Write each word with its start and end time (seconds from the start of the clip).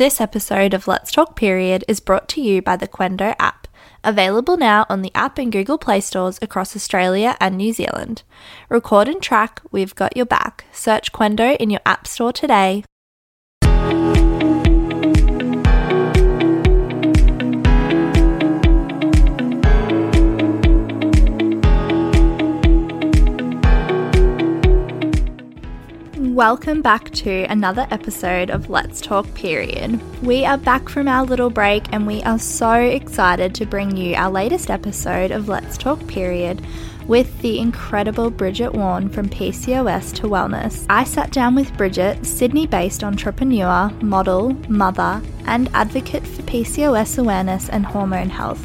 This 0.00 0.18
episode 0.18 0.72
of 0.72 0.88
Let's 0.88 1.12
Talk 1.12 1.36
Period 1.36 1.84
is 1.86 2.00
brought 2.00 2.26
to 2.30 2.40
you 2.40 2.62
by 2.62 2.74
the 2.76 2.88
Qendo 2.88 3.34
app, 3.38 3.68
available 4.02 4.56
now 4.56 4.86
on 4.88 5.02
the 5.02 5.14
app 5.14 5.36
and 5.36 5.52
Google 5.52 5.76
Play 5.76 6.00
stores 6.00 6.38
across 6.40 6.74
Australia 6.74 7.36
and 7.38 7.58
New 7.58 7.74
Zealand. 7.74 8.22
Record 8.70 9.08
and 9.08 9.20
track, 9.20 9.60
we've 9.70 9.94
got 9.94 10.16
your 10.16 10.24
back. 10.24 10.64
Search 10.72 11.12
Qendo 11.12 11.54
in 11.58 11.68
your 11.68 11.82
app 11.84 12.06
store 12.06 12.32
today. 12.32 12.82
Welcome 26.30 26.80
back 26.80 27.10
to 27.10 27.42
another 27.50 27.88
episode 27.90 28.50
of 28.50 28.70
Let's 28.70 29.00
Talk 29.00 29.34
Period. 29.34 30.00
We 30.22 30.44
are 30.44 30.56
back 30.56 30.88
from 30.88 31.08
our 31.08 31.24
little 31.24 31.50
break 31.50 31.92
and 31.92 32.06
we 32.06 32.22
are 32.22 32.38
so 32.38 32.72
excited 32.74 33.52
to 33.56 33.66
bring 33.66 33.96
you 33.96 34.14
our 34.14 34.30
latest 34.30 34.70
episode 34.70 35.32
of 35.32 35.48
Let's 35.48 35.76
Talk 35.76 36.06
Period 36.06 36.64
with 37.08 37.36
the 37.42 37.58
incredible 37.58 38.30
Brigitte 38.30 38.74
Warne 38.74 39.08
from 39.08 39.28
PCOS 39.28 40.14
to 40.14 40.28
Wellness. 40.28 40.86
I 40.88 41.02
sat 41.02 41.32
down 41.32 41.56
with 41.56 41.76
Brigitte, 41.76 42.24
Sydney 42.24 42.68
based 42.68 43.02
entrepreneur, 43.02 43.90
model, 44.00 44.50
mother, 44.68 45.20
and 45.46 45.68
advocate 45.74 46.24
for 46.24 46.42
PCOS 46.42 47.18
awareness 47.18 47.68
and 47.68 47.84
hormone 47.84 48.30
health. 48.30 48.64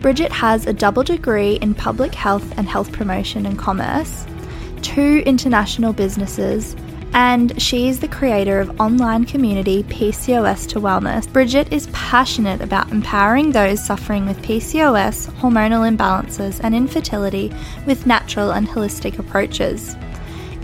Brigitte 0.00 0.32
has 0.32 0.66
a 0.66 0.74
double 0.74 1.02
degree 1.02 1.54
in 1.54 1.74
public 1.74 2.14
health 2.14 2.58
and 2.58 2.68
health 2.68 2.92
promotion 2.92 3.46
and 3.46 3.58
commerce 3.58 4.26
two 4.78 5.22
international 5.26 5.92
businesses, 5.92 6.76
and 7.12 7.60
she 7.60 7.88
is 7.88 8.00
the 8.00 8.08
creator 8.08 8.60
of 8.60 8.80
online 8.80 9.24
community 9.24 9.82
PCOS 9.84 10.68
to 10.68 10.80
Wellness. 10.80 11.32
Brigitte 11.32 11.72
is 11.72 11.88
passionate 11.88 12.60
about 12.60 12.90
empowering 12.92 13.52
those 13.52 13.84
suffering 13.84 14.26
with 14.26 14.40
PCOS, 14.42 15.30
hormonal 15.40 15.88
imbalances, 15.88 16.60
and 16.62 16.74
infertility 16.74 17.52
with 17.86 18.06
natural 18.06 18.50
and 18.50 18.68
holistic 18.68 19.18
approaches. 19.18 19.96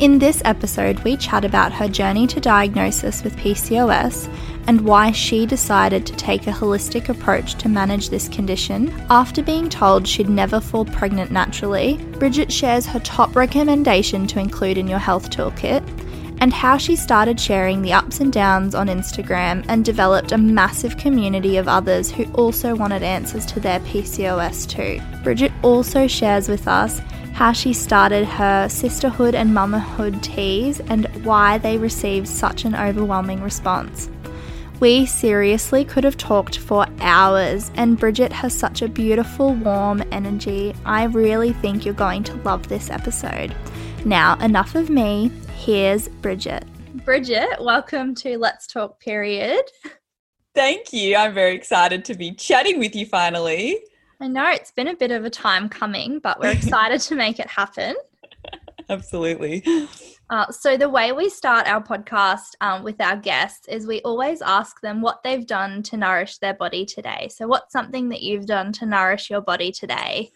In 0.01 0.19
this 0.19 0.43
episode, 0.45 0.99
we 1.05 1.17
chat 1.17 1.45
about 1.45 1.73
her 1.73 1.87
journey 1.87 2.27
to 2.27 2.41
diagnosis 2.41 3.23
with 3.23 3.37
PCOS 3.37 4.29
and 4.67 4.81
why 4.81 5.13
she 5.13 5.47
decided 5.47 6.05
to 6.05 6.17
take 6.17 6.49
a 6.49 6.53
holistic 6.53 7.09
approach 7.09 7.55
to 7.57 7.69
manage 7.69 8.09
this 8.09 8.29
condition. 8.29 8.93
After 9.09 9.41
being 9.41 9.69
told 9.69 10.09
she'd 10.09 10.29
never 10.29 10.61
fall 10.61 10.85
pregnant 10.85 11.31
naturally, 11.31 11.97
Brigitte 12.19 12.53
shares 12.53 12.87
her 12.87 12.99
top 13.01 13.37
recommendation 13.37 14.27
to 14.27 14.41
include 14.41 14.79
in 14.79 14.89
your 14.89 14.99
health 14.99 15.31
toolkit 15.31 15.89
and 16.41 16.53
how 16.53 16.77
she 16.77 16.97
started 16.97 17.39
sharing 17.39 17.81
the 17.81 17.93
ups 17.93 18.19
and 18.19 18.33
downs 18.33 18.75
on 18.75 18.89
Instagram 18.89 19.65
and 19.69 19.85
developed 19.85 20.33
a 20.33 20.39
massive 20.39 20.97
community 20.97 21.57
of 21.57 21.69
others 21.69 22.11
who 22.11 22.25
also 22.33 22.75
wanted 22.75 23.05
answers 23.05 23.47
to 23.47 23.61
their 23.61 23.79
PCOS 23.81 24.69
too. 24.69 25.01
Brigitte 25.23 25.53
also 25.63 26.09
shares 26.09 26.49
with 26.49 26.67
us 26.67 27.01
how 27.35 27.53
she 27.53 27.73
started 27.73 28.25
her 28.25 28.67
Cysterhood 28.69 29.35
and 29.35 29.53
motherhood 29.53 30.23
teas 30.23 30.79
and 30.89 31.07
why 31.25 31.59
they 31.59 31.77
received 31.77 32.29
such 32.29 32.65
an 32.65 32.77
overwhelming 32.77 33.43
response. 33.43 34.09
We 34.79 35.05
seriously 35.05 35.85
could 35.85 36.05
have 36.05 36.17
talked 36.17 36.59
for 36.59 36.87
hours, 37.01 37.73
and 37.75 37.99
Brigitte 37.99 38.33
has 38.33 38.57
such 38.57 38.83
a 38.83 38.89
beautiful, 38.89 39.53
warm 39.55 40.05
energy. 40.13 40.75
I 40.85 41.05
really 41.05 41.53
think 41.55 41.85
you're 41.85 41.95
going 41.95 42.23
to 42.25 42.37
love 42.43 42.69
this 42.69 42.89
episode. 42.89 43.55
Now, 44.05 44.39
enough 44.39 44.77
of 44.77 44.89
me. 44.89 45.33
Here's 45.57 46.07
Brigitte. 46.09 46.65
Brigitte, 47.05 47.61
welcome 47.61 48.15
to 48.17 48.39
Let's 48.39 48.69
Talk 48.69 49.01
Period. 49.01 49.63
Thank 50.55 50.93
you. 50.93 51.17
I'm 51.17 51.35
very 51.35 51.57
excited 51.57 52.05
to 52.05 52.15
be 52.15 52.33
chatting 52.33 52.79
with 52.79 52.95
you 52.95 53.07
finally. 53.07 53.81
I 54.25 54.27
know 54.27 54.49
it's 54.49 54.71
been 54.71 54.89
a 54.89 54.97
bit 54.97 55.11
of 55.11 55.27
a 55.27 55.31
time 55.31 55.69
coming, 55.69 56.19
but 56.19 56.41
we're 56.41 56.53
excited 56.53 56.99
to 57.03 57.15
make 57.15 57.39
it 57.39 57.47
happen. 57.47 57.95
Absolutely. 58.89 59.63
Uh, 60.31 60.51
so, 60.51 60.79
the 60.79 60.89
way 60.89 61.13
we 61.13 61.29
start 61.29 61.69
our 61.69 61.83
podcast 61.83 62.55
um, 62.63 62.83
with 62.83 62.99
our 63.03 63.19
guests 63.19 63.69
is 63.69 63.87
we 63.87 64.01
always 64.01 64.41
ask 64.41 64.81
them 64.81 65.03
what 65.03 65.23
they've 65.23 65.47
done 65.47 65.83
to 65.83 65.99
nourish 65.99 66.39
their 66.39 66.55
body 66.55 66.87
today. 66.87 67.29
So, 67.35 67.47
what's 67.47 67.71
something 67.71 68.09
that 68.09 68.23
you've 68.23 68.47
done 68.47 68.73
to 68.73 68.87
nourish 68.87 69.29
your 69.29 69.43
body 69.43 69.71
today? 69.71 70.31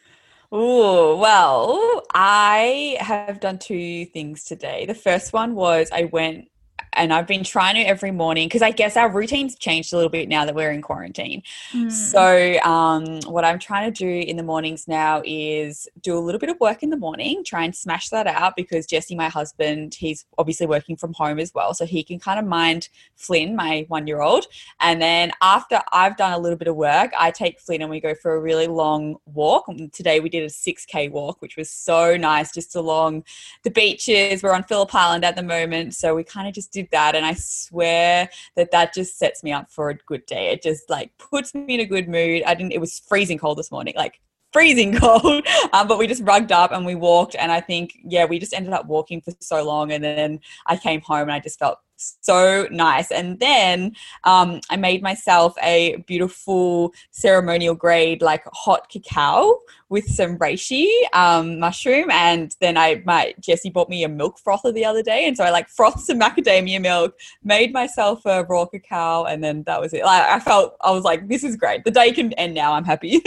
Oh, 0.52 1.16
well, 1.16 2.02
I 2.12 2.98
have 3.00 3.40
done 3.40 3.58
two 3.58 4.04
things 4.04 4.44
today. 4.44 4.84
The 4.84 4.94
first 4.94 5.32
one 5.32 5.54
was 5.54 5.88
I 5.90 6.04
went 6.12 6.50
and 6.98 7.12
I've 7.12 7.26
been 7.26 7.44
trying 7.44 7.76
to 7.76 7.80
every 7.82 8.10
morning 8.10 8.48
because 8.48 8.60
I 8.60 8.72
guess 8.72 8.96
our 8.96 9.08
routine's 9.08 9.56
changed 9.56 9.92
a 9.92 9.96
little 9.96 10.10
bit 10.10 10.28
now 10.28 10.44
that 10.44 10.54
we're 10.54 10.72
in 10.72 10.82
quarantine. 10.82 11.42
Mm. 11.72 11.90
So, 11.90 12.60
um, 12.68 13.20
what 13.32 13.44
I'm 13.44 13.58
trying 13.58 13.90
to 13.90 13.96
do 13.96 14.28
in 14.28 14.36
the 14.36 14.42
mornings 14.42 14.88
now 14.88 15.22
is 15.24 15.88
do 16.02 16.18
a 16.18 16.20
little 16.20 16.40
bit 16.40 16.50
of 16.50 16.58
work 16.60 16.82
in 16.82 16.90
the 16.90 16.96
morning, 16.96 17.44
try 17.44 17.62
and 17.64 17.74
smash 17.74 18.08
that 18.08 18.26
out 18.26 18.54
because 18.56 18.86
Jesse, 18.86 19.14
my 19.14 19.28
husband, 19.28 19.94
he's 19.94 20.26
obviously 20.36 20.66
working 20.66 20.96
from 20.96 21.12
home 21.14 21.38
as 21.38 21.54
well. 21.54 21.72
So, 21.72 21.86
he 21.86 22.02
can 22.02 22.18
kind 22.18 22.38
of 22.38 22.46
mind 22.46 22.88
Flynn, 23.16 23.54
my 23.54 23.86
one 23.88 24.06
year 24.06 24.20
old. 24.20 24.46
And 24.80 25.00
then 25.00 25.30
after 25.40 25.80
I've 25.92 26.16
done 26.16 26.32
a 26.32 26.38
little 26.38 26.58
bit 26.58 26.68
of 26.68 26.76
work, 26.76 27.12
I 27.18 27.30
take 27.30 27.60
Flynn 27.60 27.80
and 27.80 27.90
we 27.90 28.00
go 28.00 28.14
for 28.14 28.34
a 28.34 28.40
really 28.40 28.66
long 28.66 29.16
walk. 29.26 29.66
Today, 29.92 30.18
we 30.18 30.28
did 30.28 30.42
a 30.42 30.46
6K 30.46 31.10
walk, 31.12 31.40
which 31.40 31.56
was 31.56 31.70
so 31.70 32.16
nice 32.16 32.52
just 32.52 32.74
along 32.74 33.24
the 33.62 33.70
beaches. 33.70 34.42
We're 34.42 34.52
on 34.52 34.64
Phillip 34.64 34.92
Island 34.92 35.24
at 35.24 35.36
the 35.36 35.42
moment. 35.44 35.94
So, 35.94 36.16
we 36.16 36.24
kind 36.24 36.48
of 36.48 36.54
just 36.54 36.72
did 36.72 36.87
that 36.90 37.14
and 37.14 37.24
i 37.26 37.34
swear 37.34 38.28
that 38.56 38.70
that 38.70 38.94
just 38.94 39.18
sets 39.18 39.42
me 39.42 39.52
up 39.52 39.70
for 39.70 39.90
a 39.90 39.94
good 39.94 40.24
day. 40.26 40.48
It 40.48 40.62
just 40.62 40.88
like 40.90 41.16
puts 41.18 41.54
me 41.54 41.74
in 41.74 41.80
a 41.80 41.86
good 41.86 42.08
mood. 42.08 42.42
I 42.44 42.54
didn't 42.54 42.72
it 42.72 42.80
was 42.80 42.98
freezing 42.98 43.38
cold 43.38 43.58
this 43.58 43.70
morning 43.70 43.94
like 43.96 44.20
freezing 44.52 44.94
cold 44.98 45.46
um, 45.72 45.86
but 45.86 45.98
we 45.98 46.06
just 46.06 46.22
rugged 46.22 46.52
up 46.52 46.72
and 46.72 46.86
we 46.86 46.94
walked 46.94 47.36
and 47.38 47.52
i 47.52 47.60
think 47.60 47.98
yeah 48.02 48.24
we 48.24 48.38
just 48.38 48.54
ended 48.54 48.72
up 48.72 48.86
walking 48.86 49.20
for 49.20 49.30
so 49.40 49.62
long 49.62 49.92
and 49.92 50.02
then 50.02 50.40
i 50.66 50.74
came 50.74 51.02
home 51.02 51.22
and 51.22 51.32
i 51.32 51.38
just 51.38 51.58
felt 51.58 51.78
so 51.98 52.68
nice. 52.70 53.10
And 53.10 53.38
then 53.40 53.92
um, 54.24 54.60
I 54.70 54.76
made 54.76 55.02
myself 55.02 55.54
a 55.62 55.96
beautiful 56.06 56.92
ceremonial 57.10 57.74
grade, 57.74 58.22
like 58.22 58.44
hot 58.52 58.88
cacao 58.88 59.58
with 59.90 60.06
some 60.08 60.36
reishi 60.38 60.86
um, 61.12 61.58
mushroom. 61.58 62.10
And 62.10 62.54
then 62.60 62.76
I, 62.76 63.02
my 63.04 63.34
Jesse 63.40 63.70
bought 63.70 63.88
me 63.88 64.04
a 64.04 64.08
milk 64.08 64.38
frother 64.38 64.72
the 64.72 64.84
other 64.84 65.02
day, 65.02 65.26
and 65.26 65.36
so 65.36 65.44
I 65.44 65.50
like 65.50 65.68
frothed 65.68 66.00
some 66.00 66.20
macadamia 66.20 66.80
milk, 66.80 67.18
made 67.42 67.72
myself 67.72 68.24
a 68.26 68.44
raw 68.44 68.66
cacao, 68.66 69.24
and 69.24 69.42
then 69.42 69.62
that 69.64 69.80
was 69.80 69.92
it. 69.92 70.04
Like 70.04 70.22
I 70.22 70.40
felt, 70.40 70.76
I 70.82 70.90
was 70.90 71.04
like, 71.04 71.28
this 71.28 71.44
is 71.44 71.56
great. 71.56 71.84
The 71.84 71.90
day 71.90 72.12
can 72.12 72.32
end 72.34 72.54
now. 72.54 72.72
I'm 72.74 72.84
happy. 72.84 73.22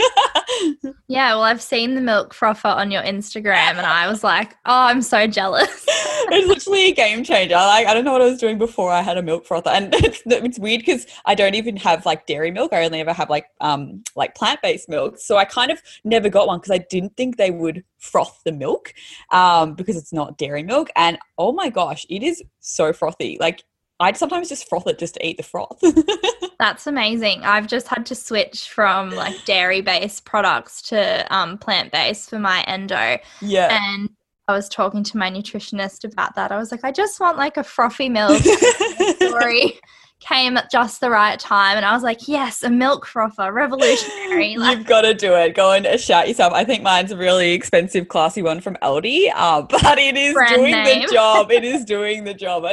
yeah, 1.08 1.34
well, 1.34 1.42
I've 1.42 1.62
seen 1.62 1.94
the 1.94 2.00
milk 2.00 2.34
frother 2.34 2.68
on 2.68 2.90
your 2.90 3.02
Instagram, 3.02 3.76
and 3.76 3.86
I 3.86 4.08
was 4.08 4.22
like, 4.22 4.52
oh, 4.66 4.84
I'm 4.86 5.02
so 5.02 5.26
jealous. 5.26 5.86
it's 5.88 6.48
literally 6.48 6.88
a 6.88 6.94
game 6.94 7.24
changer. 7.24 7.54
Like 7.54 7.86
I 7.86 7.94
don't 7.94 8.04
know 8.04 8.12
what 8.12 8.22
I 8.22 8.26
was 8.26 8.38
doing 8.38 8.58
before 8.66 8.90
I 8.90 9.02
had 9.02 9.18
a 9.18 9.22
milk 9.22 9.44
frother, 9.44 9.70
and 9.70 9.92
it's, 9.94 10.22
it's 10.26 10.58
weird 10.58 10.80
because 10.80 11.06
I 11.24 11.34
don't 11.34 11.54
even 11.54 11.76
have 11.78 12.06
like 12.06 12.26
dairy 12.26 12.50
milk. 12.50 12.72
I 12.72 12.84
only 12.84 13.00
ever 13.00 13.12
have 13.12 13.28
like 13.28 13.46
um 13.60 14.02
like 14.16 14.34
plant 14.34 14.62
based 14.62 14.88
milk, 14.88 15.18
so 15.18 15.36
I 15.36 15.44
kind 15.44 15.70
of 15.70 15.82
never 16.04 16.28
got 16.28 16.46
one 16.46 16.58
because 16.58 16.70
I 16.70 16.78
didn't 16.78 17.16
think 17.16 17.36
they 17.36 17.50
would 17.50 17.84
froth 17.98 18.40
the 18.44 18.52
milk 18.52 18.94
um 19.30 19.74
because 19.74 19.96
it's 19.96 20.12
not 20.12 20.38
dairy 20.38 20.62
milk. 20.62 20.88
And 20.96 21.18
oh 21.38 21.52
my 21.52 21.68
gosh, 21.68 22.06
it 22.08 22.22
is 22.22 22.42
so 22.60 22.92
frothy. 22.92 23.36
Like 23.40 23.64
I'd 24.00 24.16
sometimes 24.16 24.48
just 24.48 24.68
froth 24.68 24.86
it 24.86 24.98
just 24.98 25.14
to 25.14 25.26
eat 25.26 25.36
the 25.36 25.42
froth. 25.44 25.80
That's 26.58 26.86
amazing. 26.86 27.42
I've 27.44 27.66
just 27.66 27.88
had 27.88 28.06
to 28.06 28.14
switch 28.14 28.68
from 28.68 29.10
like 29.10 29.44
dairy 29.44 29.80
based 29.80 30.24
products 30.24 30.82
to 30.82 31.26
um, 31.34 31.58
plant 31.58 31.92
based 31.92 32.30
for 32.30 32.38
my 32.38 32.62
endo. 32.62 33.18
Yeah. 33.40 33.68
And 33.70 34.10
I 34.48 34.54
was 34.54 34.68
talking 34.68 35.04
to 35.04 35.16
my 35.16 35.30
nutritionist 35.30 36.04
about 36.10 36.34
that. 36.34 36.50
I 36.50 36.58
was 36.58 36.72
like, 36.72 36.84
I 36.84 36.92
just 36.92 37.20
want 37.20 37.38
like 37.38 37.56
a 37.56 37.64
frothy 37.64 38.08
milk. 38.08 38.42
story 39.16 39.80
came 40.22 40.56
at 40.56 40.70
just 40.70 41.00
the 41.00 41.10
right 41.10 41.38
time, 41.38 41.76
and 41.76 41.84
I 41.84 41.92
was 41.92 42.02
like, 42.02 42.28
yes, 42.28 42.62
a 42.62 42.70
milk 42.70 43.06
frother, 43.06 43.52
revolutionary. 43.52 44.56
Like, 44.56 44.78
You've 44.78 44.86
got 44.86 45.02
to 45.02 45.14
do 45.14 45.34
it. 45.34 45.54
Go 45.54 45.72
and 45.72 46.00
shout 46.00 46.28
yourself. 46.28 46.52
I 46.52 46.64
think 46.64 46.82
mine's 46.82 47.12
a 47.12 47.16
really 47.16 47.52
expensive, 47.52 48.08
classy 48.08 48.42
one 48.42 48.60
from 48.60 48.76
Aldi, 48.82 49.30
uh, 49.34 49.62
but 49.68 49.98
it 49.98 50.16
is 50.16 50.34
doing 50.48 50.72
name. 50.72 51.06
the 51.06 51.12
job. 51.12 51.50
It 51.50 51.64
is 51.64 51.84
doing 51.84 52.24
the 52.24 52.34
job. 52.34 52.64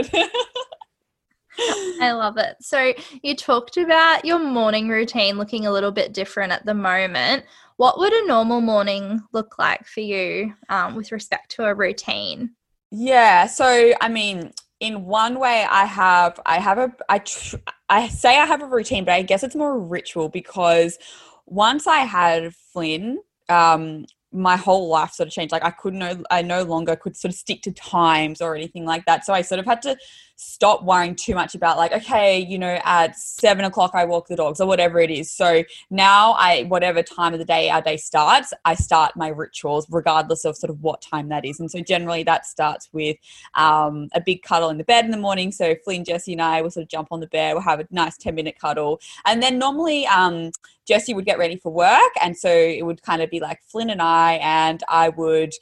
I 2.02 2.12
love 2.12 2.38
it. 2.38 2.56
So, 2.62 2.94
you 3.22 3.36
talked 3.36 3.78
about 3.78 4.24
your 4.24 4.40
morning 4.40 4.88
routine 4.88 5.38
looking 5.38 5.66
a 5.66 5.72
little 5.72 5.92
bit 5.92 6.14
different 6.14 6.52
at 6.52 6.66
the 6.66 6.74
moment. 6.74 7.44
What 7.80 7.98
would 7.98 8.12
a 8.12 8.28
normal 8.28 8.60
morning 8.60 9.22
look 9.32 9.58
like 9.58 9.88
for 9.88 10.02
you 10.02 10.54
um, 10.68 10.96
with 10.96 11.14
respect 11.14 11.52
to 11.52 11.64
a 11.64 11.74
routine? 11.74 12.50
Yeah. 12.92 13.48
So, 13.48 13.94
I 14.02 14.10
mean, 14.10 14.52
in 14.82 15.06
one 15.06 15.40
way, 15.40 15.66
I 15.70 15.86
have, 15.86 16.42
I 16.46 16.60
have 16.60 16.78
a, 16.78 16.94
I, 17.08 17.20
tr- 17.20 17.56
I 17.88 18.10
say 18.10 18.38
I 18.38 18.46
have 18.46 18.62
a 18.62 18.66
routine, 18.66 19.06
but 19.06 19.14
I 19.14 19.22
guess 19.22 19.44
it's 19.44 19.56
more 19.56 19.76
a 19.76 19.80
ritual 19.80 20.28
because 20.28 20.98
once 21.46 21.88
I 21.88 22.00
had 22.00 22.54
Flynn, 22.54 23.20
um, 23.48 24.06
my 24.34 24.58
whole 24.58 24.90
life 24.90 25.14
sort 25.14 25.28
of 25.28 25.34
changed. 25.34 25.54
Like 25.54 25.64
I 25.64 25.72
couldn't, 25.72 26.00
no, 26.00 26.22
I 26.30 26.42
no 26.42 26.64
longer 26.64 26.98
could 26.98 27.16
sort 27.16 27.34
of 27.34 27.40
stick 27.40 27.62
to 27.62 27.72
times 27.72 28.42
or 28.42 28.58
anything 28.58 28.84
like 28.84 29.06
that. 29.06 29.26
So 29.26 29.34
I 29.34 29.42
sort 29.42 29.60
of 29.60 29.66
had 29.66 29.82
to 29.84 29.98
stop 30.42 30.86
worrying 30.86 31.16
too 31.16 31.36
much 31.36 31.54
about 31.54 31.76
like 31.76 31.92
okay 31.92 32.40
you 32.40 32.58
know 32.58 32.80
at 32.86 33.14
seven 33.20 33.66
o'clock 33.66 33.92
i 33.94 34.06
walk 34.06 34.26
the 34.30 34.38
dogs 34.38 34.62
or 34.62 34.68
whatever 34.68 34.98
it 35.02 35.12
is. 35.12 35.30
So 35.30 35.66
now 35.90 36.32
i 36.40 36.64
whatever 36.64 37.04
time 37.04 37.34
of 37.34 37.40
the 37.40 37.46
day 37.46 37.70
our 37.70 37.82
day 37.82 37.98
starts 37.98 38.54
i 38.64 38.74
start 38.74 39.18
my 39.18 39.28
rituals 39.28 39.86
regardless 39.90 40.46
of 40.46 40.56
sort 40.56 40.70
of 40.70 40.82
what 40.82 41.02
time 41.02 41.28
that 41.28 41.44
is. 41.44 41.60
And 41.60 41.70
so 41.70 41.82
generally 41.82 42.24
that 42.24 42.46
starts 42.46 42.88
with 42.94 43.18
um, 43.56 44.08
a 44.14 44.22
big 44.22 44.42
cuddle 44.42 44.70
in 44.70 44.78
the 44.78 44.86
bed 44.86 45.04
in 45.04 45.12
the 45.12 45.18
morning. 45.18 45.52
So 45.52 45.76
flynn 45.84 46.06
jesse 46.06 46.32
and 46.32 46.42
i 46.42 46.62
will 46.62 46.72
sort 46.72 46.84
of 46.84 46.90
jump 46.90 47.10
on 47.12 47.20
the 47.20 47.28
bed 47.28 47.54
we'll 47.54 47.64
have 47.64 47.82
a 47.82 47.88
nice 47.92 48.18
10 48.18 48.34
minute 48.34 48.58
cuddle. 48.58 49.02
And 49.26 49.44
then 49.44 49.60
normally 49.60 50.08
um, 50.08 50.52
jesse 50.88 51.14
would 51.14 51.26
get 51.26 51.38
ready 51.38 51.58
for 51.58 51.70
work 51.70 52.14
and 52.22 52.38
so 52.38 52.50
it 52.50 52.86
would 52.86 53.02
kind 53.02 53.22
of 53.22 53.30
be 53.30 53.42
like 53.42 53.60
flynn 53.64 53.90
and 53.90 54.02
i 54.02 54.34
and 54.36 54.84
i 54.88 55.10
would 55.10 55.54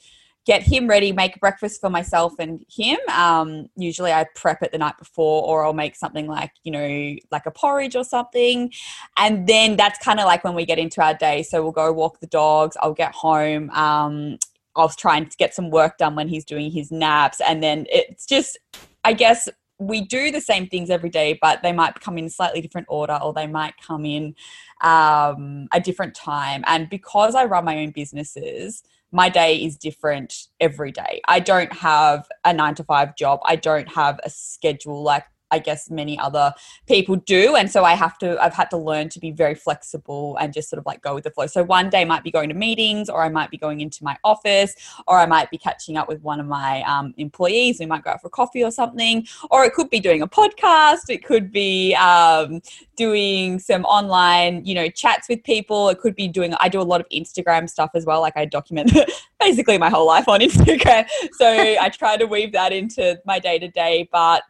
get 0.48 0.62
him 0.62 0.88
ready, 0.88 1.12
make 1.12 1.38
breakfast 1.40 1.78
for 1.78 1.90
myself 1.90 2.32
and 2.38 2.64
him. 2.70 2.96
Um, 3.12 3.68
usually 3.76 4.12
I 4.12 4.24
prep 4.34 4.62
it 4.62 4.72
the 4.72 4.78
night 4.78 4.96
before, 4.98 5.44
or 5.44 5.62
I'll 5.62 5.74
make 5.74 5.94
something 5.94 6.26
like, 6.26 6.52
you 6.64 6.72
know, 6.72 7.16
like 7.30 7.44
a 7.44 7.50
porridge 7.50 7.94
or 7.94 8.02
something. 8.02 8.72
And 9.18 9.46
then 9.46 9.76
that's 9.76 9.98
kind 10.02 10.18
of 10.18 10.24
like 10.24 10.44
when 10.44 10.54
we 10.54 10.64
get 10.64 10.78
into 10.78 11.02
our 11.02 11.12
day. 11.12 11.42
So 11.42 11.62
we'll 11.62 11.72
go 11.72 11.92
walk 11.92 12.20
the 12.20 12.26
dogs, 12.26 12.78
I'll 12.80 12.94
get 12.94 13.12
home. 13.12 13.68
Um, 13.70 14.38
I'll 14.74 14.88
try 14.88 15.18
and 15.18 15.30
get 15.36 15.52
some 15.54 15.68
work 15.68 15.98
done 15.98 16.16
when 16.16 16.28
he's 16.28 16.46
doing 16.46 16.70
his 16.70 16.90
naps. 16.90 17.42
And 17.46 17.62
then 17.62 17.84
it's 17.90 18.24
just, 18.24 18.58
I 19.04 19.12
guess, 19.12 19.50
we 19.78 20.00
do 20.00 20.30
the 20.30 20.40
same 20.40 20.66
things 20.66 20.88
every 20.88 21.10
day, 21.10 21.38
but 21.42 21.62
they 21.62 21.72
might 21.72 22.00
come 22.00 22.16
in 22.16 22.30
slightly 22.30 22.62
different 22.62 22.86
order 22.88 23.18
or 23.22 23.34
they 23.34 23.46
might 23.46 23.74
come 23.86 24.06
in 24.06 24.34
um, 24.80 25.68
a 25.72 25.80
different 25.80 26.14
time. 26.14 26.64
And 26.66 26.88
because 26.88 27.34
I 27.34 27.44
run 27.44 27.66
my 27.66 27.78
own 27.80 27.90
businesses, 27.90 28.82
my 29.12 29.28
day 29.28 29.56
is 29.56 29.76
different 29.76 30.34
every 30.60 30.92
day. 30.92 31.20
I 31.26 31.40
don't 31.40 31.72
have 31.72 32.28
a 32.44 32.52
nine 32.52 32.74
to 32.76 32.84
five 32.84 33.16
job. 33.16 33.40
I 33.44 33.56
don't 33.56 33.90
have 33.92 34.20
a 34.22 34.30
schedule 34.30 35.02
like 35.02 35.24
I 35.50 35.58
guess 35.58 35.90
many 35.90 36.18
other 36.18 36.52
people 36.86 37.16
do. 37.16 37.56
And 37.56 37.70
so 37.70 37.84
I 37.84 37.94
have 37.94 38.18
to, 38.18 38.42
I've 38.42 38.54
had 38.54 38.70
to 38.70 38.76
learn 38.76 39.08
to 39.10 39.20
be 39.20 39.30
very 39.30 39.54
flexible 39.54 40.36
and 40.40 40.52
just 40.52 40.68
sort 40.68 40.78
of 40.78 40.86
like 40.86 41.02
go 41.02 41.14
with 41.14 41.24
the 41.24 41.30
flow. 41.30 41.46
So 41.46 41.62
one 41.62 41.90
day 41.90 42.04
might 42.04 42.24
be 42.24 42.30
going 42.30 42.48
to 42.48 42.54
meetings, 42.54 43.08
or 43.08 43.22
I 43.22 43.28
might 43.28 43.50
be 43.50 43.56
going 43.56 43.80
into 43.80 44.04
my 44.04 44.16
office, 44.24 44.74
or 45.06 45.18
I 45.18 45.26
might 45.26 45.50
be 45.50 45.58
catching 45.58 45.96
up 45.96 46.08
with 46.08 46.22
one 46.22 46.40
of 46.40 46.46
my 46.46 46.82
um, 46.82 47.14
employees. 47.16 47.80
We 47.80 47.86
might 47.86 48.04
go 48.04 48.10
out 48.10 48.22
for 48.22 48.28
coffee 48.28 48.62
or 48.62 48.70
something, 48.70 49.26
or 49.50 49.64
it 49.64 49.74
could 49.74 49.90
be 49.90 50.00
doing 50.00 50.22
a 50.22 50.28
podcast. 50.28 51.08
It 51.08 51.24
could 51.24 51.50
be 51.50 51.94
um, 51.94 52.60
doing 52.96 53.58
some 53.58 53.84
online, 53.84 54.64
you 54.64 54.74
know, 54.74 54.88
chats 54.88 55.28
with 55.28 55.42
people. 55.44 55.88
It 55.88 55.98
could 55.98 56.14
be 56.14 56.28
doing, 56.28 56.54
I 56.60 56.68
do 56.68 56.80
a 56.80 56.82
lot 56.82 57.00
of 57.00 57.08
Instagram 57.10 57.68
stuff 57.68 57.90
as 57.94 58.04
well. 58.04 58.20
Like 58.20 58.36
I 58.36 58.44
document 58.44 58.92
basically 59.40 59.78
my 59.78 59.88
whole 59.88 60.06
life 60.06 60.28
on 60.28 60.40
Instagram. 60.40 61.08
So 61.32 61.48
I 61.48 61.88
try 61.88 62.16
to 62.16 62.26
weave 62.26 62.52
that 62.52 62.72
into 62.72 63.20
my 63.24 63.38
day 63.38 63.58
to 63.58 63.68
day. 63.68 64.08
But 64.10 64.42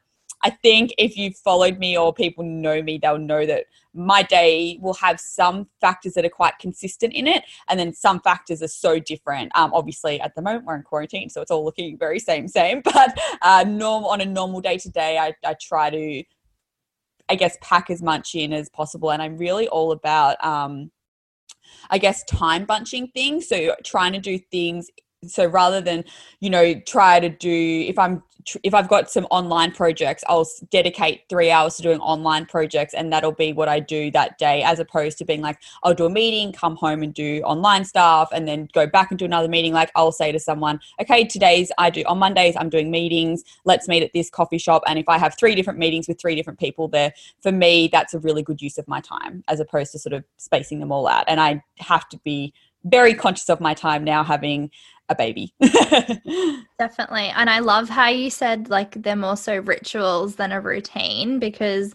I 0.43 0.51
think 0.51 0.93
if 0.99 1.17
you've 1.17 1.37
followed 1.37 1.79
me 1.79 1.97
or 1.97 2.13
people 2.13 2.45
know 2.45 2.83
me, 2.83 2.99
they'll 2.99 3.19
know 3.19 3.45
that 3.47 3.65
my 3.95 4.23
day 4.23 4.79
will 4.81 4.95
have 4.95 5.19
some 5.19 5.67
factors 5.81 6.15
that 6.15 6.25
are 6.25 6.31
quite 6.31 6.59
consistent 6.59 7.13
in 7.13 7.27
it, 7.27 7.45
and 7.69 7.79
then 7.79 7.93
some 7.93 8.21
factors 8.21 8.63
are 8.63 8.69
so 8.69 8.99
different. 8.99 9.51
Um, 9.57 9.73
obviously, 9.75 10.21
at 10.21 10.35
the 10.35 10.43
moment 10.43 10.65
we're 10.65 10.77
in 10.77 10.83
quarantine, 10.83 11.29
so 11.31 11.41
it's 11.41 11.51
all 11.51 11.65
looking 11.65 11.99
very 11.99 12.19
same, 12.19 12.49
same. 12.49 12.83
But 12.99 13.19
uh, 13.43 13.65
norm 13.67 14.05
on 14.05 14.21
a 14.21 14.25
normal 14.25 14.61
day 14.61 14.79
to 14.79 14.89
day, 14.89 15.19
I 15.19 15.35
I 15.45 15.55
try 15.61 15.91
to, 15.91 16.25
I 17.29 17.35
guess, 17.37 17.57
pack 17.61 17.91
as 17.91 18.03
much 18.03 18.35
in 18.35 18.53
as 18.53 18.69
possible, 18.69 19.11
and 19.11 19.23
I'm 19.23 19.37
really 19.37 19.69
all 19.69 19.93
about. 19.93 20.43
Um, 20.45 20.91
I 21.91 21.99
guess 21.99 22.25
time 22.25 22.65
bunching 22.65 23.09
things. 23.09 23.49
So 23.49 23.75
trying 23.85 24.15
to 24.15 24.21
do 24.21 24.39
things 24.51 24.89
so 25.27 25.47
rather 25.47 25.81
than 25.81 26.05
you 26.41 26.51
know 26.51 26.75
try 26.87 27.19
to 27.19 27.29
do 27.29 27.85
if 27.89 27.99
i'm 27.99 28.23
if 28.63 28.73
i've 28.73 28.89
got 28.89 29.11
some 29.11 29.27
online 29.31 29.73
projects 29.73 30.23
i'll 30.29 30.49
dedicate 30.71 31.23
three 31.29 31.51
hours 31.51 31.77
to 31.77 31.83
doing 31.83 31.99
online 31.99 32.47
projects 32.47 32.95
and 32.95 33.13
that'll 33.13 33.33
be 33.33 33.53
what 33.53 33.69
i 33.69 33.81
do 33.81 34.13
that 34.13 34.39
day 34.39 34.63
as 34.63 34.79
opposed 34.79 35.19
to 35.19 35.25
being 35.25 35.41
like 35.41 35.59
i'll 35.83 35.93
do 35.93 36.07
a 36.07 36.11
meeting 36.11 36.53
come 36.53 36.77
home 36.77 37.03
and 37.03 37.15
do 37.15 37.43
online 37.43 37.85
stuff 37.85 38.29
and 38.33 38.47
then 38.47 38.69
go 38.73 38.87
back 38.87 39.11
and 39.11 39.19
do 39.19 39.25
another 39.25 39.49
meeting. 39.49 39.73
Like 39.73 39.91
i'll 39.97 40.13
say 40.13 40.31
to 40.31 40.39
someone 40.39 40.79
okay 41.01 41.25
today's 41.25 41.73
i 41.79 41.91
do 41.91 42.05
on 42.07 42.19
mondays 42.19 42.55
i'm 42.57 42.71
doing 42.71 42.91
meetings. 42.91 43.43
Let's 43.65 43.89
meet 43.89 44.03
at 44.03 44.13
this 44.15 44.31
coffee 44.31 44.59
shop. 44.59 44.83
And 44.87 44.99
if 44.99 45.09
i 45.09 45.19
have 45.19 45.37
three 45.37 45.55
different 45.55 45.79
meetings 45.79 46.07
with 46.07 46.21
three 46.21 46.37
different 46.37 46.61
people 46.61 46.87
there 46.87 47.13
for 47.43 47.51
me 47.51 47.89
that's 47.91 48.15
a 48.15 48.21
really 48.21 48.43
good 48.43 48.63
use 48.63 48.79
of 48.79 48.87
my 48.87 49.01
time 49.01 49.43
as 49.49 49.59
opposed 49.59 49.93
to 49.93 49.99
sort 49.99 50.13
of 50.13 50.25
spacing 50.37 50.79
them 50.79 50.93
all 50.93 51.09
out. 51.09 51.25
And 51.27 51.41
i 51.41 51.63
have 51.79 52.09
to 52.11 52.19
be 52.19 52.55
very 52.85 53.15
conscious 53.15 53.49
of 53.49 53.61
my 53.61 53.75
time 53.75 54.05
now 54.05 54.23
having 54.23 54.71
a 55.09 55.15
baby. 55.15 55.55
Definitely. 56.79 57.33
And 57.35 57.49
I 57.49 57.61
love 57.61 57.89
how 57.89 58.09
you 58.09 58.31
said 58.31 58.69
like 58.69 59.03
they're 59.03 59.17
more 59.17 59.37
so 59.37 59.59
rituals 59.59 60.37
than 60.37 60.53
a 60.53 60.61
routine 60.61 61.39
because 61.39 61.95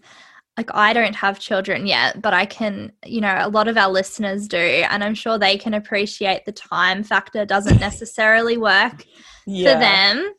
like 0.58 0.70
I 0.74 0.94
don't 0.94 1.16
have 1.16 1.40
children 1.40 1.88
yet, 1.88 2.22
but 2.22 2.34
I 2.34 2.46
can, 2.46 2.92
you 3.06 3.22
know, 3.22 3.36
a 3.40 3.50
lot 3.50 3.68
of 3.68 3.78
our 3.78 3.90
listeners 3.90 4.48
do 4.48 4.58
and 4.58 5.04
I'm 5.04 5.16
sure 5.16 5.38
they 5.38 5.58
can 5.58 5.74
appreciate 5.74 6.46
the 6.46 6.52
time 6.52 7.04
factor 7.04 7.46
doesn't 7.46 7.80
necessarily 7.90 8.58
work 8.58 9.06
yeah. 9.46 9.74
for 9.74 9.80
them. 9.80 10.34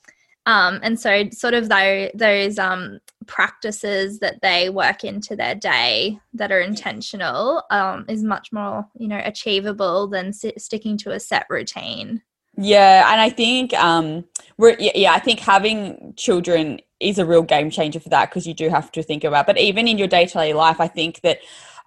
Um, 0.46 0.80
and 0.82 1.00
so 1.00 1.30
sort 1.30 1.54
of 1.54 1.68
those, 1.68 2.10
those 2.14 2.58
um, 2.58 3.00
practices 3.26 4.18
that 4.18 4.42
they 4.42 4.68
work 4.68 5.02
into 5.02 5.34
their 5.36 5.54
day 5.54 6.18
that 6.34 6.52
are 6.52 6.60
intentional 6.60 7.62
um, 7.70 8.04
is 8.08 8.22
much 8.22 8.52
more, 8.52 8.86
you 8.98 9.08
know, 9.08 9.20
achievable 9.24 10.06
than 10.06 10.32
sticking 10.32 10.98
to 10.98 11.12
a 11.12 11.20
set 11.20 11.46
routine. 11.48 12.22
Yeah, 12.56 13.10
and 13.12 13.20
I 13.20 13.30
think 13.30 13.74
um, 13.74 14.24
we're 14.58 14.76
yeah, 14.78 15.12
I 15.12 15.18
think 15.18 15.40
having 15.40 16.14
children 16.16 16.80
is 17.00 17.18
a 17.18 17.26
real 17.26 17.42
game 17.42 17.70
changer 17.70 18.00
for 18.00 18.08
that 18.10 18.30
because 18.30 18.46
you 18.46 18.54
do 18.54 18.68
have 18.68 18.92
to 18.92 19.02
think 19.02 19.24
about. 19.24 19.46
But 19.46 19.58
even 19.58 19.88
in 19.88 19.98
your 19.98 20.08
day 20.08 20.26
to 20.26 20.32
day 20.34 20.52
life, 20.52 20.80
I 20.80 20.86
think 20.86 21.20
that 21.22 21.38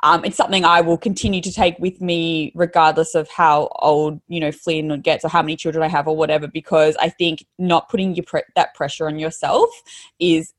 um, 0.04 0.26
it's 0.26 0.38
something 0.38 0.66
I 0.66 0.82
will 0.82 0.98
continue 0.98 1.42
to 1.42 1.52
take 1.52 1.80
with 1.80 2.02
me, 2.02 2.52
regardless 2.54 3.16
of 3.16 3.30
how 3.30 3.70
old 3.80 4.20
you 4.28 4.40
know 4.42 4.52
Flynn 4.52 5.00
gets 5.02 5.24
or 5.24 5.30
how 5.30 5.42
many 5.42 5.56
children 5.56 5.84
I 5.84 5.88
have 5.88 6.08
or 6.08 6.18
whatever. 6.18 6.48
Because 6.48 6.98
I 7.00 7.10
think 7.10 7.46
not 7.58 7.88
putting 7.90 8.16
your 8.16 8.26
pre- 8.26 8.44
that 8.56 8.74
pressure 8.76 9.08
on 9.08 9.20
yourself 9.20 9.70
is 10.20 10.54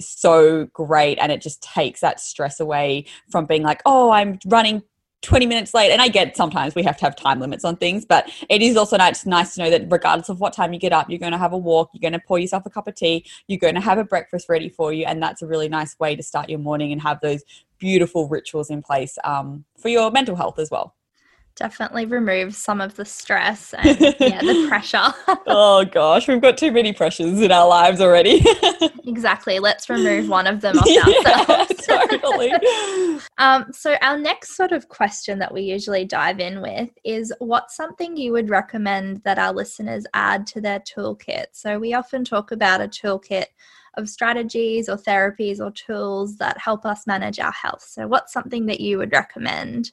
so 0.00 0.66
great 0.72 1.18
and 1.18 1.30
it 1.30 1.40
just 1.40 1.62
takes 1.62 2.00
that 2.00 2.18
stress 2.18 2.58
away 2.60 3.04
from 3.30 3.46
being 3.46 3.62
like 3.62 3.80
oh 3.86 4.10
i'm 4.10 4.38
running 4.46 4.82
20 5.22 5.46
minutes 5.46 5.72
late 5.72 5.90
and 5.90 6.02
i 6.02 6.08
get 6.08 6.36
sometimes 6.36 6.74
we 6.74 6.82
have 6.82 6.96
to 6.96 7.04
have 7.04 7.16
time 7.16 7.40
limits 7.40 7.64
on 7.64 7.76
things 7.76 8.04
but 8.04 8.30
it 8.48 8.60
is 8.60 8.76
also 8.76 8.96
nice, 8.96 9.24
nice 9.24 9.54
to 9.54 9.62
know 9.62 9.70
that 9.70 9.84
regardless 9.88 10.28
of 10.28 10.40
what 10.40 10.52
time 10.52 10.72
you 10.72 10.78
get 10.78 10.92
up 10.92 11.08
you're 11.08 11.18
going 11.18 11.32
to 11.32 11.38
have 11.38 11.52
a 11.52 11.58
walk 11.58 11.88
you're 11.92 12.00
going 12.00 12.18
to 12.18 12.26
pour 12.26 12.38
yourself 12.38 12.66
a 12.66 12.70
cup 12.70 12.86
of 12.86 12.94
tea 12.94 13.24
you're 13.46 13.58
going 13.58 13.74
to 13.74 13.80
have 13.80 13.98
a 13.98 14.04
breakfast 14.04 14.48
ready 14.48 14.68
for 14.68 14.92
you 14.92 15.04
and 15.04 15.22
that's 15.22 15.40
a 15.40 15.46
really 15.46 15.68
nice 15.68 15.98
way 15.98 16.14
to 16.16 16.22
start 16.22 16.48
your 16.48 16.58
morning 16.58 16.92
and 16.92 17.00
have 17.00 17.20
those 17.20 17.42
beautiful 17.78 18.28
rituals 18.28 18.70
in 18.70 18.82
place 18.82 19.18
um, 19.24 19.64
for 19.78 19.88
your 19.88 20.10
mental 20.10 20.36
health 20.36 20.58
as 20.58 20.70
well 20.70 20.94
definitely 21.56 22.06
removes 22.06 22.56
some 22.56 22.80
of 22.80 22.94
the 22.94 23.04
stress 23.04 23.74
and 23.74 24.00
yeah 24.20 24.40
the 24.40 24.66
pressure. 24.68 25.12
Oh 25.46 25.84
gosh 25.84 26.28
we've 26.28 26.40
got 26.40 26.56
too 26.56 26.72
many 26.72 26.92
pressures 26.92 27.40
in 27.40 27.52
our 27.52 27.68
lives 27.68 28.00
already. 28.00 28.44
Exactly 29.04 29.58
let's 29.58 29.90
remove 29.90 30.28
one 30.28 30.46
of 30.46 30.60
them 30.60 30.78
off 30.78 30.86
ourselves. 30.86 31.86
yeah, 31.88 32.06
totally. 32.06 32.52
Um, 33.38 33.66
so 33.72 33.96
our 34.00 34.16
next 34.16 34.56
sort 34.56 34.70
of 34.70 34.88
question 34.88 35.40
that 35.40 35.52
we 35.52 35.62
usually 35.62 36.04
dive 36.04 36.38
in 36.38 36.60
with 36.60 36.88
is 37.04 37.32
what's 37.40 37.76
something 37.76 38.16
you 38.16 38.30
would 38.32 38.48
recommend 38.48 39.20
that 39.24 39.40
our 39.40 39.52
listeners 39.52 40.04
add 40.14 40.46
to 40.48 40.60
their 40.60 40.78
toolkit? 40.80 41.46
So 41.50 41.78
we 41.80 41.94
often 41.94 42.24
talk 42.24 42.52
about 42.52 42.80
a 42.80 42.86
toolkit 42.86 43.46
of 43.96 44.08
strategies 44.08 44.88
or 44.88 44.96
therapies 44.96 45.58
or 45.60 45.70
tools 45.72 46.36
that 46.36 46.56
help 46.58 46.86
us 46.86 47.06
manage 47.06 47.40
our 47.40 47.52
health. 47.52 47.82
So 47.82 48.06
what's 48.06 48.32
something 48.32 48.66
that 48.66 48.80
you 48.80 48.98
would 48.98 49.12
recommend 49.12 49.92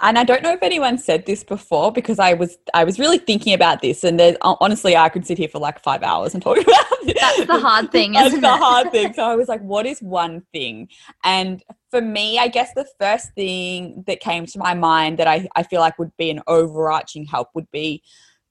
and 0.00 0.16
I 0.16 0.22
don't 0.22 0.42
know 0.42 0.52
if 0.52 0.62
anyone 0.62 0.96
said 0.96 1.26
this 1.26 1.42
before 1.42 1.90
because 1.90 2.18
I 2.20 2.34
was 2.34 2.56
I 2.72 2.84
was 2.84 2.98
really 2.98 3.18
thinking 3.18 3.52
about 3.52 3.82
this, 3.82 4.04
and 4.04 4.18
there's 4.18 4.36
honestly 4.42 4.96
I 4.96 5.08
could 5.08 5.26
sit 5.26 5.38
here 5.38 5.48
for 5.48 5.58
like 5.58 5.82
five 5.82 6.02
hours 6.02 6.34
and 6.34 6.42
talk 6.42 6.56
about 6.62 6.86
this. 7.04 7.14
That's 7.20 7.46
the 7.46 7.58
hard 7.58 7.90
thing, 7.90 8.12
That's 8.12 8.34
the 8.34 8.38
it? 8.38 8.58
hard 8.58 8.92
thing. 8.92 9.12
So 9.18 9.24
I 9.24 9.34
was 9.34 9.48
like, 9.48 9.62
what 9.62 9.86
is 9.86 10.00
one 10.00 10.42
thing? 10.52 10.88
And 11.24 11.62
for 11.90 12.00
me, 12.00 12.38
I 12.38 12.48
guess 12.48 12.72
the 12.74 12.86
first 13.00 13.32
thing 13.34 14.04
that 14.06 14.20
came 14.20 14.46
to 14.46 14.58
my 14.58 14.74
mind 14.74 15.18
that 15.18 15.26
I, 15.26 15.48
I 15.56 15.64
feel 15.64 15.80
like 15.80 15.98
would 15.98 16.16
be 16.16 16.30
an 16.30 16.42
overarching 16.46 17.24
help 17.24 17.48
would 17.54 17.70
be 17.72 18.02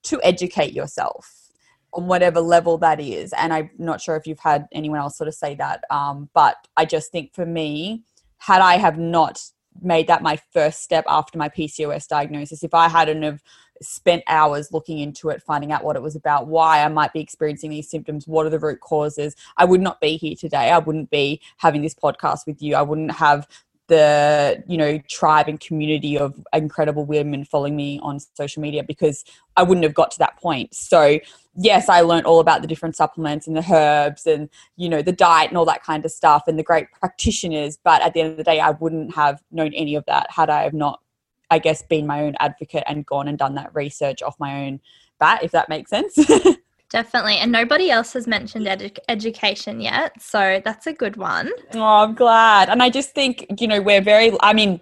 to 0.04 0.20
educate 0.24 0.74
yourself 0.74 1.52
on 1.94 2.08
whatever 2.08 2.42
level 2.42 2.78
that 2.80 3.00
is. 3.00 3.32
And 3.34 3.54
I'm 3.54 3.70
not 3.78 4.02
sure 4.02 4.16
if 4.18 4.28
you've 4.28 4.40
had 4.40 4.68
anyone 4.74 5.00
else 5.00 5.18
sort 5.18 5.28
of 5.28 5.36
say 5.36 5.56
that, 5.56 5.84
um, 5.90 6.30
but 6.34 6.58
I 6.76 6.86
just 6.86 7.12
think 7.12 7.34
for 7.34 7.46
me, 7.46 8.04
had 8.40 8.62
I 8.62 8.78
have 8.78 8.98
not 8.98 9.40
made 9.82 10.08
that 10.08 10.22
my 10.22 10.40
first 10.52 10.82
step 10.82 11.06
after 11.08 11.38
my 11.38 11.50
PCOS 11.50 12.08
diagnosis. 12.08 12.64
If 12.64 12.74
I 12.74 12.88
hadn't 12.88 13.24
have 13.24 13.42
spent 13.82 14.24
hours 14.28 14.72
looking 14.72 15.00
into 15.00 15.30
it, 15.30 15.44
finding 15.44 15.72
out 15.72 15.84
what 15.84 15.96
it 15.96 16.02
was 16.02 16.16
about, 16.16 16.48
why 16.48 16.84
I 16.84 16.88
might 16.88 17.14
be 17.14 17.20
experiencing 17.20 17.70
these 17.70 17.90
symptoms, 17.90 18.28
what 18.28 18.46
are 18.46 18.50
the 18.50 18.60
root 18.60 18.80
causes, 18.80 19.36
I 19.58 19.66
would 19.66 19.82
not 19.82 20.02
be 20.02 20.18
here 20.18 20.36
today. 20.36 20.72
I 20.72 20.80
wouldn't 20.80 21.10
be 21.10 21.42
having 21.58 21.82
this 21.82 21.94
podcast 21.94 22.48
with 22.48 22.62
you. 22.62 22.76
I 22.76 22.82
wouldn't 22.82 23.12
have 23.12 23.48
the 23.88 24.64
you 24.68 24.78
know 24.78 24.98
tribe 25.10 25.48
and 25.48 25.60
community 25.60 26.18
of 26.18 26.46
incredible 26.54 27.06
women 27.06 27.46
following 27.46 27.76
me 27.76 28.00
on 28.04 28.20
social 28.20 28.62
media 28.62 28.84
because 28.84 29.24
I 29.56 29.64
wouldn't 29.64 29.84
have 29.84 29.94
got 29.94 30.12
to 30.12 30.20
that 30.20 30.38
point. 30.38 30.74
So 30.74 31.20
yes, 31.56 31.90
I 31.90 32.02
learned 32.02 32.26
all 32.26 32.40
about 32.40 32.62
the 32.62 32.68
different 32.68 32.96
supplements 32.96 33.48
and 33.48 33.56
the 33.56 33.66
herbs 33.74 34.28
and 34.28 34.50
you 34.76 34.90
know 34.90 35.02
the 35.02 35.12
diet 35.12 35.50
and 35.50 35.58
all 35.58 35.66
that 35.66 35.84
kind 35.84 36.06
of 36.06 36.12
stuff 36.12 36.44
and 36.48 36.60
the 36.60 36.64
great 36.64 36.92
practitioners. 36.92 37.78
But 37.84 38.02
at 38.02 38.14
the 38.14 38.22
end 38.22 38.32
of 38.32 38.38
the 38.38 38.44
day, 38.44 38.60
I 38.60 38.72
wouldn't 38.72 39.16
have 39.16 39.42
known 39.52 39.74
any 39.74 39.96
of 39.96 40.06
that 40.06 40.32
had 40.32 40.50
I 40.50 40.64
have 40.64 40.74
not, 40.74 41.02
I 41.50 41.60
guess, 41.60 41.82
been 41.82 42.06
my 42.06 42.24
own 42.24 42.36
advocate 42.40 42.84
and 42.88 43.06
gone 43.06 43.28
and 43.28 43.38
done 43.38 43.56
that 43.56 43.74
research 43.74 44.22
off 44.22 44.40
my 44.40 44.66
own 44.66 44.82
bat. 45.20 45.44
If 45.44 45.52
that 45.52 45.70
makes 45.70 45.90
sense. 45.90 46.18
Definitely. 46.90 47.38
And 47.38 47.52
nobody 47.52 47.92
else 47.92 48.14
has 48.14 48.28
mentioned 48.28 48.66
edu- 48.66 48.98
education 49.10 49.82
yet. 49.82 50.22
So 50.22 50.62
that's 50.64 50.88
a 50.88 50.94
good 50.94 51.18
one. 51.18 51.52
Oh, 51.74 51.82
I'm 51.82 52.16
glad. 52.16 52.70
And 52.70 52.82
I 52.82 52.90
just 52.90 53.12
think, 53.12 53.46
you 53.60 53.68
know, 53.68 53.82
we're 53.82 54.02
very, 54.02 54.32
I 54.42 54.54
mean, 54.54 54.80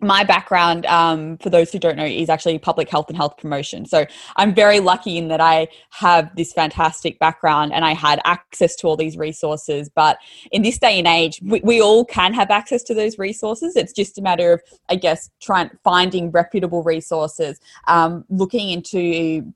my 0.00 0.24
background, 0.24 0.84
um, 0.86 1.38
for 1.38 1.50
those 1.50 1.70
who 1.70 1.78
don't 1.78 1.96
know, 1.96 2.04
is 2.04 2.28
actually 2.28 2.58
public 2.58 2.90
health 2.90 3.08
and 3.08 3.16
health 3.16 3.36
promotion. 3.38 3.86
So 3.86 4.04
I'm 4.36 4.52
very 4.52 4.80
lucky 4.80 5.16
in 5.16 5.28
that 5.28 5.40
I 5.40 5.68
have 5.90 6.34
this 6.36 6.52
fantastic 6.52 7.18
background 7.20 7.72
and 7.72 7.84
I 7.84 7.94
had 7.94 8.20
access 8.24 8.74
to 8.76 8.88
all 8.88 8.96
these 8.96 9.16
resources. 9.16 9.88
But 9.88 10.18
in 10.50 10.62
this 10.62 10.78
day 10.78 10.98
and 10.98 11.06
age, 11.06 11.40
we, 11.42 11.60
we 11.60 11.80
all 11.80 12.04
can 12.04 12.34
have 12.34 12.50
access 12.50 12.82
to 12.84 12.94
those 12.94 13.18
resources. 13.18 13.76
It's 13.76 13.92
just 13.92 14.18
a 14.18 14.22
matter 14.22 14.52
of, 14.52 14.62
I 14.88 14.96
guess, 14.96 15.30
trying 15.40 15.70
finding 15.84 16.30
reputable 16.32 16.82
resources, 16.82 17.60
um, 17.86 18.24
looking 18.28 18.70
into 18.70 19.54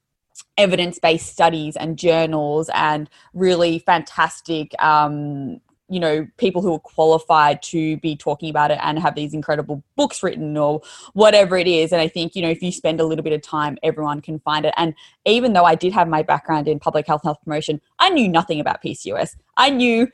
evidence 0.56 0.98
based 0.98 1.28
studies 1.28 1.76
and 1.76 1.98
journals 1.98 2.70
and 2.74 3.08
really 3.34 3.78
fantastic. 3.78 4.74
Um, 4.82 5.60
you 5.88 5.98
know 5.98 6.26
people 6.36 6.60
who 6.60 6.74
are 6.74 6.78
qualified 6.78 7.62
to 7.62 7.96
be 7.98 8.14
talking 8.14 8.50
about 8.50 8.70
it 8.70 8.78
and 8.82 8.98
have 8.98 9.14
these 9.14 9.32
incredible 9.32 9.82
books 9.96 10.22
written 10.22 10.56
or 10.56 10.82
whatever 11.14 11.56
it 11.56 11.66
is 11.66 11.92
and 11.92 12.00
i 12.00 12.06
think 12.06 12.34
you 12.34 12.42
know 12.42 12.50
if 12.50 12.62
you 12.62 12.70
spend 12.70 13.00
a 13.00 13.04
little 13.04 13.22
bit 13.22 13.32
of 13.32 13.42
time 13.42 13.78
everyone 13.82 14.20
can 14.20 14.38
find 14.40 14.66
it 14.66 14.74
and 14.76 14.94
even 15.24 15.54
though 15.54 15.64
i 15.64 15.74
did 15.74 15.92
have 15.92 16.06
my 16.06 16.22
background 16.22 16.68
in 16.68 16.78
public 16.78 17.06
health 17.06 17.22
health 17.22 17.38
promotion 17.42 17.80
i 17.98 18.10
knew 18.10 18.28
nothing 18.28 18.60
about 18.60 18.82
pcos 18.82 19.36
i 19.56 19.70
knew 19.70 20.06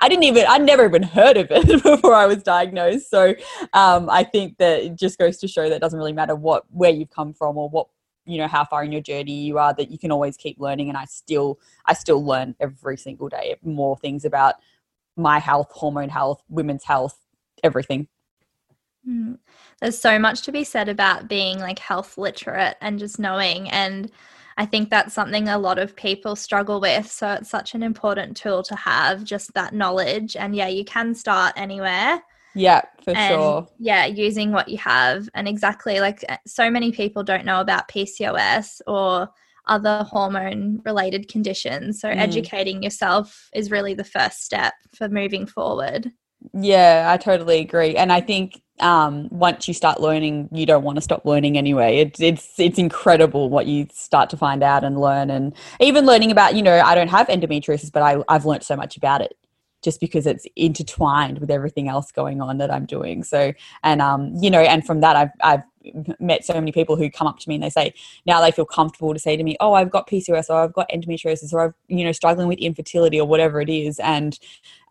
I 0.00 0.08
didn't 0.08 0.24
even, 0.24 0.46
I'd 0.48 0.62
never 0.62 0.86
even 0.86 1.02
heard 1.02 1.36
of 1.36 1.48
it 1.50 1.66
before 1.82 2.14
I 2.14 2.24
was 2.24 2.42
diagnosed. 2.42 3.10
So 3.10 3.34
um, 3.74 4.08
I 4.08 4.24
think 4.24 4.56
that 4.56 4.84
it 4.84 4.96
just 4.96 5.18
goes 5.18 5.36
to 5.38 5.48
show 5.48 5.68
that 5.68 5.76
it 5.76 5.80
doesn't 5.80 5.98
really 5.98 6.14
matter 6.14 6.34
what, 6.34 6.64
where 6.70 6.90
you've 6.90 7.10
come 7.10 7.34
from 7.34 7.58
or 7.58 7.68
what 7.68 7.88
you 8.24 8.38
know 8.38 8.46
how 8.46 8.64
far 8.64 8.84
in 8.84 8.92
your 8.92 9.00
journey 9.00 9.32
you 9.32 9.58
are 9.58 9.74
that 9.74 9.90
you 9.90 9.98
can 9.98 10.12
always 10.12 10.36
keep 10.36 10.58
learning 10.60 10.88
and 10.88 10.96
i 10.96 11.04
still 11.04 11.58
i 11.86 11.94
still 11.94 12.24
learn 12.24 12.54
every 12.60 12.96
single 12.96 13.28
day 13.28 13.56
more 13.62 13.96
things 13.96 14.24
about 14.24 14.56
my 15.16 15.38
health 15.38 15.70
hormone 15.72 16.08
health 16.08 16.42
women's 16.48 16.84
health 16.84 17.18
everything 17.62 18.06
mm. 19.08 19.36
there's 19.80 19.98
so 19.98 20.18
much 20.18 20.42
to 20.42 20.52
be 20.52 20.64
said 20.64 20.88
about 20.88 21.28
being 21.28 21.58
like 21.58 21.78
health 21.78 22.16
literate 22.16 22.76
and 22.80 22.98
just 22.98 23.18
knowing 23.18 23.68
and 23.70 24.10
i 24.56 24.64
think 24.64 24.88
that's 24.88 25.14
something 25.14 25.48
a 25.48 25.58
lot 25.58 25.78
of 25.78 25.96
people 25.96 26.36
struggle 26.36 26.80
with 26.80 27.10
so 27.10 27.32
it's 27.32 27.50
such 27.50 27.74
an 27.74 27.82
important 27.82 28.36
tool 28.36 28.62
to 28.62 28.76
have 28.76 29.24
just 29.24 29.52
that 29.54 29.74
knowledge 29.74 30.36
and 30.36 30.54
yeah 30.54 30.68
you 30.68 30.84
can 30.84 31.14
start 31.14 31.52
anywhere 31.56 32.22
yeah, 32.54 32.82
for 33.02 33.16
and, 33.16 33.34
sure. 33.34 33.68
Yeah, 33.78 34.06
using 34.06 34.52
what 34.52 34.68
you 34.68 34.78
have. 34.78 35.28
And 35.34 35.48
exactly 35.48 36.00
like 36.00 36.24
uh, 36.28 36.36
so 36.46 36.70
many 36.70 36.92
people 36.92 37.22
don't 37.22 37.44
know 37.44 37.60
about 37.60 37.88
PCOS 37.88 38.80
or 38.86 39.28
other 39.66 40.06
hormone 40.08 40.82
related 40.84 41.28
conditions. 41.28 42.00
So, 42.00 42.08
mm. 42.08 42.16
educating 42.16 42.82
yourself 42.82 43.48
is 43.54 43.70
really 43.70 43.94
the 43.94 44.04
first 44.04 44.44
step 44.44 44.74
for 44.94 45.08
moving 45.08 45.46
forward. 45.46 46.10
Yeah, 46.52 47.08
I 47.08 47.16
totally 47.18 47.60
agree. 47.60 47.94
And 47.96 48.12
I 48.12 48.20
think 48.20 48.60
um, 48.80 49.28
once 49.30 49.68
you 49.68 49.74
start 49.74 50.00
learning, 50.00 50.48
you 50.50 50.66
don't 50.66 50.82
want 50.82 50.96
to 50.96 51.02
stop 51.02 51.24
learning 51.24 51.56
anyway. 51.56 51.98
It's 51.98 52.20
it's 52.20 52.58
it's 52.58 52.78
incredible 52.78 53.48
what 53.48 53.66
you 53.66 53.86
start 53.92 54.28
to 54.30 54.36
find 54.36 54.62
out 54.62 54.82
and 54.82 55.00
learn, 55.00 55.30
and 55.30 55.54
even 55.80 56.04
learning 56.04 56.32
about. 56.32 56.56
You 56.56 56.62
know, 56.62 56.80
I 56.80 56.94
don't 56.94 57.08
have 57.08 57.28
endometriosis, 57.28 57.92
but 57.92 58.02
I 58.02 58.22
I've 58.28 58.44
learned 58.44 58.64
so 58.64 58.76
much 58.76 58.96
about 58.96 59.20
it 59.20 59.36
just 59.82 60.00
because 60.00 60.26
it's 60.26 60.46
intertwined 60.56 61.38
with 61.38 61.50
everything 61.50 61.88
else 61.88 62.12
going 62.12 62.40
on 62.40 62.58
that 62.58 62.70
I'm 62.70 62.86
doing. 62.86 63.24
So, 63.24 63.52
and 63.82 64.00
um, 64.00 64.32
you 64.40 64.50
know, 64.50 64.60
and 64.60 64.86
from 64.86 65.00
that, 65.00 65.16
I've 65.16 65.30
I've 65.42 65.62
met 66.20 66.44
so 66.44 66.54
many 66.54 66.72
people 66.72 66.96
who 66.96 67.10
come 67.10 67.26
up 67.26 67.38
to 67.40 67.48
me 67.48 67.56
and 67.56 67.64
they 67.64 67.70
say 67.70 67.92
now 68.24 68.40
they 68.40 68.52
feel 68.52 68.64
comfortable 68.64 69.12
to 69.12 69.18
say 69.18 69.36
to 69.36 69.42
me, 69.42 69.56
"Oh, 69.60 69.72
I've 69.74 69.90
got 69.90 70.08
PCOS, 70.08 70.48
or 70.48 70.62
I've 70.62 70.72
got 70.72 70.90
endometriosis, 70.90 71.52
or 71.52 71.60
I've 71.60 71.74
you 71.88 72.04
know 72.04 72.12
struggling 72.12 72.48
with 72.48 72.58
infertility, 72.58 73.20
or 73.20 73.26
whatever 73.26 73.60
it 73.60 73.68
is." 73.68 73.98
And 73.98 74.38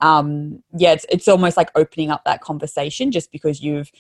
um, 0.02 0.62
yeah, 0.76 0.94
it's 0.94 1.06
it's 1.10 1.28
almost 1.28 1.58
like 1.58 1.70
opening 1.76 2.12
up 2.12 2.24
that 2.26 2.42
conversation 2.42 3.12
just 3.12 3.32
because 3.32 3.62
you've, 3.62 3.92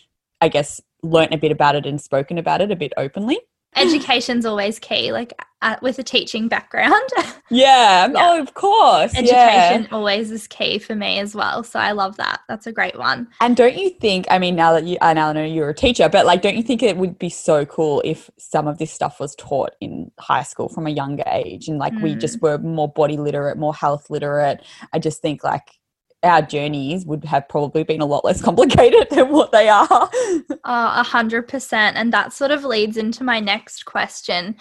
I 0.41 0.49
guess, 0.49 0.81
learned 1.03 1.33
a 1.33 1.37
bit 1.37 1.51
about 1.51 1.75
it 1.75 1.85
and 1.85 1.99
spoken 1.99 2.37
about 2.37 2.61
it 2.61 2.71
a 2.71 2.75
bit 2.75 2.93
openly 2.97 3.39
education's 3.75 4.45
always 4.45 4.79
key 4.79 5.11
like 5.11 5.33
uh, 5.61 5.75
with 5.81 5.99
a 5.99 6.03
teaching 6.03 6.47
background 6.47 7.09
yeah. 7.49 8.07
yeah. 8.07 8.11
oh 8.15 8.41
of 8.41 8.53
course 8.53 9.13
education 9.15 9.83
yeah. 9.83 9.87
always 9.91 10.31
is 10.31 10.47
key 10.47 10.77
for 10.77 10.95
me 10.95 11.19
as 11.19 11.35
well 11.35 11.63
so 11.63 11.79
i 11.79 11.91
love 11.91 12.17
that 12.17 12.41
that's 12.49 12.67
a 12.67 12.71
great 12.71 12.97
one 12.97 13.27
and 13.39 13.55
don't 13.55 13.77
you 13.77 13.89
think 13.91 14.25
i 14.29 14.37
mean 14.39 14.55
now 14.55 14.73
that 14.73 14.83
you 14.83 14.97
i 15.01 15.13
now 15.13 15.31
know 15.31 15.43
you're 15.43 15.69
a 15.69 15.73
teacher 15.73 16.09
but 16.09 16.25
like 16.25 16.41
don't 16.41 16.57
you 16.57 16.63
think 16.63 16.83
it 16.83 16.97
would 16.97 17.17
be 17.17 17.29
so 17.29 17.65
cool 17.65 18.01
if 18.03 18.29
some 18.37 18.67
of 18.67 18.77
this 18.77 18.91
stuff 18.91 19.19
was 19.19 19.35
taught 19.35 19.71
in 19.79 20.11
high 20.19 20.43
school 20.43 20.67
from 20.67 20.87
a 20.87 20.91
younger 20.91 21.23
age 21.27 21.67
and 21.67 21.77
like 21.77 21.93
mm. 21.93 22.01
we 22.01 22.15
just 22.15 22.39
mm. 22.39 22.41
were 22.41 22.57
more 22.57 22.89
body 22.89 23.17
literate 23.17 23.57
more 23.57 23.73
health 23.73 24.09
literate 24.09 24.61
i 24.93 24.99
just 24.99 25.21
think 25.21 25.43
like 25.43 25.79
our 26.23 26.41
journeys 26.41 27.05
would 27.05 27.23
have 27.25 27.47
probably 27.49 27.83
been 27.83 28.01
a 28.01 28.05
lot 28.05 28.23
less 28.23 28.41
complicated 28.49 29.07
than 29.09 29.29
what 29.29 29.51
they 29.51 29.69
are. 29.69 30.09
Uh, 30.63 30.93
a 30.97 31.03
hundred 31.03 31.47
percent. 31.47 31.97
And 31.97 32.13
that 32.13 32.33
sort 32.33 32.51
of 32.51 32.63
leads 32.63 32.95
into 32.95 33.23
my 33.23 33.39
next 33.39 33.85
question. 33.85 34.55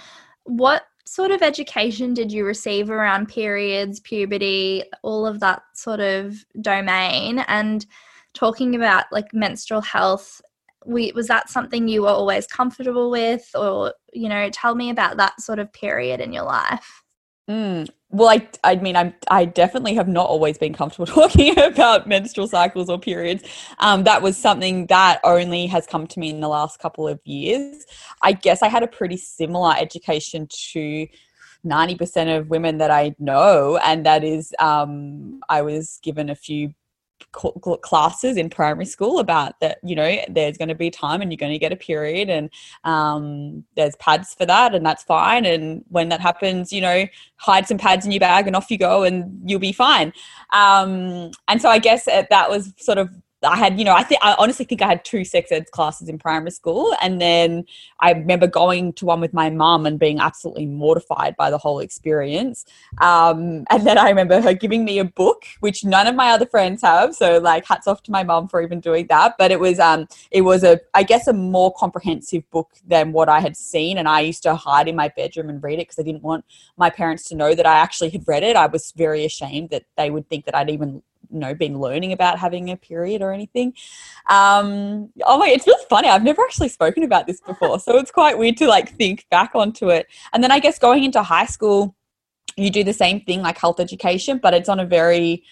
What 0.45 0.85
sort 1.05 1.31
of 1.31 1.43
education 1.43 2.15
did 2.15 2.33
you 2.33 2.45
receive 2.45 2.91
around 2.91 3.29
periods, 3.29 4.01
puberty, 4.01 4.83
all 5.03 5.27
of 5.27 5.41
that 5.41 5.63
sort 5.75 6.01
of 6.01 6.43
domain? 6.63 7.41
And 7.49 7.85
talking 8.33 8.75
about 8.75 9.05
like 9.13 9.35
menstrual 9.35 9.83
health, 9.83 10.41
we, 10.87 11.13
was 11.13 11.27
that 11.27 11.51
something 11.51 11.87
you 11.87 12.03
were 12.03 12.09
always 12.09 12.47
comfortable 12.47 13.11
with? 13.11 13.51
Or, 13.55 13.93
you 14.13 14.29
know, 14.31 14.49
tell 14.51 14.75
me 14.75 14.89
about 14.89 15.19
that 15.19 15.41
sort 15.41 15.59
of 15.59 15.73
period 15.73 16.21
in 16.21 16.33
your 16.33 16.45
life. 16.45 17.03
Mm, 17.51 17.89
well, 18.11 18.29
I, 18.29 18.49
I 18.63 18.77
mean, 18.77 18.95
I'm, 18.95 19.13
I 19.29 19.45
definitely 19.45 19.95
have 19.95 20.07
not 20.07 20.29
always 20.29 20.57
been 20.57 20.73
comfortable 20.73 21.07
talking 21.13 21.59
about 21.59 22.07
menstrual 22.07 22.47
cycles 22.47 22.89
or 22.89 22.97
periods. 22.97 23.43
Um, 23.81 24.05
that 24.05 24.23
was 24.23 24.37
something 24.37 24.87
that 24.87 25.19
only 25.25 25.67
has 25.67 25.85
come 25.85 26.07
to 26.07 26.21
me 26.21 26.31
in 26.31 26.41
the 26.41 26.49
last 26.49 26.79
couple 26.79 27.09
of 27.09 27.19
years. 27.25 27.87
I 28.23 28.33
guess 28.35 28.63
I 28.63 28.69
had 28.69 28.85
a 28.85 28.87
pretty 28.87 29.17
similar 29.17 29.75
education 29.77 30.47
to 30.73 31.09
90% 31.67 32.39
of 32.39 32.51
women 32.51 32.79
that 32.79 32.93
I 32.93 33.17
know, 33.19 33.79
and 33.85 34.07
that 34.07 34.23
is 34.23 34.55
um, 34.61 35.41
I 35.49 35.63
was 35.63 35.99
given 36.05 36.31
a 36.31 36.37
few 36.37 36.73
classes 37.33 38.37
in 38.37 38.51
primary 38.51 38.85
school 38.85 39.19
about 39.19 39.59
that 39.61 39.79
you 39.83 39.95
know 39.95 40.17
there's 40.29 40.57
going 40.57 40.69
to 40.69 40.75
be 40.75 40.91
time 40.91 41.21
and 41.21 41.31
you're 41.33 41.37
going 41.37 41.53
to 41.53 41.59
get 41.59 41.73
a 41.73 41.77
period 41.77 42.29
and 42.29 42.51
um, 42.85 43.65
there's 43.77 43.97
pads 43.97 44.35
for 44.35 44.47
that 44.47 44.75
and 44.75 44.85
that's 44.85 45.03
fine. 45.03 45.45
And 45.45 45.85
when 45.89 46.09
that 46.11 46.21
happens 46.21 46.73
you 46.73 46.81
know 46.81 47.07
hide 47.37 47.67
some 47.67 47.79
pads 47.79 48.05
in 48.05 48.13
your 48.13 48.21
bag 48.21 48.47
and 48.47 48.57
off 48.57 48.71
you 48.71 48.79
go 48.79 49.03
and 49.03 49.41
you'll 49.49 49.61
be 49.61 49.73
fine. 49.73 50.13
Um, 50.53 51.31
and 51.49 51.61
so 51.61 51.69
i 51.69 51.79
guess 51.79 52.05
that 52.05 52.51
was 52.51 52.73
sort 52.79 52.99
of 52.99 53.11
I 53.43 53.57
had, 53.57 53.79
you 53.79 53.85
know, 53.85 53.95
I 53.95 54.03
think 54.03 54.21
I 54.23 54.35
honestly 54.39 54.65
think 54.67 54.83
I 54.83 54.87
had 54.87 55.05
two 55.05 55.25
sex 55.25 55.51
ed 55.51 55.71
classes 55.71 56.09
in 56.09 56.19
primary 56.19 56.51
school, 56.51 56.95
and 57.01 57.21
then 57.21 57.65
I 58.01 58.13
remember 58.13 58.47
going 58.47 58.93
to 58.95 59.07
one 59.07 59.21
with 59.21 59.33
my 59.33 59.49
mum 59.49 59.87
and 59.87 59.99
being 59.99 60.21
absolutely 60.21 60.67
mortified 60.67 61.37
by 61.37 61.51
the 61.51 61.57
whole 61.57 61.81
experience. 61.81 62.67
Um, 63.01 63.65
and 63.71 63.87
then 63.87 63.97
I 63.97 64.09
remember 64.11 64.41
her 64.43 64.53
giving 64.53 64.85
me 64.85 64.99
a 64.99 65.05
book, 65.05 65.45
which 65.61 65.85
none 65.85 66.07
of 66.07 66.15
my 66.15 66.31
other 66.31 66.47
friends 66.47 66.83
have. 66.83 67.15
So, 67.15 67.39
like, 67.39 67.67
hats 67.67 67.87
off 67.87 68.03
to 68.05 68.11
my 68.11 68.23
mum 68.25 68.49
for 68.49 68.61
even 68.61 68.81
doing 68.81 69.07
that. 69.09 69.37
But 69.39 69.51
it 69.51 69.61
was, 69.61 69.79
um, 69.79 70.07
it 70.31 70.43
was 70.43 70.63
a, 70.63 70.81
I 70.93 71.03
guess, 71.03 71.27
a 71.27 71.33
more 71.33 71.73
comprehensive 71.73 72.49
book 72.51 72.71
than 72.87 73.13
what 73.13 73.29
I 73.29 73.41
had 73.41 73.57
seen, 73.57 73.97
and 73.97 74.09
I 74.09 74.21
used 74.21 74.43
to 74.43 74.55
hide 74.55 74.89
in 74.89 74.97
my 74.97 75.09
bedroom 75.09 75.49
and 75.49 75.63
read 75.63 75.79
it 75.79 75.89
because 75.89 75.99
I 75.99 76.03
didn't 76.03 76.23
want 76.23 76.45
my 76.77 76.91
parents 76.91 77.29
to 77.29 77.35
know 77.35 77.55
that 77.55 77.67
I 77.67 77.77
actually 77.77 78.11
had 78.11 78.29
read 78.29 78.43
it. 78.43 78.57
I 78.57 78.67
was 78.67 78.93
very 78.97 79.25
ashamed 79.25 79.71
that 79.71 79.85
they 79.97 80.11
would 80.11 80.29
think 80.29 80.45
that 80.45 80.55
I'd 80.55 80.71
even 80.71 81.03
know 81.31 81.55
been 81.55 81.79
learning 81.79 82.13
about 82.13 82.39
having 82.39 82.71
a 82.71 82.77
period 82.77 83.23
or 83.23 83.33
anything. 83.33 83.75
Um 84.29 85.11
oh 85.25 85.39
my 85.39 85.49
it's 85.49 85.67
really 85.67 85.85
funny. 85.89 86.09
I've 86.09 86.25
never 86.25 86.43
actually 86.43 86.69
spoken 86.69 87.03
about 87.03 87.27
this 87.27 87.41
before 87.41 87.79
so 87.81 87.97
it's 87.97 88.11
quite 88.11 88.39
weird 88.39 88.57
to 88.59 88.67
like 88.67 88.97
think 88.97 89.27
back 89.31 89.53
onto 89.55 89.91
it. 89.91 90.07
And 90.33 90.43
then 90.43 90.53
i 90.53 90.59
guess 90.59 90.79
going 90.79 91.05
into 91.05 91.23
high 91.23 91.47
school 91.47 91.95
you 92.57 92.71
do 92.71 92.85
the 92.85 92.93
same 92.93 93.21
thing 93.21 93.43
like 93.43 93.59
health 93.59 93.81
education 93.81 94.39
but 94.39 94.55
it's 94.55 94.69
on 94.69 94.81
a 94.81 94.85
very 94.85 95.45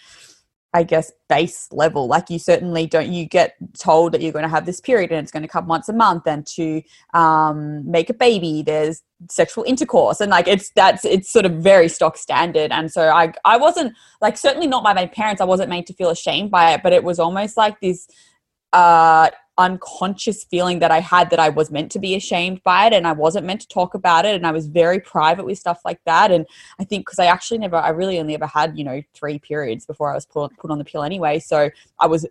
I 0.75 0.83
guess, 0.83 1.11
base 1.29 1.69
level. 1.73 2.07
Like 2.09 2.29
you 2.29 2.39
certainly 2.39 2.87
don't, 2.87 3.11
you 3.11 3.25
get 3.25 3.57
told 3.79 4.13
that 4.13 4.21
you're 4.21 4.33
going 4.33 4.43
to 4.43 4.49
have 4.51 4.67
this 4.67 4.81
period 4.81 5.11
and 5.11 5.21
it's 5.21 5.33
going 5.33 5.43
to 5.43 5.49
come 5.49 5.67
once 5.67 5.89
a 5.89 5.93
month 5.93 6.27
and 6.27 6.47
to 6.47 6.83
um, 7.15 7.91
make 7.91 8.11
a 8.11 8.15
baby, 8.15 8.63
there's 8.63 9.03
sexual 9.31 9.65
intercourse. 9.65 10.21
And 10.21 10.31
like 10.31 10.47
it's, 10.47 10.71
that's, 10.77 11.05
it's 11.05 11.33
sort 11.33 11.47
of 11.47 11.53
very 11.53 11.89
stock 11.89 12.19
standard. 12.19 12.71
And 12.71 12.93
so 12.93 13.09
I, 13.09 13.33
I 13.45 13.57
wasn't 13.57 13.95
like, 14.21 14.37
certainly 14.37 14.67
not 14.67 14.85
by 14.85 14.93
my 14.93 15.07
parents, 15.07 15.41
I 15.41 15.47
wasn't 15.47 15.71
made 15.71 15.87
to 15.87 15.95
feel 15.95 16.11
ashamed 16.11 16.51
by 16.51 16.75
it, 16.75 16.83
but 16.83 16.93
it 16.93 17.03
was 17.03 17.19
almost 17.19 17.57
like 17.57 17.81
this 17.81 18.07
uh 18.75 19.31
unconscious 19.59 20.45
feeling 20.45 20.79
that 20.79 20.91
I 20.91 21.01
had 21.01 21.31
that 21.31 21.41
I 21.41 21.49
was 21.49 21.71
meant 21.71 21.91
to 21.93 21.99
be 21.99 22.15
ashamed 22.15 22.63
by 22.63 22.87
it 22.87 22.93
and 22.93 23.07
I 23.07 23.13
wasn't 23.13 23.45
meant 23.45 23.61
to 23.63 23.69
talk 23.69 23.95
about 23.95 24.25
it 24.25 24.37
and 24.37 24.47
I 24.47 24.53
was 24.53 24.69
very 24.69 25.01
private 25.01 25.45
with 25.45 25.59
stuff 25.59 25.81
like 25.85 26.01
that. 26.07 26.31
And 26.31 26.47
I 26.79 26.85
think 26.85 27.05
because 27.05 27.19
I 27.19 27.27
actually 27.27 27.59
never 27.59 27.77
I 27.77 27.89
really 27.91 28.19
only 28.19 28.35
ever 28.35 28.47
had 28.47 28.79
you 28.79 28.85
know 28.85 29.03
three 29.15 29.39
periods 29.39 29.85
before 29.85 30.11
I 30.11 30.15
was 30.15 30.25
put, 30.25 30.57
put 30.57 30.71
on 30.71 30.79
the 30.79 30.85
pill 30.85 31.03
anyway. 31.03 31.41
So 31.41 31.71
I 31.99 32.07
was 32.07 32.27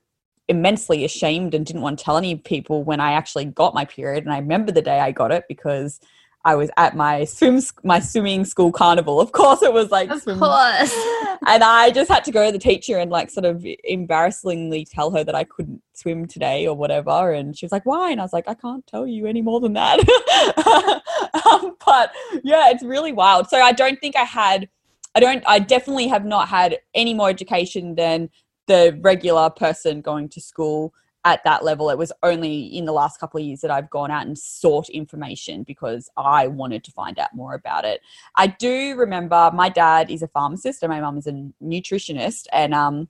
immensely 0.48 1.04
ashamed 1.04 1.54
and 1.54 1.66
didn't 1.66 1.82
want 1.82 2.00
to 2.00 2.06
tell 2.06 2.18
any 2.18 2.36
people 2.36 2.84
when 2.84 3.02
I 3.02 3.12
actually 3.12 3.46
got 3.46 3.74
my 3.74 3.84
period. 3.84 4.24
And 4.24 4.34
I 4.34 4.40
remember 4.40 4.72
the 4.72 4.82
day 4.82 5.00
I 5.00 5.12
got 5.12 5.32
it 5.32 5.44
because 5.50 6.00
I 6.48 6.56
was 6.56 6.70
at 6.78 6.96
my 6.96 7.26
swim 7.26 7.62
my 7.84 8.00
swimming 8.00 8.46
school 8.46 8.72
carnival. 8.72 9.20
Of 9.20 9.34
course, 9.34 9.62
it 9.62 9.74
was 9.74 9.92
like 9.92 10.10
Of 10.10 10.22
swim- 10.22 10.40
course. 10.40 10.94
and 11.46 11.62
I 11.62 11.92
just 11.94 12.10
had 12.10 12.24
to 12.24 12.32
go 12.32 12.46
to 12.46 12.54
the 12.54 12.58
teacher 12.58 12.98
and 12.98 13.12
like 13.12 13.30
sort 13.30 13.46
of 13.46 13.66
embarrassingly 13.84 14.86
tell 14.86 15.12
her 15.12 15.26
that 15.26 15.36
I 15.36 15.44
couldn't 15.44 15.82
swim 15.94 16.26
today 16.26 16.66
or 16.66 16.74
whatever. 16.74 17.34
And 17.34 17.58
she 17.58 17.66
was 17.66 17.74
like, 17.74 17.86
"Why?" 17.86 18.12
And 18.12 18.22
I 18.22 18.24
was 18.24 18.32
like, 18.32 18.48
"I 18.48 18.54
can't 18.54 18.88
tell 18.88 19.06
you 19.06 19.26
any 19.26 19.42
more 19.42 19.60
than 19.60 19.74
that." 19.74 20.00
um, 21.52 21.76
but 21.86 22.14
yeah, 22.46 22.70
it's 22.70 22.84
really 22.84 23.12
wild. 23.12 23.50
So 23.50 23.60
I 23.60 23.74
don't 23.74 24.00
think 24.00 24.16
I 24.16 24.24
had. 24.24 24.70
I 25.16 25.20
don't. 25.20 25.44
I 25.46 25.60
definitely 25.60 26.08
have 26.08 26.24
not 26.24 26.48
had 26.48 26.78
any 26.94 27.14
more 27.14 27.30
education 27.30 27.96
than 27.96 28.30
the 28.68 28.98
regular 29.02 29.50
person 29.50 30.00
going 30.00 30.30
to 30.30 30.40
school 30.40 30.94
at 31.28 31.44
that 31.44 31.64
level. 31.64 31.90
It 31.90 31.98
was 31.98 32.14
only 32.24 32.66
in 32.66 32.86
the 32.86 32.94
last 32.94 33.20
couple 33.20 33.40
of 33.40 33.46
years 33.46 33.60
that 33.62 33.70
I've 33.70 33.90
gone 33.90 34.12
out 34.12 34.26
and 34.26 34.38
sought 34.38 34.88
information 34.90 35.64
because 35.64 36.10
I 36.16 36.48
wanted 36.48 36.86
to 36.86 36.92
find 36.92 37.20
out 37.20 37.36
more 37.36 37.54
about 37.54 37.84
it. 37.84 38.02
I 38.36 38.48
do 38.48 38.96
remember 38.96 39.52
my 39.54 39.68
dad 39.68 40.10
is 40.10 40.22
a 40.22 40.30
pharmacist 40.30 40.84
and 40.84 40.90
my 40.90 41.02
mum 41.02 41.18
is 41.18 41.28
a 41.28 41.34
nutritionist, 41.62 42.46
and 42.54 42.74
um, 42.74 43.10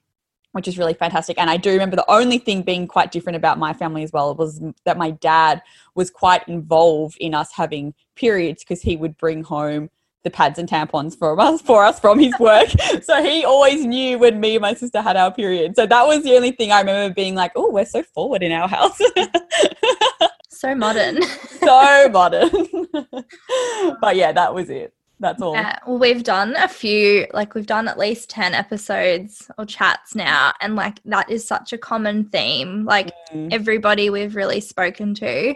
which 0.53 0.67
is 0.67 0.79
really 0.79 0.95
fantastic. 0.95 1.37
And 1.37 1.49
I 1.49 1.57
do 1.57 1.71
remember 1.71 1.95
the 1.95 2.11
only 2.11 2.39
thing 2.39 2.63
being 2.63 2.87
quite 2.87 3.11
different 3.11 3.35
about 3.35 3.59
my 3.59 3.73
family 3.73 4.01
as 4.01 4.11
well 4.11 4.33
was 4.33 4.59
that 4.85 4.97
my 4.97 5.11
dad 5.11 5.61
was 5.93 6.09
quite 6.09 6.47
involved 6.47 7.17
in 7.19 7.35
us 7.35 7.51
having 7.51 7.93
periods 8.15 8.63
because 8.63 8.81
he 8.81 8.97
would 8.97 9.15
bring 9.17 9.43
home 9.43 9.91
the 10.27 10.31
pads 10.31 10.59
and 10.59 10.67
tampons 10.67 11.17
for 11.17 11.39
us 11.39 11.61
for 11.61 11.85
us 11.85 11.99
from 11.99 12.19
his 12.19 12.37
work. 12.37 12.67
so 13.01 13.23
he 13.23 13.45
always 13.45 13.85
knew 13.85 14.19
when 14.19 14.39
me 14.41 14.55
and 14.55 14.61
my 14.61 14.73
sister 14.73 15.01
had 15.01 15.15
our 15.15 15.31
period. 15.33 15.75
So 15.77 15.85
that 15.85 16.05
was 16.05 16.23
the 16.23 16.35
only 16.35 16.51
thing 16.51 16.71
I 16.71 16.79
remember 16.79 17.13
being 17.13 17.33
like, 17.33 17.53
"Oh, 17.55 17.71
we're 17.71 17.85
so 17.85 18.03
forward 18.03 18.43
in 18.43 18.51
our 18.51 18.67
house." 18.67 18.99
so 20.49 20.75
modern. 20.75 21.21
so 21.21 22.09
modern. 22.11 22.49
but 24.01 24.15
yeah, 24.17 24.33
that 24.33 24.53
was 24.53 24.69
it. 24.69 24.93
That's 25.19 25.41
all. 25.41 25.53
Yeah, 25.55 25.79
well, 25.87 25.97
we've 25.97 26.23
done 26.23 26.55
a 26.57 26.67
few, 26.67 27.25
like 27.33 27.55
we've 27.55 27.65
done 27.65 27.87
at 27.87 27.97
least 27.97 28.29
10 28.29 28.53
episodes 28.53 29.49
or 29.57 29.65
chats 29.65 30.13
now. 30.13 30.53
And 30.61 30.75
like 30.75 31.01
that 31.05 31.31
is 31.31 31.47
such 31.47 31.73
a 31.73 31.77
common 31.77 32.25
theme. 32.25 32.85
Like 32.85 33.11
Mm. 33.33 33.51
everybody 33.51 34.09
we've 34.11 34.35
really 34.35 34.59
spoken 34.61 35.15
to 35.15 35.55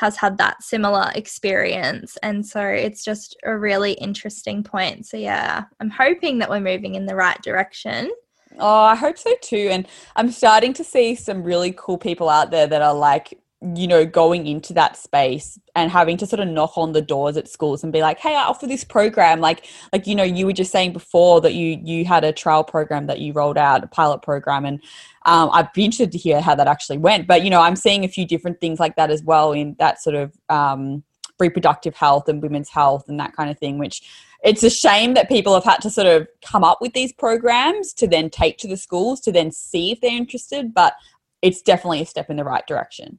has 0.00 0.16
had 0.16 0.38
that 0.38 0.62
similar 0.62 1.12
experience. 1.14 2.16
And 2.22 2.44
so 2.44 2.62
it's 2.62 3.04
just 3.04 3.36
a 3.44 3.56
really 3.56 3.92
interesting 3.92 4.62
point. 4.64 5.06
So 5.06 5.18
yeah, 5.18 5.64
I'm 5.78 5.90
hoping 5.90 6.38
that 6.38 6.48
we're 6.48 6.60
moving 6.60 6.94
in 6.94 7.04
the 7.04 7.14
right 7.14 7.40
direction. 7.42 8.10
Oh, 8.58 8.82
I 8.84 8.94
hope 8.94 9.18
so 9.18 9.34
too. 9.42 9.68
And 9.70 9.86
I'm 10.16 10.30
starting 10.30 10.72
to 10.74 10.84
see 10.84 11.14
some 11.14 11.42
really 11.42 11.72
cool 11.76 11.98
people 11.98 12.30
out 12.30 12.50
there 12.50 12.66
that 12.66 12.82
are 12.82 12.94
like, 12.94 13.38
you 13.76 13.86
know, 13.86 14.06
going 14.06 14.46
into 14.46 14.72
that 14.72 14.96
space 14.96 15.58
and 15.74 15.90
having 15.90 16.16
to 16.16 16.26
sort 16.26 16.40
of 16.40 16.48
knock 16.48 16.78
on 16.78 16.92
the 16.92 17.02
doors 17.02 17.36
at 17.36 17.46
schools 17.46 17.84
and 17.84 17.92
be 17.92 18.00
like, 18.00 18.18
"Hey, 18.18 18.34
I 18.34 18.44
offer 18.44 18.66
this 18.66 18.84
program." 18.84 19.40
Like, 19.40 19.66
like 19.92 20.06
you 20.06 20.14
know, 20.14 20.22
you 20.22 20.46
were 20.46 20.52
just 20.52 20.72
saying 20.72 20.92
before 20.92 21.40
that 21.42 21.52
you 21.52 21.78
you 21.82 22.04
had 22.04 22.24
a 22.24 22.32
trial 22.32 22.64
program 22.64 23.06
that 23.06 23.20
you 23.20 23.32
rolled 23.34 23.58
out, 23.58 23.84
a 23.84 23.86
pilot 23.86 24.22
program, 24.22 24.64
and 24.64 24.80
um, 25.26 25.50
I'd 25.52 25.72
be 25.74 25.84
interested 25.84 26.12
to 26.12 26.18
hear 26.18 26.40
how 26.40 26.54
that 26.54 26.68
actually 26.68 26.98
went. 26.98 27.26
But 27.26 27.44
you 27.44 27.50
know, 27.50 27.60
I'm 27.60 27.76
seeing 27.76 28.04
a 28.04 28.08
few 28.08 28.26
different 28.26 28.60
things 28.60 28.80
like 28.80 28.96
that 28.96 29.10
as 29.10 29.22
well 29.22 29.52
in 29.52 29.76
that 29.78 30.00
sort 30.00 30.16
of 30.16 30.32
um, 30.48 31.02
reproductive 31.38 31.94
health 31.94 32.28
and 32.28 32.42
women's 32.42 32.70
health 32.70 33.08
and 33.08 33.20
that 33.20 33.36
kind 33.36 33.50
of 33.50 33.58
thing, 33.58 33.78
which 33.78 34.02
it's 34.42 34.62
a 34.62 34.70
shame 34.70 35.14
that 35.14 35.28
people 35.28 35.54
have 35.54 35.64
had 35.64 35.82
to 35.82 35.90
sort 35.90 36.06
of 36.06 36.26
come 36.42 36.64
up 36.64 36.78
with 36.80 36.92
these 36.92 37.12
programs 37.12 37.92
to 37.92 38.06
then 38.06 38.30
take 38.30 38.58
to 38.58 38.68
the 38.68 38.76
schools 38.76 39.20
to 39.20 39.32
then 39.32 39.50
see 39.50 39.92
if 39.92 40.00
they're 40.00 40.16
interested 40.16 40.72
but 40.72 40.94
it's 41.42 41.62
definitely 41.62 42.00
a 42.00 42.06
step 42.06 42.30
in 42.30 42.36
the 42.36 42.44
right 42.44 42.66
direction 42.66 43.18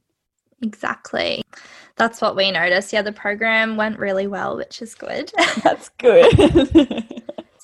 Exactly. 0.62 1.44
That's 1.98 2.22
what 2.22 2.36
we 2.36 2.52
noticed. 2.52 2.94
Yeah, 2.94 3.02
the 3.02 3.12
program 3.12 3.78
went 3.78 4.00
really 4.00 4.28
well, 4.28 4.58
which 4.58 4.82
is 4.82 4.96
good. 4.96 5.32
that's 5.64 5.90
good 5.98 7.04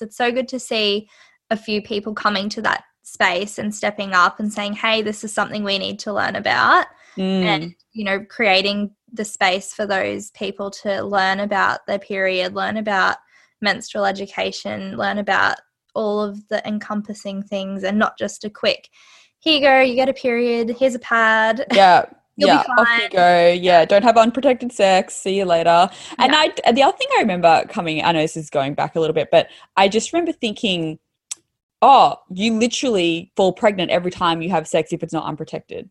it's 0.00 0.16
so 0.16 0.30
good 0.32 0.48
to 0.48 0.60
see 0.60 1.08
a 1.50 1.56
few 1.56 1.82
people 1.82 2.14
coming 2.14 2.48
to 2.50 2.62
that 2.62 2.84
space 3.02 3.58
and 3.58 3.74
stepping 3.74 4.12
up 4.12 4.38
and 4.38 4.52
saying, 4.52 4.74
hey, 4.74 5.02
this 5.02 5.24
is 5.24 5.32
something 5.32 5.64
we 5.64 5.78
need 5.78 5.98
to 6.00 6.12
learn 6.12 6.36
about. 6.36 6.86
Mm, 7.16 7.42
And, 7.42 7.74
you 7.92 8.04
know, 8.04 8.24
creating 8.24 8.94
the 9.12 9.24
space 9.24 9.72
for 9.72 9.86
those 9.86 10.30
people 10.32 10.70
to 10.70 11.02
learn 11.02 11.40
about 11.40 11.86
their 11.86 11.98
period, 11.98 12.54
learn 12.54 12.76
about 12.76 13.16
menstrual 13.60 14.04
education, 14.04 14.96
learn 14.96 15.18
about 15.18 15.56
all 15.94 16.22
of 16.22 16.46
the 16.48 16.66
encompassing 16.68 17.42
things 17.42 17.82
and 17.82 17.98
not 17.98 18.18
just 18.18 18.44
a 18.44 18.50
quick, 18.50 18.88
here 19.40 19.54
you 19.54 19.60
go, 19.60 19.80
you 19.80 19.94
get 19.94 20.08
a 20.08 20.12
period, 20.14 20.76
here's 20.78 20.94
a 20.94 21.00
pad. 21.00 21.64
yeah 21.72 22.04
You'll 22.38 22.50
yeah 22.50 22.64
off 22.78 23.02
you 23.02 23.08
go. 23.10 23.48
Yeah 23.52 23.84
don't 23.84 24.04
have 24.04 24.16
unprotected 24.16 24.72
sex. 24.72 25.14
See 25.14 25.36
you 25.36 25.44
later. 25.44 25.90
And 26.18 26.34
i 26.34 26.52
and 26.64 26.76
the 26.76 26.82
other 26.82 26.96
thing 26.96 27.08
i 27.16 27.20
remember 27.20 27.64
coming 27.68 28.02
i 28.04 28.12
know 28.12 28.20
this 28.20 28.36
is 28.36 28.48
going 28.48 28.74
back 28.74 28.94
a 28.96 29.00
little 29.00 29.14
bit 29.14 29.28
but 29.30 29.48
i 29.76 29.88
just 29.88 30.12
remember 30.12 30.32
thinking 30.32 30.98
oh 31.82 32.16
you 32.32 32.54
literally 32.54 33.32
fall 33.36 33.52
pregnant 33.52 33.90
every 33.90 34.10
time 34.10 34.40
you 34.40 34.50
have 34.50 34.66
sex 34.68 34.92
if 34.92 35.02
it's 35.02 35.12
not 35.12 35.24
unprotected 35.24 35.90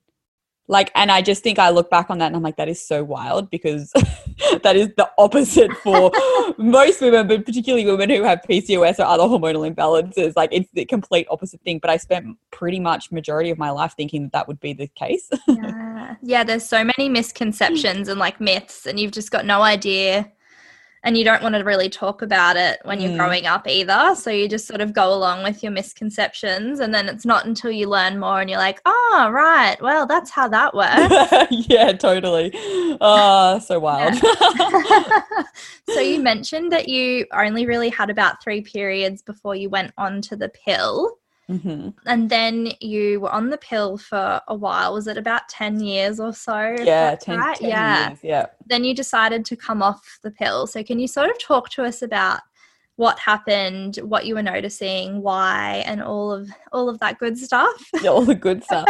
like 0.67 0.91
and 0.95 1.11
i 1.11 1.21
just 1.21 1.43
think 1.43 1.59
i 1.59 1.69
look 1.69 1.89
back 1.89 2.09
on 2.09 2.17
that 2.17 2.27
and 2.27 2.35
i'm 2.35 2.41
like 2.41 2.57
that 2.57 2.67
is 2.67 2.85
so 2.85 3.03
wild 3.03 3.49
because 3.49 3.91
that 4.63 4.75
is 4.75 4.89
the 4.97 5.09
opposite 5.17 5.71
for 5.77 6.11
most 6.57 7.01
women 7.01 7.27
but 7.27 7.45
particularly 7.45 7.85
women 7.85 8.09
who 8.09 8.23
have 8.23 8.41
pcos 8.49 8.99
or 8.99 9.03
other 9.03 9.23
hormonal 9.23 9.71
imbalances 9.71 10.33
like 10.35 10.49
it's 10.51 10.69
the 10.73 10.85
complete 10.85 11.27
opposite 11.29 11.61
thing 11.61 11.79
but 11.79 11.89
i 11.89 11.97
spent 11.97 12.37
pretty 12.51 12.79
much 12.79 13.11
majority 13.11 13.49
of 13.49 13.57
my 13.57 13.69
life 13.69 13.93
thinking 13.95 14.23
that, 14.23 14.31
that 14.31 14.47
would 14.47 14.59
be 14.59 14.73
the 14.73 14.87
case 14.89 15.29
yeah. 15.47 16.15
yeah, 16.21 16.43
there's 16.43 16.65
so 16.65 16.83
many 16.83 17.09
misconceptions 17.09 18.07
and 18.07 18.19
like 18.19 18.39
myths, 18.39 18.85
and 18.85 18.99
you've 18.99 19.11
just 19.11 19.31
got 19.31 19.45
no 19.45 19.61
idea. 19.61 20.31
And 21.07 21.17
you 21.17 21.23
don't 21.23 21.41
want 21.41 21.55
to 21.55 21.63
really 21.63 21.87
talk 21.87 22.21
about 22.21 22.57
it 22.57 22.79
when 22.83 22.99
you're 22.99 23.11
Mm. 23.13 23.17
growing 23.17 23.45
up 23.45 23.65
either. 23.65 24.13
So 24.15 24.29
you 24.29 24.49
just 24.49 24.67
sort 24.67 24.81
of 24.81 24.91
go 24.91 25.13
along 25.13 25.41
with 25.41 25.63
your 25.63 25.71
misconceptions. 25.71 26.81
And 26.81 26.93
then 26.93 27.07
it's 27.07 27.25
not 27.25 27.45
until 27.45 27.71
you 27.71 27.87
learn 27.87 28.19
more 28.19 28.41
and 28.41 28.49
you're 28.49 28.59
like, 28.59 28.81
oh, 28.85 29.29
right. 29.31 29.77
Well, 29.81 30.05
that's 30.05 30.29
how 30.31 30.49
that 30.49 30.73
works. 30.73 31.47
yeah 31.69 31.93
totally 31.93 32.51
oh 32.99 33.57
so 33.59 33.79
wild 33.79 34.15
so 35.89 36.01
you 36.01 36.19
mentioned 36.19 36.73
that 36.73 36.89
you 36.89 37.25
only 37.33 37.65
really 37.65 37.89
had 37.89 38.09
about 38.09 38.43
three 38.43 38.59
periods 38.61 39.21
before 39.21 39.55
you 39.55 39.69
went 39.69 39.93
on 39.97 40.21
to 40.23 40.35
the 40.35 40.49
pill. 40.49 41.17
Mhm. 41.49 41.93
And 42.05 42.29
then 42.29 42.73
you 42.81 43.21
were 43.21 43.31
on 43.31 43.49
the 43.49 43.57
pill 43.57 43.97
for 43.97 44.41
a 44.47 44.55
while. 44.55 44.93
Was 44.93 45.07
it 45.07 45.17
about 45.17 45.47
10 45.47 45.79
years 45.79 46.19
or 46.19 46.33
so? 46.33 46.75
yeah 46.83 47.15
10, 47.15 47.37
right? 47.39 47.57
10 47.57 47.69
yeah. 47.69 48.09
years, 48.09 48.19
yeah 48.23 48.45
then 48.65 48.83
you 48.83 48.93
decided 48.93 49.45
to 49.45 49.55
come 49.55 49.81
off 49.81 50.19
the 50.23 50.31
pill. 50.31 50.67
So, 50.67 50.83
can 50.83 50.99
you 50.99 51.07
sort 51.07 51.29
of 51.29 51.39
talk 51.39 51.69
to 51.69 51.83
us 51.83 52.01
about 52.01 52.41
what 52.97 53.19
happened, 53.19 53.97
what 53.97 54.25
you 54.25 54.33
were 54.33 54.43
noticing, 54.43 55.21
why, 55.21 55.83
and 55.85 56.01
all 56.01 56.31
of 56.31 56.49
all 56.71 56.89
of 56.89 56.99
that 56.99 57.17
good 57.19 57.37
stuff? 57.37 57.71
Yeah, 58.01 58.11
all 58.11 58.23
the 58.23 58.35
good 58.35 58.63
stuff. 58.63 58.87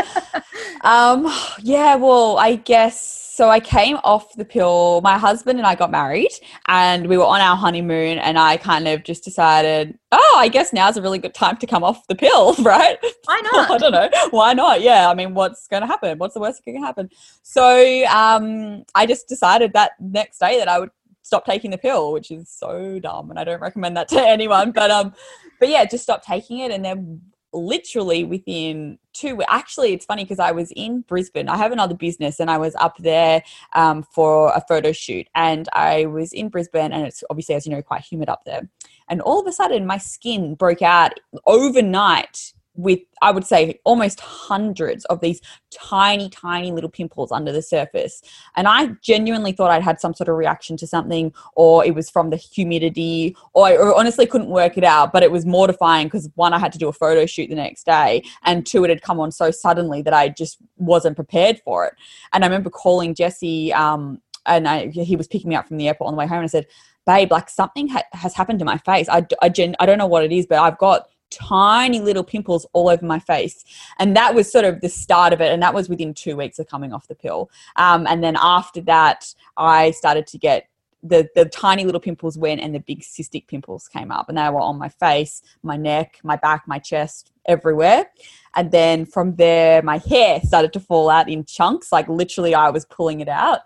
um, 0.82 1.32
yeah, 1.62 1.96
well, 1.96 2.38
I 2.38 2.56
guess 2.56 3.34
so. 3.36 3.50
I 3.50 3.60
came 3.60 3.98
off 4.04 4.34
the 4.36 4.46
pill. 4.46 5.02
My 5.02 5.18
husband 5.18 5.60
and 5.60 5.68
I 5.68 5.76
got 5.76 5.92
married, 5.92 6.32
and 6.68 7.08
we 7.08 7.18
were 7.18 7.26
on 7.26 7.42
our 7.42 7.56
honeymoon. 7.56 8.18
And 8.18 8.40
I 8.40 8.58
kind 8.58 8.88
of 8.88 9.04
just 9.04 9.24
decided, 9.24 9.98
oh, 10.12 10.36
I 10.38 10.48
guess 10.48 10.72
now's 10.74 10.98
a 10.98 11.02
really 11.02 11.20
good 11.20 11.34
time 11.34 11.58
to 11.58 11.68
come 11.68 11.84
off 11.84 12.08
the 12.08 12.16
pill, 12.16 12.54
right? 12.60 12.98
Why 13.26 13.42
not? 13.52 13.72
I 13.72 13.78
don't 13.78 13.92
know. 13.92 14.10
Why 14.32 14.54
not? 14.54 14.82
Yeah. 14.82 15.10
I 15.10 15.14
mean, 15.14 15.34
what's 15.34 15.68
going 15.68 15.82
to 15.82 15.88
happen? 15.88 16.18
What's 16.18 16.34
the 16.34 16.40
worst 16.40 16.64
that 16.64 16.72
can 16.72 16.82
happen? 16.82 17.10
So 17.44 18.06
um, 18.06 18.84
I 18.96 19.06
just 19.06 19.28
decided 19.28 19.74
that 19.74 19.92
next 20.00 20.40
day 20.40 20.58
that 20.60 20.68
I 20.68 20.80
would 20.80 20.92
stop 21.28 21.46
taking 21.46 21.72
the 21.72 21.78
pill, 21.78 22.12
which 22.12 22.32
is 22.32 22.50
so 22.50 23.00
dumb, 23.00 23.30
and 23.30 23.38
I 23.38 23.44
don't 23.44 23.62
recommend 23.62 23.96
that 23.98 24.08
to 24.10 24.22
anyone. 24.28 24.72
But 24.72 24.90
um, 24.90 25.14
but 25.60 25.70
yeah, 25.70 25.86
just 25.86 26.04
stop 26.04 26.24
taking 26.24 26.60
it, 26.60 26.72
and 26.72 26.84
then 26.84 27.22
literally 27.54 28.24
within 28.24 29.00
two 29.14 29.42
actually 29.48 29.94
it's 29.94 30.06
funny 30.06 30.24
because 30.24 30.38
i 30.38 30.52
was 30.52 30.72
in 30.76 31.02
brisbane 31.08 31.48
i 31.48 31.56
have 31.56 31.72
another 31.72 31.96
business 31.96 32.40
and 32.42 32.52
i 32.52 32.58
was 32.58 32.76
up 32.76 32.98
there 32.98 33.42
um, 33.74 34.04
for 34.04 34.50
a 34.50 34.62
photo 34.68 34.92
shoot 34.92 35.28
and 35.34 35.70
i 35.74 36.06
was 36.06 36.34
in 36.34 36.50
brisbane 36.50 36.92
and 36.92 37.08
it's 37.08 37.24
obviously 37.30 37.56
as 37.56 37.66
you 37.66 37.72
know 37.72 37.82
quite 37.82 38.02
humid 38.02 38.28
up 38.28 38.44
there 38.46 38.70
and 39.08 39.22
all 39.22 39.40
of 39.40 39.48
a 39.48 39.52
sudden 39.52 39.88
my 39.88 39.98
skin 39.98 40.56
broke 40.56 40.82
out 40.82 41.14
overnight 41.46 42.54
with 42.78 43.00
I 43.22 43.32
would 43.32 43.46
say 43.46 43.80
almost 43.84 44.20
hundreds 44.20 45.04
of 45.06 45.20
these 45.20 45.42
tiny, 45.72 46.30
tiny 46.30 46.72
little 46.72 46.90
pimples 46.90 47.32
under 47.32 47.52
the 47.52 47.62
surface. 47.64 48.22
And 48.56 48.68
I 48.68 48.90
genuinely 49.02 49.52
thought 49.52 49.72
I'd 49.72 49.84
had 49.84 50.00
some 50.00 50.14
sort 50.14 50.30
of 50.30 50.36
reaction 50.36 50.78
to 50.78 50.88
something, 50.88 51.34
or 51.56 51.84
it 51.84 51.96
was 51.96 52.10
from 52.10 52.30
the 52.30 52.38
humidity, 52.38 53.36
or 53.54 53.66
I 53.66 53.76
honestly 53.78 54.28
couldn't 54.28 54.50
work 54.50 54.78
it 54.78 54.84
out. 54.84 55.12
But 55.12 55.24
it 55.24 55.32
was 55.32 55.46
mortifying 55.46 56.08
because 56.08 56.30
one, 56.36 56.54
I 56.54 56.60
had 56.60 56.72
to 56.74 56.78
do 56.78 56.88
a 56.88 56.94
photo 56.94 57.26
shoot 57.26 57.50
the 57.50 57.56
next 57.56 57.86
day, 57.86 58.24
and 58.44 58.66
two, 58.66 58.84
it 58.84 58.90
had 58.90 59.02
come 59.02 59.20
on 59.20 59.32
so 59.32 59.52
suddenly 59.52 60.02
that 60.04 60.14
I 60.14 60.30
just 60.30 60.58
wasn't 60.78 61.16
prepared 61.16 61.60
for 61.66 61.86
it. 61.86 61.96
And 62.34 62.44
I 62.44 62.48
remember 62.48 62.70
calling 62.70 63.16
Jesse, 63.16 63.74
um, 63.74 64.22
and 64.46 64.68
I, 64.68 64.88
he 64.88 65.16
was 65.16 65.28
picking 65.28 65.50
me 65.50 65.56
up 65.56 65.68
from 65.68 65.78
the 65.78 65.88
airport 65.88 66.08
on 66.08 66.14
the 66.14 66.20
way 66.20 66.28
home, 66.28 66.40
and 66.40 66.46
I 66.46 66.48
said, 66.48 66.68
"Babe, 67.08 67.32
like 67.32 67.50
something 67.50 67.88
ha- 67.88 68.04
has 68.14 68.36
happened 68.36 68.60
to 68.60 68.66
my 68.66 68.78
face. 68.78 69.10
I, 69.10 69.26
I, 69.42 69.50
gen- 69.50 69.76
I 69.80 69.86
don't 69.88 69.98
know 69.98 70.08
what 70.08 70.24
it 70.24 70.32
is, 70.32 70.46
but 70.46 70.60
I've 70.60 70.78
got." 70.78 71.08
Tiny 71.30 72.00
little 72.00 72.24
pimples 72.24 72.66
all 72.74 72.90
over 72.90 73.06
my 73.06 73.20
face. 73.20 73.64
And 74.00 74.16
that 74.16 74.36
was 74.36 74.52
sort 74.52 74.66
of 74.66 74.82
the 74.82 74.90
start 74.90 75.34
of 75.34 75.42
it. 75.42 75.52
And 75.52 75.62
that 75.62 75.74
was 75.74 75.90
within 75.90 76.14
two 76.14 76.38
weeks 76.38 76.60
of 76.60 76.68
coming 76.68 76.94
off 76.94 77.08
the 77.08 77.16
pill. 77.16 77.50
Um, 77.76 78.08
and 78.08 78.24
then 78.24 78.38
after 78.40 78.82
that, 78.82 79.34
I 79.56 79.92
started 79.92 80.28
to 80.28 80.38
get 80.38 80.70
the, 81.04 81.30
the 81.36 81.46
tiny 81.46 81.86
little 81.86 82.02
pimples 82.02 82.38
went 82.38 82.60
and 82.62 82.74
the 82.74 82.80
big 82.80 83.02
cystic 83.02 83.48
pimples 83.48 83.88
came 83.88 84.12
up. 84.12 84.30
And 84.30 84.38
they 84.38 84.50
were 84.50 84.60
on 84.60 84.78
my 84.78 84.90
face, 84.90 85.42
my 85.64 85.78
neck, 85.78 86.20
my 86.24 86.36
back, 86.36 86.64
my 86.68 86.80
chest, 86.80 87.32
everywhere. 87.46 88.08
And 88.56 88.72
then 88.72 89.06
from 89.06 89.36
there, 89.36 89.82
my 89.82 90.00
hair 90.00 90.42
started 90.42 90.74
to 90.74 90.80
fall 90.80 91.10
out 91.10 91.30
in 91.30 91.46
chunks. 91.46 91.92
Like 91.92 92.08
literally, 92.10 92.56
I 92.56 92.70
was 92.70 92.86
pulling 92.86 93.22
it 93.22 93.30
out. 93.30 93.62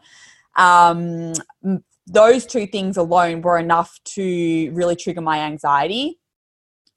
Um, 0.58 1.34
those 2.08 2.45
two 2.45 2.67
things 2.67 2.97
alone 2.97 3.41
were 3.41 3.58
enough 3.58 4.00
to 4.04 4.71
really 4.74 4.95
trigger 4.95 5.21
my 5.21 5.39
anxiety 5.39 6.19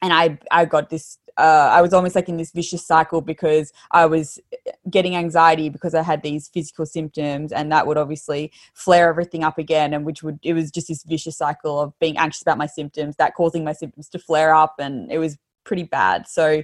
and 0.05 0.13
I 0.13 0.39
I 0.51 0.67
got 0.67 0.91
this 0.91 1.19
uh, 1.37 1.69
I 1.73 1.83
was 1.83 1.93
almost 1.93 2.15
like 2.15 2.29
in 2.29 2.37
this 2.37 2.53
vicious 2.53 2.87
cycle 2.87 3.21
because 3.21 3.73
I 3.91 4.07
was 4.07 4.39
getting 4.89 5.17
anxiety 5.17 5.69
because 5.69 5.93
I 5.93 6.03
had 6.03 6.23
these 6.23 6.47
physical 6.47 6.87
symptoms, 6.87 7.51
and 7.51 7.73
that 7.73 7.89
would 7.89 7.97
obviously 7.97 8.53
flare 8.75 9.09
everything 9.09 9.43
up 9.43 9.59
again. 9.59 9.95
And 9.95 10.05
which 10.05 10.23
would 10.23 10.39
it 10.43 10.53
was 10.53 10.71
just 10.71 10.89
this 10.89 11.03
vicious 11.03 11.39
cycle 11.39 11.81
of 11.81 11.99
being 11.99 12.19
anxious 12.19 12.43
about 12.43 12.59
my 12.59 12.67
symptoms, 12.67 13.17
that 13.17 13.35
causing 13.35 13.65
my 13.65 13.73
symptoms 13.73 14.09
to 14.11 14.19
flare 14.19 14.55
up, 14.55 14.75
and 14.79 15.11
it 15.11 15.19
was 15.19 15.39
pretty 15.65 15.85
bad. 15.85 16.29
So 16.29 16.63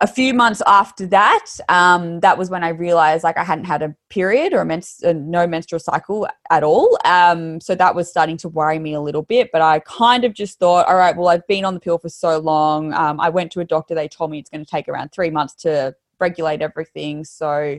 a 0.00 0.06
few 0.08 0.34
months 0.34 0.60
after 0.66 1.06
that, 1.06 1.46
um, 1.68 2.18
that 2.20 2.36
was 2.36 2.50
when 2.50 2.64
I 2.64 2.70
realized 2.70 3.22
like 3.22 3.38
I 3.38 3.44
hadn't 3.44 3.66
had 3.66 3.80
a 3.80 3.94
period 4.10 4.52
or 4.52 4.60
a 4.62 4.82
uh, 5.04 5.12
no 5.12 5.46
menstrual 5.46 5.78
cycle 5.78 6.26
at 6.50 6.64
all. 6.64 6.98
Um, 7.04 7.60
so 7.60 7.76
that 7.76 7.94
was 7.94 8.10
starting 8.10 8.36
to 8.38 8.48
worry 8.48 8.80
me 8.80 8.94
a 8.94 9.00
little 9.00 9.22
bit. 9.22 9.50
But 9.52 9.62
I 9.62 9.78
kind 9.80 10.24
of 10.24 10.34
just 10.34 10.58
thought, 10.58 10.88
all 10.88 10.96
right, 10.96 11.16
well, 11.16 11.28
I've 11.28 11.46
been 11.46 11.64
on 11.64 11.74
the 11.74 11.80
pill 11.80 11.98
for 11.98 12.08
so 12.08 12.38
long. 12.38 12.92
Um, 12.92 13.20
I 13.20 13.28
went 13.28 13.52
to 13.52 13.60
a 13.60 13.64
doctor. 13.64 13.94
They 13.94 14.08
told 14.08 14.32
me 14.32 14.40
it's 14.40 14.50
going 14.50 14.64
to 14.64 14.70
take 14.70 14.88
around 14.88 15.10
three 15.12 15.30
months 15.30 15.54
to 15.62 15.94
regulate 16.18 16.60
everything. 16.60 17.24
So 17.24 17.78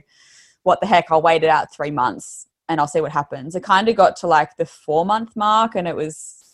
what 0.63 0.80
the 0.80 0.88
heck? 0.88 1.12
I'll 1.12 1.21
wait 1.21 1.43
it 1.43 1.49
out 1.49 1.73
three 1.73 1.91
months 1.91 2.47
and 2.69 2.80
I'll 2.80 2.88
see 2.88 3.01
what 3.01 3.12
happens. 3.12 3.56
It 3.56 3.63
kind 3.63 3.89
of 3.89 3.95
got 3.95 4.15
to 4.17 4.28
like 4.28 4.56
the 4.56 4.65
four 4.65 5.06
month 5.06 5.36
mark 5.36 5.75
and 5.75 5.88
it 5.88 5.95
was 5.95 6.44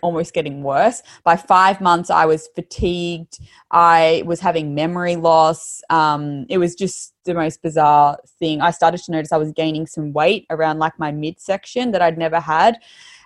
almost 0.00 0.32
getting 0.32 0.62
worse. 0.62 1.02
By 1.24 1.36
five 1.36 1.80
months, 1.80 2.10
I 2.10 2.24
was 2.24 2.48
fatigued. 2.54 3.38
I 3.70 4.22
was 4.24 4.40
having 4.40 4.74
memory 4.74 5.16
loss. 5.16 5.82
Um, 5.90 6.46
it 6.48 6.58
was 6.58 6.74
just 6.74 7.14
the 7.24 7.34
most 7.34 7.62
bizarre 7.62 8.18
thing. 8.38 8.60
I 8.60 8.70
started 8.70 9.02
to 9.04 9.12
notice 9.12 9.32
I 9.32 9.36
was 9.36 9.52
gaining 9.52 9.86
some 9.86 10.12
weight 10.12 10.46
around 10.50 10.78
like 10.78 10.98
my 10.98 11.12
midsection 11.12 11.92
that 11.92 12.02
I'd 12.02 12.18
never 12.18 12.40
had. 12.40 12.78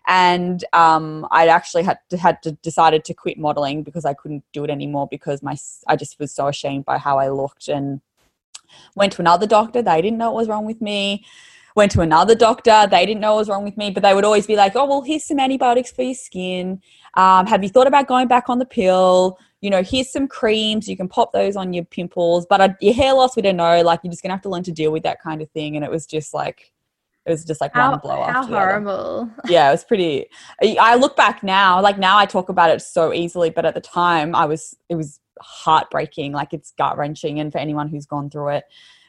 And 0.09 0.65
um, 0.73 1.27
I'd 1.31 1.49
actually 1.49 1.83
had 1.83 1.99
to, 2.11 2.17
had 2.17 2.43
to 2.43 2.53
decided 2.53 3.05
to 3.05 3.15
quit 3.15 3.39
modeling 3.39 3.83
because 3.83 4.05
I 4.05 4.15
couldn't 4.15 4.45
do 4.53 4.63
it 4.65 4.71
anymore 4.71 5.09
because 5.11 5.43
my 5.43 5.57
I 5.89 5.97
just 5.97 6.21
was 6.21 6.33
so 6.33 6.47
ashamed 6.47 6.85
by 6.85 6.99
how 6.99 7.19
I 7.19 7.29
looked 7.29 7.67
and 7.67 8.01
went 8.95 9.15
to 9.15 9.23
another 9.23 9.47
doctor. 9.47 9.83
They 9.83 10.03
didn't 10.03 10.19
know 10.19 10.31
what 10.31 10.41
was 10.41 10.49
wrong 10.49 10.65
with 10.65 10.81
me 10.81 11.25
went 11.77 11.93
to 11.93 12.01
another 12.01 12.35
doctor. 12.35 12.89
They 12.91 13.05
didn't 13.07 13.21
know 13.21 13.35
what 13.35 13.41
was 13.41 13.49
wrong 13.49 13.63
with 13.63 13.77
me, 13.77 13.91
but 13.91 14.03
they 14.03 14.15
would 14.15 14.25
always 14.25 14.47
be 14.47 14.57
like, 14.57 14.75
oh, 14.75 14.87
well, 14.87 15.03
here's 15.03 15.25
some 15.25 15.39
antibiotics 15.39 15.93
for 15.93 16.03
your 16.03 16.15
skin. 16.15 16.81
Um, 17.15 17.47
have 17.47 17.63
you 17.63 17.69
thought 17.69 17.87
about 17.87 18.09
going 18.09 18.29
back 18.29 18.49
on 18.49 18.59
the 18.59 18.65
pill? 18.65 19.39
You 19.61 19.71
know, 19.71 19.83
here's 19.83 20.11
some 20.11 20.27
creams. 20.27 20.89
You 20.89 20.97
can 20.97 21.07
pop 21.07 21.33
those 21.33 21.55
on 21.55 21.73
your 21.73 21.85
pimples. 21.85 22.47
But 22.49 22.61
uh, 22.61 22.69
your 22.81 22.95
hair 22.95 23.13
loss, 23.13 23.37
we 23.37 23.43
don't 23.43 23.57
know. 23.57 23.83
Like, 23.83 24.01
you're 24.03 24.11
just 24.11 24.23
going 24.23 24.31
to 24.31 24.35
have 24.35 24.43
to 24.43 24.49
learn 24.49 24.63
to 24.65 24.73
deal 24.73 24.91
with 24.91 25.03
that 25.03 25.23
kind 25.23 25.43
of 25.43 25.51
thing. 25.51 25.77
And 25.77 25.85
it 25.85 25.91
was 25.91 26.07
just 26.07 26.33
like, 26.33 26.73
it 27.27 27.31
was 27.31 27.45
just 27.45 27.61
like 27.61 27.75
how, 27.75 27.91
one 27.91 28.01
blow 28.01 28.23
How 28.23 28.47
horrible. 28.47 29.31
Yeah, 29.49 29.69
it 29.69 29.73
was 29.73 29.85
pretty. 29.85 30.27
I 30.63 30.95
look 30.95 31.17
back 31.17 31.43
now, 31.43 31.83
like 31.83 31.99
now 31.99 32.17
I 32.17 32.25
talk 32.25 32.49
about 32.49 32.71
it 32.71 32.81
so 32.81 33.13
easily, 33.13 33.51
but 33.51 33.67
at 33.67 33.75
the 33.75 33.81
time 33.81 34.35
I 34.35 34.47
was, 34.47 34.77
it 34.89 34.95
was 34.95 35.21
heartbreaking. 35.41 36.33
Like 36.33 36.55
it's 36.55 36.73
gut 36.79 36.97
wrenching. 36.97 37.41
And 37.41 37.51
for 37.51 37.59
anyone 37.59 37.89
who's 37.89 38.07
gone 38.07 38.31
through 38.31 38.51
it, 38.51 38.65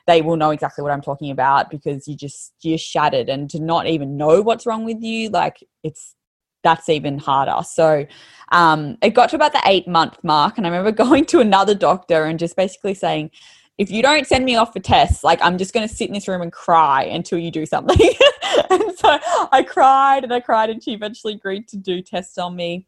they 0.07 0.21
will 0.21 0.37
know 0.37 0.51
exactly 0.51 0.81
what 0.81 0.91
I'm 0.91 1.01
talking 1.01 1.31
about 1.31 1.69
because 1.69 2.07
you 2.07 2.15
just 2.15 2.53
you're 2.61 2.77
shattered 2.77 3.29
and 3.29 3.49
to 3.51 3.59
not 3.59 3.87
even 3.87 4.17
know 4.17 4.41
what's 4.41 4.65
wrong 4.65 4.85
with 4.85 5.01
you 5.01 5.29
like 5.29 5.63
it's 5.83 6.15
that's 6.63 6.89
even 6.89 7.17
harder. 7.17 7.63
So 7.63 8.05
um, 8.51 8.97
it 9.01 9.13
got 9.13 9.29
to 9.29 9.35
about 9.35 9.53
the 9.53 9.61
eight 9.65 9.87
month 9.87 10.17
mark, 10.23 10.57
and 10.57 10.65
I 10.65 10.69
remember 10.69 10.91
going 11.03 11.25
to 11.27 11.39
another 11.39 11.75
doctor 11.75 12.25
and 12.25 12.39
just 12.39 12.55
basically 12.55 12.93
saying, 12.93 13.31
if 13.77 13.91
you 13.91 14.01
don't 14.01 14.25
send 14.25 14.43
me 14.43 14.55
off 14.55 14.73
for 14.73 14.79
tests, 14.79 15.23
like 15.23 15.39
I'm 15.41 15.57
just 15.57 15.73
going 15.73 15.87
to 15.87 15.93
sit 15.93 16.07
in 16.07 16.13
this 16.13 16.27
room 16.27 16.41
and 16.41 16.51
cry 16.51 17.03
until 17.03 17.37
you 17.37 17.51
do 17.51 17.65
something. 17.65 17.95
and 18.69 18.97
so 18.97 19.19
I 19.51 19.63
cried 19.67 20.23
and 20.23 20.33
I 20.33 20.39
cried, 20.39 20.69
and 20.69 20.83
she 20.83 20.93
eventually 20.93 21.33
agreed 21.33 21.67
to 21.69 21.77
do 21.77 22.01
tests 22.01 22.37
on 22.37 22.55
me. 22.55 22.87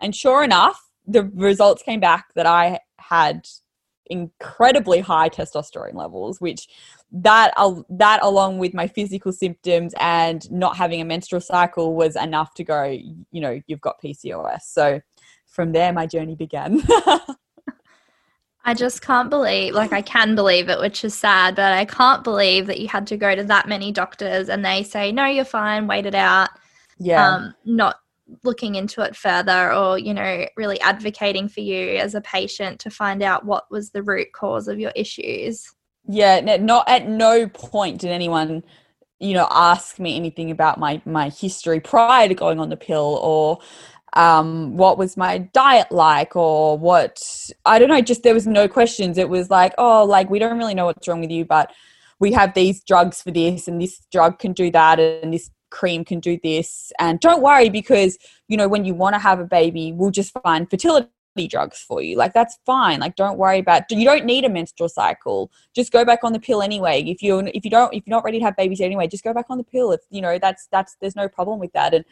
And 0.00 0.14
sure 0.14 0.44
enough, 0.44 0.90
the 1.06 1.24
results 1.34 1.82
came 1.82 2.00
back 2.00 2.26
that 2.34 2.46
I 2.46 2.80
had 2.98 3.48
incredibly 4.10 5.00
high 5.00 5.28
testosterone 5.28 5.94
levels, 5.94 6.40
which 6.40 6.68
that 7.12 7.52
uh, 7.56 7.74
that 7.90 8.20
along 8.22 8.58
with 8.58 8.74
my 8.74 8.86
physical 8.86 9.32
symptoms 9.32 9.94
and 9.98 10.50
not 10.50 10.76
having 10.76 11.00
a 11.00 11.04
menstrual 11.04 11.40
cycle 11.40 11.94
was 11.94 12.16
enough 12.16 12.54
to 12.54 12.64
go. 12.64 12.84
You 12.84 13.40
know, 13.40 13.60
you've 13.66 13.80
got 13.80 14.00
PCOS. 14.02 14.62
So 14.62 15.00
from 15.46 15.72
there, 15.72 15.92
my 15.92 16.06
journey 16.06 16.34
began. 16.34 16.82
I 18.64 18.74
just 18.74 19.00
can't 19.00 19.30
believe, 19.30 19.72
like, 19.72 19.94
I 19.94 20.02
can 20.02 20.34
believe 20.34 20.68
it, 20.68 20.78
which 20.78 21.02
is 21.02 21.14
sad, 21.14 21.56
but 21.56 21.72
I 21.72 21.86
can't 21.86 22.22
believe 22.22 22.66
that 22.66 22.78
you 22.78 22.86
had 22.86 23.06
to 23.06 23.16
go 23.16 23.34
to 23.34 23.42
that 23.44 23.66
many 23.66 23.92
doctors 23.92 24.50
and 24.50 24.62
they 24.62 24.82
say, 24.82 25.10
no, 25.10 25.24
you're 25.24 25.46
fine, 25.46 25.86
wait 25.86 26.04
it 26.04 26.14
out. 26.14 26.50
Yeah. 26.98 27.34
Um, 27.34 27.54
not 27.64 28.00
looking 28.44 28.74
into 28.74 29.02
it 29.02 29.16
further 29.16 29.72
or 29.72 29.98
you 29.98 30.12
know 30.12 30.46
really 30.56 30.80
advocating 30.80 31.48
for 31.48 31.60
you 31.60 31.96
as 31.96 32.14
a 32.14 32.20
patient 32.20 32.78
to 32.80 32.90
find 32.90 33.22
out 33.22 33.44
what 33.44 33.70
was 33.70 33.90
the 33.90 34.02
root 34.02 34.32
cause 34.32 34.68
of 34.68 34.78
your 34.78 34.92
issues? 34.94 35.72
Yeah 36.06 36.40
not 36.40 36.88
at 36.88 37.08
no 37.08 37.48
point 37.48 38.00
did 38.00 38.10
anyone 38.10 38.62
you 39.18 39.34
know 39.34 39.48
ask 39.50 39.98
me 39.98 40.16
anything 40.16 40.50
about 40.50 40.78
my 40.78 41.02
my 41.04 41.28
history 41.30 41.80
prior 41.80 42.28
to 42.28 42.34
going 42.34 42.60
on 42.60 42.68
the 42.68 42.76
pill 42.76 43.18
or 43.22 43.58
um 44.14 44.76
what 44.76 44.96
was 44.96 45.16
my 45.16 45.38
diet 45.38 45.90
like 45.90 46.34
or 46.34 46.78
what 46.78 47.20
i 47.66 47.78
don't 47.78 47.88
know 47.88 48.00
just 48.00 48.22
there 48.22 48.34
was 48.34 48.46
no 48.46 48.66
questions. 48.68 49.18
It 49.18 49.28
was 49.28 49.50
like 49.50 49.74
oh 49.78 50.04
like 50.04 50.30
we 50.30 50.38
don't 50.38 50.56
really 50.56 50.74
know 50.74 50.86
what's 50.86 51.06
wrong 51.06 51.20
with 51.20 51.30
you 51.30 51.44
but 51.44 51.72
we 52.20 52.32
have 52.32 52.54
these 52.54 52.82
drugs 52.82 53.22
for 53.22 53.30
this 53.30 53.68
and 53.68 53.80
this 53.80 54.00
drug 54.10 54.38
can 54.38 54.52
do 54.52 54.70
that 54.70 54.98
and 54.98 55.32
this 55.32 55.50
cream 55.70 56.04
can 56.04 56.20
do 56.20 56.38
this. 56.42 56.92
And 56.98 57.20
don't 57.20 57.42
worry 57.42 57.68
because 57.68 58.18
you 58.48 58.56
know 58.56 58.68
when 58.68 58.84
you 58.84 58.94
want 58.94 59.14
to 59.14 59.18
have 59.18 59.40
a 59.40 59.44
baby 59.44 59.92
we'll 59.92 60.10
just 60.10 60.32
find 60.42 60.68
fertility 60.68 61.08
drugs 61.48 61.78
for 61.86 62.02
you. 62.02 62.16
Like 62.16 62.34
that's 62.34 62.58
fine. 62.66 63.00
Like 63.00 63.14
don't 63.14 63.38
worry 63.38 63.58
about 63.58 63.84
you 63.90 64.04
don't 64.04 64.24
need 64.24 64.44
a 64.44 64.48
menstrual 64.48 64.88
cycle. 64.88 65.50
Just 65.74 65.92
go 65.92 66.04
back 66.04 66.20
on 66.24 66.32
the 66.32 66.40
pill 66.40 66.62
anyway. 66.62 67.02
If 67.02 67.22
you 67.22 67.38
if 67.54 67.64
you 67.64 67.70
don't 67.70 67.94
if 67.94 68.02
you're 68.06 68.16
not 68.16 68.24
ready 68.24 68.38
to 68.38 68.44
have 68.44 68.56
babies 68.56 68.80
anyway 68.80 69.06
just 69.06 69.24
go 69.24 69.32
back 69.32 69.46
on 69.48 69.58
the 69.58 69.64
pill. 69.64 69.92
If 69.92 70.00
you 70.10 70.20
know 70.20 70.38
that's 70.38 70.66
that's 70.72 70.96
there's 71.00 71.16
no 71.16 71.28
problem 71.28 71.60
with 71.60 71.72
that. 71.72 71.94
And 71.94 72.04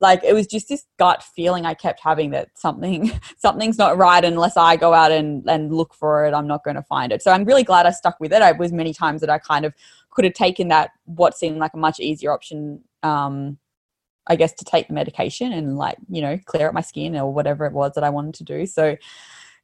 like 0.00 0.22
it 0.24 0.34
was 0.34 0.46
just 0.46 0.68
this 0.68 0.84
gut 0.98 1.22
feeling 1.22 1.64
I 1.64 1.74
kept 1.74 2.00
having 2.00 2.30
that 2.32 2.48
something 2.54 3.10
something's 3.38 3.78
not 3.78 3.96
right 3.96 4.24
unless 4.24 4.56
I 4.56 4.76
go 4.76 4.92
out 4.92 5.12
and 5.12 5.48
and 5.48 5.74
look 5.74 5.94
for 5.94 6.26
it. 6.26 6.34
I'm 6.34 6.46
not 6.46 6.64
going 6.64 6.76
to 6.76 6.82
find 6.82 7.12
it. 7.12 7.22
So 7.22 7.30
I'm 7.30 7.44
really 7.44 7.64
glad 7.64 7.86
I 7.86 7.90
stuck 7.90 8.20
with 8.20 8.32
it. 8.32 8.42
I 8.42 8.52
was 8.52 8.72
many 8.72 8.92
times 8.92 9.20
that 9.20 9.30
I 9.30 9.38
kind 9.38 9.64
of 9.64 9.72
could 10.10 10.24
have 10.24 10.34
taken 10.34 10.68
that 10.68 10.90
what 11.06 11.36
seemed 11.36 11.58
like 11.58 11.72
a 11.74 11.78
much 11.78 12.00
easier 12.00 12.32
option 12.32 12.80
um, 13.04 13.58
I 14.26 14.36
guess 14.36 14.52
to 14.54 14.64
take 14.64 14.88
the 14.88 14.94
medication 14.94 15.52
and 15.52 15.76
like 15.76 15.98
you 16.08 16.22
know 16.22 16.38
clear 16.46 16.68
up 16.68 16.74
my 16.74 16.80
skin 16.80 17.16
or 17.16 17.32
whatever 17.32 17.66
it 17.66 17.72
was 17.72 17.92
that 17.94 18.04
I 18.04 18.10
wanted 18.10 18.34
to 18.34 18.44
do. 18.44 18.66
So 18.66 18.96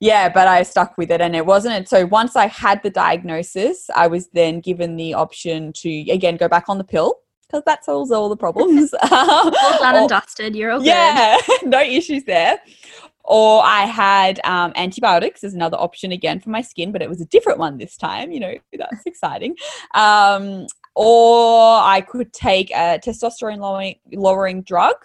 yeah, 0.01 0.31
but 0.31 0.49
I 0.49 0.63
stuck 0.63 0.97
with 0.97 1.11
it 1.11 1.21
and 1.21 1.37
it 1.37 1.45
wasn't. 1.45 1.89
So 1.89 2.07
once 2.07 2.35
I 2.35 2.47
had 2.47 2.83
the 2.83 2.91
diagnosis, 2.91 3.91
I 3.95 4.07
was 4.07 4.29
then 4.29 4.61
given 4.61 4.97
the 4.97 5.15
option 5.15 5.73
to 5.75 6.11
again 6.11 6.37
go 6.37 6.49
back 6.49 6.65
on 6.69 6.79
the 6.79 6.85
pill 6.85 7.17
because 7.47 7.63
that 7.67 7.85
solves 7.85 8.11
all 8.11 8.29
the 8.29 8.37
problems. 8.37 8.95
all 9.11 9.51
done 9.51 9.97
and 9.97 10.09
dusted. 10.09 10.57
You're 10.57 10.73
all 10.73 10.83
yeah, 10.83 11.37
no 11.63 11.81
issues 11.81 12.25
there. 12.25 12.59
Or 13.25 13.63
I 13.63 13.83
had 13.83 14.41
um, 14.45 14.73
antibiotics 14.75 15.45
as 15.45 15.55
another 15.55 15.77
option 15.77 16.11
again 16.11 16.41
for 16.41 16.51
my 16.51 16.63
skin, 16.63 16.91
but 16.91 17.03
it 17.03 17.09
was 17.09 17.21
a 17.21 17.27
different 17.27 17.59
one 17.59 17.77
this 17.77 17.97
time. 17.97 18.33
You 18.33 18.41
know, 18.41 18.55
that's 18.73 19.07
exciting. 19.07 19.55
Um, 19.95 20.67
or 20.95 21.81
I 21.81 22.01
could 22.01 22.33
take 22.33 22.71
a 22.71 22.99
testosterone 22.99 23.97
lowering, 24.13 24.63
drug, 24.63 24.97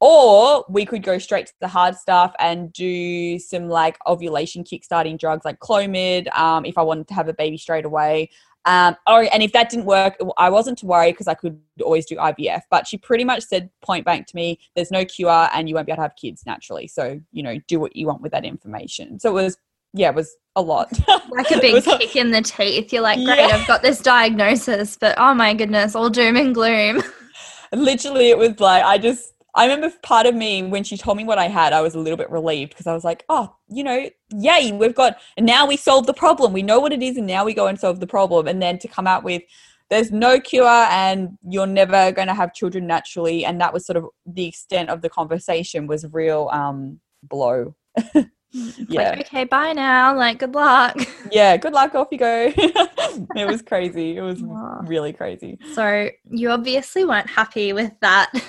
or 0.00 0.64
we 0.68 0.86
could 0.86 1.02
go 1.02 1.18
straight 1.18 1.46
to 1.46 1.52
the 1.60 1.68
hard 1.68 1.94
stuff 1.94 2.34
and 2.38 2.72
do 2.72 3.38
some 3.38 3.68
like 3.68 3.98
ovulation 4.06 4.64
kickstarting 4.64 5.18
drugs 5.18 5.44
like 5.44 5.60
Clomid 5.60 6.34
um, 6.36 6.64
if 6.64 6.78
I 6.78 6.82
wanted 6.82 7.08
to 7.08 7.14
have 7.14 7.28
a 7.28 7.34
baby 7.34 7.58
straight 7.58 7.84
away. 7.84 8.30
Um, 8.66 8.96
or, 9.06 9.26
and 9.32 9.42
if 9.42 9.52
that 9.52 9.70
didn't 9.70 9.86
work, 9.86 10.18
I 10.36 10.50
wasn't 10.50 10.78
to 10.78 10.86
worry 10.86 11.12
because 11.12 11.28
I 11.28 11.34
could 11.34 11.58
always 11.82 12.06
do 12.06 12.16
IVF. 12.16 12.62
But 12.70 12.86
she 12.86 12.98
pretty 12.98 13.24
much 13.24 13.44
said 13.44 13.70
point 13.82 14.04
blank 14.04 14.26
to 14.28 14.36
me, 14.36 14.58
there's 14.74 14.90
no 14.90 15.04
cure 15.04 15.48
and 15.52 15.68
you 15.68 15.74
won't 15.74 15.86
be 15.86 15.92
able 15.92 15.98
to 15.98 16.02
have 16.02 16.16
kids 16.16 16.44
naturally. 16.46 16.86
So, 16.86 17.20
you 17.32 17.42
know, 17.42 17.58
do 17.66 17.80
what 17.80 17.96
you 17.96 18.06
want 18.06 18.22
with 18.22 18.32
that 18.32 18.44
information. 18.44 19.18
So 19.18 19.30
it 19.30 19.42
was, 19.42 19.56
yeah, 19.92 20.10
it 20.10 20.14
was 20.14 20.36
a 20.56 20.62
lot. 20.62 20.90
like 21.30 21.50
a 21.50 21.60
big 21.60 21.84
kick 21.84 22.16
in 22.16 22.30
the 22.30 22.42
teeth. 22.42 22.92
You're 22.92 23.02
like, 23.02 23.24
great, 23.24 23.38
yeah. 23.38 23.56
I've 23.56 23.66
got 23.66 23.82
this 23.82 24.00
diagnosis, 24.00 24.96
but 24.96 25.14
oh 25.18 25.34
my 25.34 25.54
goodness, 25.54 25.94
all 25.94 26.10
doom 26.10 26.36
and 26.36 26.54
gloom. 26.54 27.02
Literally, 27.72 28.30
it 28.30 28.38
was 28.38 28.58
like, 28.60 28.84
I 28.84 28.98
just, 28.98 29.32
I 29.54 29.64
remember 29.64 29.94
part 30.02 30.26
of 30.26 30.34
me 30.34 30.62
when 30.62 30.84
she 30.84 30.96
told 30.96 31.16
me 31.16 31.24
what 31.24 31.38
I 31.38 31.48
had, 31.48 31.72
I 31.72 31.80
was 31.80 31.94
a 31.94 31.98
little 31.98 32.16
bit 32.16 32.30
relieved 32.30 32.70
because 32.70 32.86
I 32.86 32.94
was 32.94 33.04
like, 33.04 33.24
oh, 33.28 33.54
you 33.68 33.82
know, 33.82 34.08
yay, 34.30 34.72
we've 34.72 34.94
got, 34.94 35.18
and 35.36 35.46
now 35.46 35.66
we 35.66 35.76
solve 35.76 36.06
the 36.06 36.14
problem. 36.14 36.52
We 36.52 36.62
know 36.62 36.80
what 36.80 36.92
it 36.92 37.02
is, 37.02 37.16
and 37.16 37.26
now 37.26 37.44
we 37.44 37.54
go 37.54 37.66
and 37.66 37.78
solve 37.78 38.00
the 38.00 38.06
problem. 38.06 38.46
And 38.46 38.62
then 38.62 38.78
to 38.78 38.88
come 38.88 39.06
out 39.06 39.24
with, 39.24 39.42
there's 39.88 40.12
no 40.12 40.38
cure, 40.40 40.66
and 40.66 41.36
you're 41.48 41.66
never 41.66 42.12
going 42.12 42.28
to 42.28 42.34
have 42.34 42.54
children 42.54 42.86
naturally. 42.86 43.44
And 43.44 43.60
that 43.60 43.72
was 43.72 43.86
sort 43.86 43.96
of 43.96 44.06
the 44.24 44.46
extent 44.46 44.88
of 44.88 45.02
the 45.02 45.10
conversation 45.10 45.88
was 45.88 46.06
real 46.12 46.48
um, 46.52 47.00
blow. 47.24 47.74
yeah. 48.52 49.10
Like, 49.10 49.20
okay, 49.20 49.44
bye 49.44 49.72
now. 49.72 50.16
Like, 50.16 50.38
good 50.38 50.54
luck. 50.54 50.96
Yeah, 51.30 51.56
good 51.56 51.72
luck. 51.72 51.94
Off 51.94 52.08
you 52.10 52.18
go. 52.18 52.52
it 52.56 53.46
was 53.46 53.62
crazy. 53.62 54.16
It 54.16 54.22
was 54.22 54.42
really 54.86 55.12
crazy. 55.12 55.58
So, 55.74 56.10
you 56.28 56.50
obviously 56.50 57.04
weren't 57.04 57.30
happy 57.30 57.72
with 57.72 57.92
that 58.00 58.32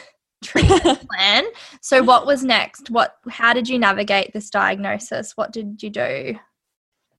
treatment 0.43 1.07
plan. 1.09 1.45
So 1.81 2.03
what 2.03 2.25
was 2.25 2.43
next? 2.43 2.89
What 2.89 3.15
how 3.29 3.53
did 3.53 3.69
you 3.69 3.79
navigate 3.79 4.33
this 4.33 4.49
diagnosis? 4.49 5.37
What 5.37 5.51
did 5.51 5.81
you 5.81 5.89
do? 5.89 6.35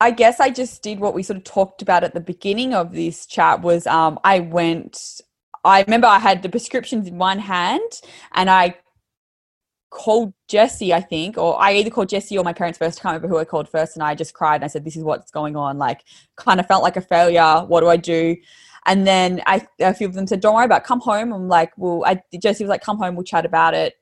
I 0.01 0.11
guess 0.11 0.41
I 0.41 0.51
just 0.51 0.83
did 0.83 0.99
what 0.99 1.15
we 1.15 1.23
sort 1.23 1.37
of 1.37 1.45
talked 1.45 1.81
about 1.81 2.03
at 2.03 2.15
the 2.15 2.21
beginning 2.21 2.75
of 2.75 2.93
this 2.93 3.25
chat 3.25 3.63
was 3.63 3.87
um, 3.87 4.19
I 4.25 4.41
went 4.41 5.21
I 5.65 5.83
remember 5.83 6.09
I 6.09 6.19
had 6.19 6.43
the 6.43 6.49
prescriptions 6.49 7.07
in 7.07 7.19
one 7.19 7.39
hand 7.39 8.01
and 8.33 8.51
I 8.51 8.75
called 9.93 10.33
Jesse, 10.49 10.93
I 10.93 11.01
think, 11.01 11.37
or 11.37 11.61
I 11.61 11.75
either 11.75 11.91
called 11.91 12.09
Jesse 12.09 12.37
or 12.37 12.43
my 12.43 12.55
parents 12.55 12.79
first. 12.79 12.99
I 12.99 13.03
can't 13.03 13.13
remember 13.15 13.29
who 13.29 13.39
I 13.39 13.45
called 13.45 13.69
first, 13.69 13.95
and 13.95 14.03
I 14.03 14.15
just 14.15 14.33
cried 14.33 14.57
and 14.57 14.65
I 14.65 14.69
said, 14.69 14.85
"This 14.85 14.97
is 14.97 15.05
what's 15.05 15.31
going 15.31 15.55
on." 15.55 15.79
Like, 15.79 16.05
kind 16.37 16.59
of 16.59 16.67
felt 16.67 16.83
like 16.83 16.97
a 16.97 17.03
failure. 17.03 17.65
What 17.67 17.83
do 17.83 17.89
I 17.89 17.99
do? 17.99 18.37
And 18.87 19.07
then 19.07 19.43
I, 19.47 19.67
a 19.81 19.95
few 19.95 20.09
of 20.09 20.15
them 20.15 20.27
said, 20.27 20.41
"Don't 20.41 20.55
worry 20.55 20.65
about. 20.65 20.81
It. 20.83 20.87
Come 20.87 21.01
home." 21.01 21.33
I'm 21.33 21.47
like, 21.47 21.73
"Well," 21.77 22.03
I 22.07 22.21
Jesse 22.39 22.65
was 22.65 22.71
like, 22.71 22.83
"Come 22.83 22.99
home. 22.99 23.15
We'll 23.15 23.25
chat 23.25 23.45
about 23.45 23.75
it." 23.75 23.95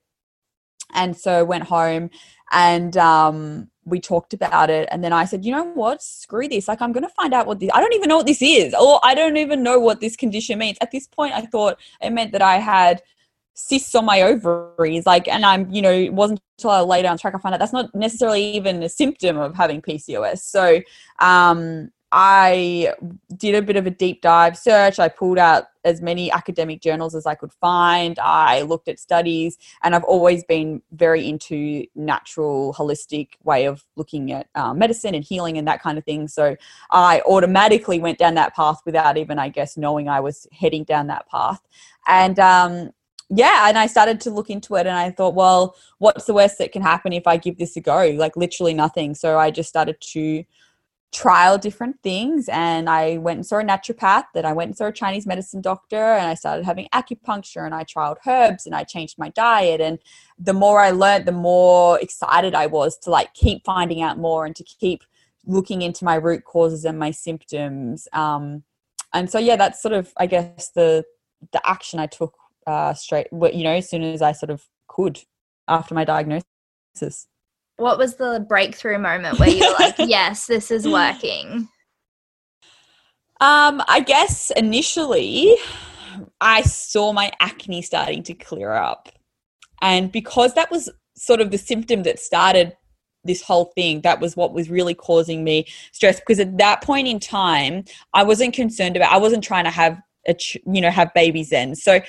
And 0.95 1.17
so 1.17 1.45
went 1.45 1.65
home, 1.65 2.11
and 2.53 2.97
um, 2.97 3.69
we 3.85 4.01
talked 4.01 4.33
about 4.33 4.71
it. 4.71 4.89
And 4.93 5.03
then 5.03 5.13
I 5.13 5.25
said, 5.25 5.45
"You 5.45 5.53
know 5.57 5.65
what? 5.65 6.03
Screw 6.03 6.49
this. 6.49 6.69
Like, 6.69 6.81
I'm 6.81 6.93
going 6.93 7.05
to 7.05 7.15
find 7.15 7.35
out 7.35 7.49
what 7.49 7.59
this. 7.59 7.71
I 7.75 7.81
don't 7.81 7.95
even 7.95 8.09
know 8.09 8.19
what 8.19 8.27
this 8.27 8.43
is, 8.43 8.75
or 8.75 9.01
I 9.03 9.15
don't 9.17 9.37
even 9.39 9.65
know 9.65 9.81
what 9.81 10.01
this 10.01 10.15
condition 10.15 10.61
means." 10.61 10.79
At 10.81 10.93
this 10.93 11.09
point, 11.09 11.35
I 11.35 11.43
thought 11.47 11.79
it 12.01 12.11
meant 12.11 12.31
that 12.33 12.43
I 12.43 12.59
had 12.59 13.03
cysts 13.55 13.95
on 13.95 14.05
my 14.05 14.23
ovaries 14.23 15.07
like 15.07 15.29
and 15.29 15.45
i'm 15.45 15.71
you 15.71 15.83
know 15.83 15.93
it 15.93 16.13
wasn't 16.13 16.41
until 16.59 16.71
i 16.71 16.81
lay 16.81 17.03
down 17.03 17.19
track 17.19 17.35
i 17.35 17.39
find 17.39 17.55
out 17.55 17.59
that's 17.59 17.73
not 17.73 17.95
necessarily 17.95 18.43
even 18.43 18.83
a 18.83 18.89
symptom 18.89 19.37
of 19.37 19.55
having 19.55 19.83
pcos 19.83 20.39
so 20.39 20.81
um 21.19 21.91
I 22.13 22.93
did 23.37 23.55
a 23.55 23.63
bit 23.63 23.77
of 23.77 23.87
a 23.87 23.91
deep 23.91 24.21
dive 24.21 24.59
search. 24.59 24.99
I 24.99 25.09
pulled 25.09 25.39
out 25.39 25.67
as 25.85 26.03
many 26.03 26.31
academic 26.31 26.81
journals 26.81 27.15
as 27.15 27.25
I 27.25 27.37
could 27.37 27.53
find. 27.53 28.19
I 28.19 28.63
looked 28.63 28.89
at 28.89 28.99
studies, 28.99 29.57
and 29.83 29.95
I've 29.95 30.05
always 30.05 30.43
been 30.45 30.83
very 30.91 31.29
into 31.29 31.87
natural, 31.95 32.75
holistic 32.75 33.29
way 33.45 33.67
of 33.67 33.85
looking 33.95 34.33
at 34.33 34.49
um, 34.57 34.79
medicine 34.79 35.15
and 35.15 35.25
healing 35.25 35.57
and 35.57 35.69
that 35.69 35.83
kind 35.83 35.99
of 35.99 36.05
thing. 36.05 36.27
So 36.27 36.57
I 36.91 37.23
automatically 37.29 38.01
went 38.01 38.19
down 38.19 38.35
that 38.35 38.57
path 38.57 38.81
without 38.85 39.17
even, 39.17 39.39
I 39.39 39.49
guess, 39.49 39.77
knowing 39.77 40.09
I 40.09 40.19
was 40.19 40.49
heading 40.53 40.83
down 40.83 41.07
that 41.07 41.29
path. 41.29 41.61
And 42.09 42.41
um, 42.41 42.91
yeah, 43.31 43.69
and 43.69 43.79
I 43.79 43.87
started 43.87 44.21
to 44.23 44.31
look 44.31 44.51
into 44.51 44.75
it, 44.75 44.87
and 44.87 44.97
I 44.97 45.11
thought, 45.11 45.35
well, 45.35 45.77
what's 45.99 46.25
the 46.25 46.35
worst 46.35 46.59
that 46.59 46.73
can 46.73 46.83
happen 46.83 47.13
if 47.13 47.27
I 47.27 47.37
give 47.37 47.59
this 47.59 47.77
a 47.77 47.81
go? 47.81 48.11
Like 48.17 48.37
literally 48.37 48.75
nothing. 48.75 49.15
So 49.15 49.39
I 49.39 49.51
just 49.53 49.69
started 49.69 50.01
to 50.01 50.45
trial 51.13 51.59
different 51.59 52.01
things 52.03 52.49
and 52.49 52.89
I 52.89 53.17
went 53.19 53.39
and 53.39 53.47
saw 53.47 53.59
a 53.59 53.65
naturopath 53.65 54.27
then 54.33 54.47
I 54.47 54.53
went 54.53 54.69
and 54.69 54.77
saw 54.77 54.87
a 54.87 54.93
Chinese 54.93 55.27
medicine 55.27 55.61
doctor 55.61 55.97
and 55.97 56.29
I 56.29 56.35
started 56.35 56.65
having 56.65 56.87
acupuncture 56.93 57.67
and 57.67 57.75
I 57.75 57.83
trialed 57.83 58.19
herbs 58.25 58.65
and 58.65 58.77
I 58.77 58.85
changed 58.85 59.19
my 59.19 59.31
diet 59.31 59.81
and 59.81 59.99
the 60.39 60.53
more 60.53 60.79
I 60.79 60.91
learned 60.91 61.25
the 61.25 61.33
more 61.33 61.99
excited 61.99 62.55
I 62.55 62.67
was 62.67 62.97
to 62.99 63.11
like 63.11 63.35
keep 63.35 63.65
finding 63.65 64.03
out 64.03 64.19
more 64.19 64.47
and 64.47 64.55
to 64.55 64.63
keep 64.63 65.03
looking 65.45 65.83
into 65.83 66.05
my 66.05 66.15
root 66.15 66.45
causes 66.45 66.85
and 66.85 66.97
my 66.97 67.11
symptoms 67.11 68.07
um, 68.13 68.63
and 69.13 69.29
so 69.29 69.41
yeah 69.41 69.57
that's 69.57 69.83
sort 69.83 69.95
of 69.95 70.13
I 70.17 70.27
guess 70.27 70.71
the 70.71 71.05
the 71.51 71.69
action 71.69 71.99
I 71.99 72.07
took 72.07 72.35
uh, 72.67 72.95
straight 72.95 73.27
you 73.33 73.65
know 73.65 73.75
as 73.75 73.89
soon 73.89 74.03
as 74.03 74.23
I 74.23 74.33
sort 74.33 74.51
of 74.51 74.65
could 74.89 75.21
after 75.69 75.95
my 75.95 76.05
diagnosis 76.05 77.27
what 77.81 77.99
was 77.99 78.17
the 78.17 78.45
breakthrough 78.47 78.99
moment 78.99 79.39
where 79.39 79.49
you're 79.49 79.73
like, 79.73 79.95
yes, 79.99 80.47
this 80.47 80.71
is 80.71 80.87
working? 80.87 81.69
Um, 83.41 83.83
I 83.89 84.05
guess 84.07 84.53
initially 84.55 85.57
I 86.41 86.61
saw 86.63 87.13
my 87.13 87.33
acne 87.41 87.81
starting 87.81 88.23
to 88.25 88.35
clear 88.35 88.73
up. 88.73 89.09
And 89.81 90.13
because 90.13 90.55
that 90.55 90.71
was 90.71 90.91
sort 91.17 91.41
of 91.41 91.51
the 91.51 91.57
symptom 91.57 92.03
that 92.03 92.19
started 92.19 92.77
this 93.25 93.41
whole 93.41 93.73
thing, 93.75 94.03
that 94.03 94.21
was 94.21 94.37
what 94.37 94.53
was 94.53 94.69
really 94.69 94.95
causing 94.95 95.43
me 95.43 95.67
stress. 95.93 96.21
Because 96.21 96.39
at 96.39 96.59
that 96.59 96.83
point 96.83 97.09
in 97.09 97.19
time, 97.19 97.85
I 98.13 98.25
wasn't 98.25 98.53
concerned 98.53 98.97
about, 98.97 99.11
I 99.11 99.19
wasn't 99.19 99.43
trying 99.43 99.65
to 99.65 99.71
have 99.71 99.99
you 100.27 100.81
know, 100.81 100.91
have 100.91 101.13
babies 101.15 101.51
then. 101.51 101.75
So 101.75 102.01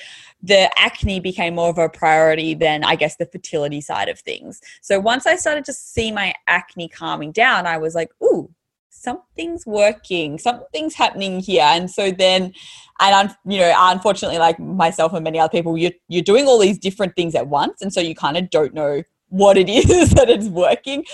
the 0.42 0.70
acne 0.78 1.20
became 1.20 1.54
more 1.54 1.70
of 1.70 1.78
a 1.78 1.88
priority 1.88 2.54
than 2.54 2.84
I 2.84 2.96
guess 2.96 3.16
the 3.16 3.26
fertility 3.26 3.80
side 3.80 4.08
of 4.08 4.18
things. 4.18 4.60
So 4.80 4.98
once 4.98 5.26
I 5.26 5.36
started 5.36 5.64
to 5.66 5.72
see 5.72 6.10
my 6.12 6.34
acne 6.46 6.88
calming 6.88 7.32
down, 7.32 7.66
I 7.66 7.78
was 7.78 7.94
like, 7.94 8.10
ooh, 8.22 8.50
something's 8.90 9.66
working, 9.66 10.38
something's 10.38 10.94
happening 10.94 11.40
here. 11.40 11.64
And 11.64 11.90
so 11.90 12.10
then, 12.10 12.52
and 13.00 13.34
you 13.46 13.58
know, 13.58 13.74
unfortunately, 13.76 14.38
like 14.38 14.58
myself 14.58 15.12
and 15.12 15.24
many 15.24 15.38
other 15.38 15.50
people, 15.50 15.76
you're, 15.76 15.92
you're 16.08 16.22
doing 16.22 16.46
all 16.46 16.58
these 16.58 16.78
different 16.78 17.16
things 17.16 17.34
at 17.34 17.48
once. 17.48 17.82
And 17.82 17.92
so 17.92 18.00
you 18.00 18.14
kind 18.14 18.36
of 18.36 18.50
don't 18.50 18.74
know 18.74 19.02
what 19.32 19.56
it 19.56 19.68
is 19.90 20.10
that 20.10 20.28
it's 20.28 20.46
working. 20.48 21.04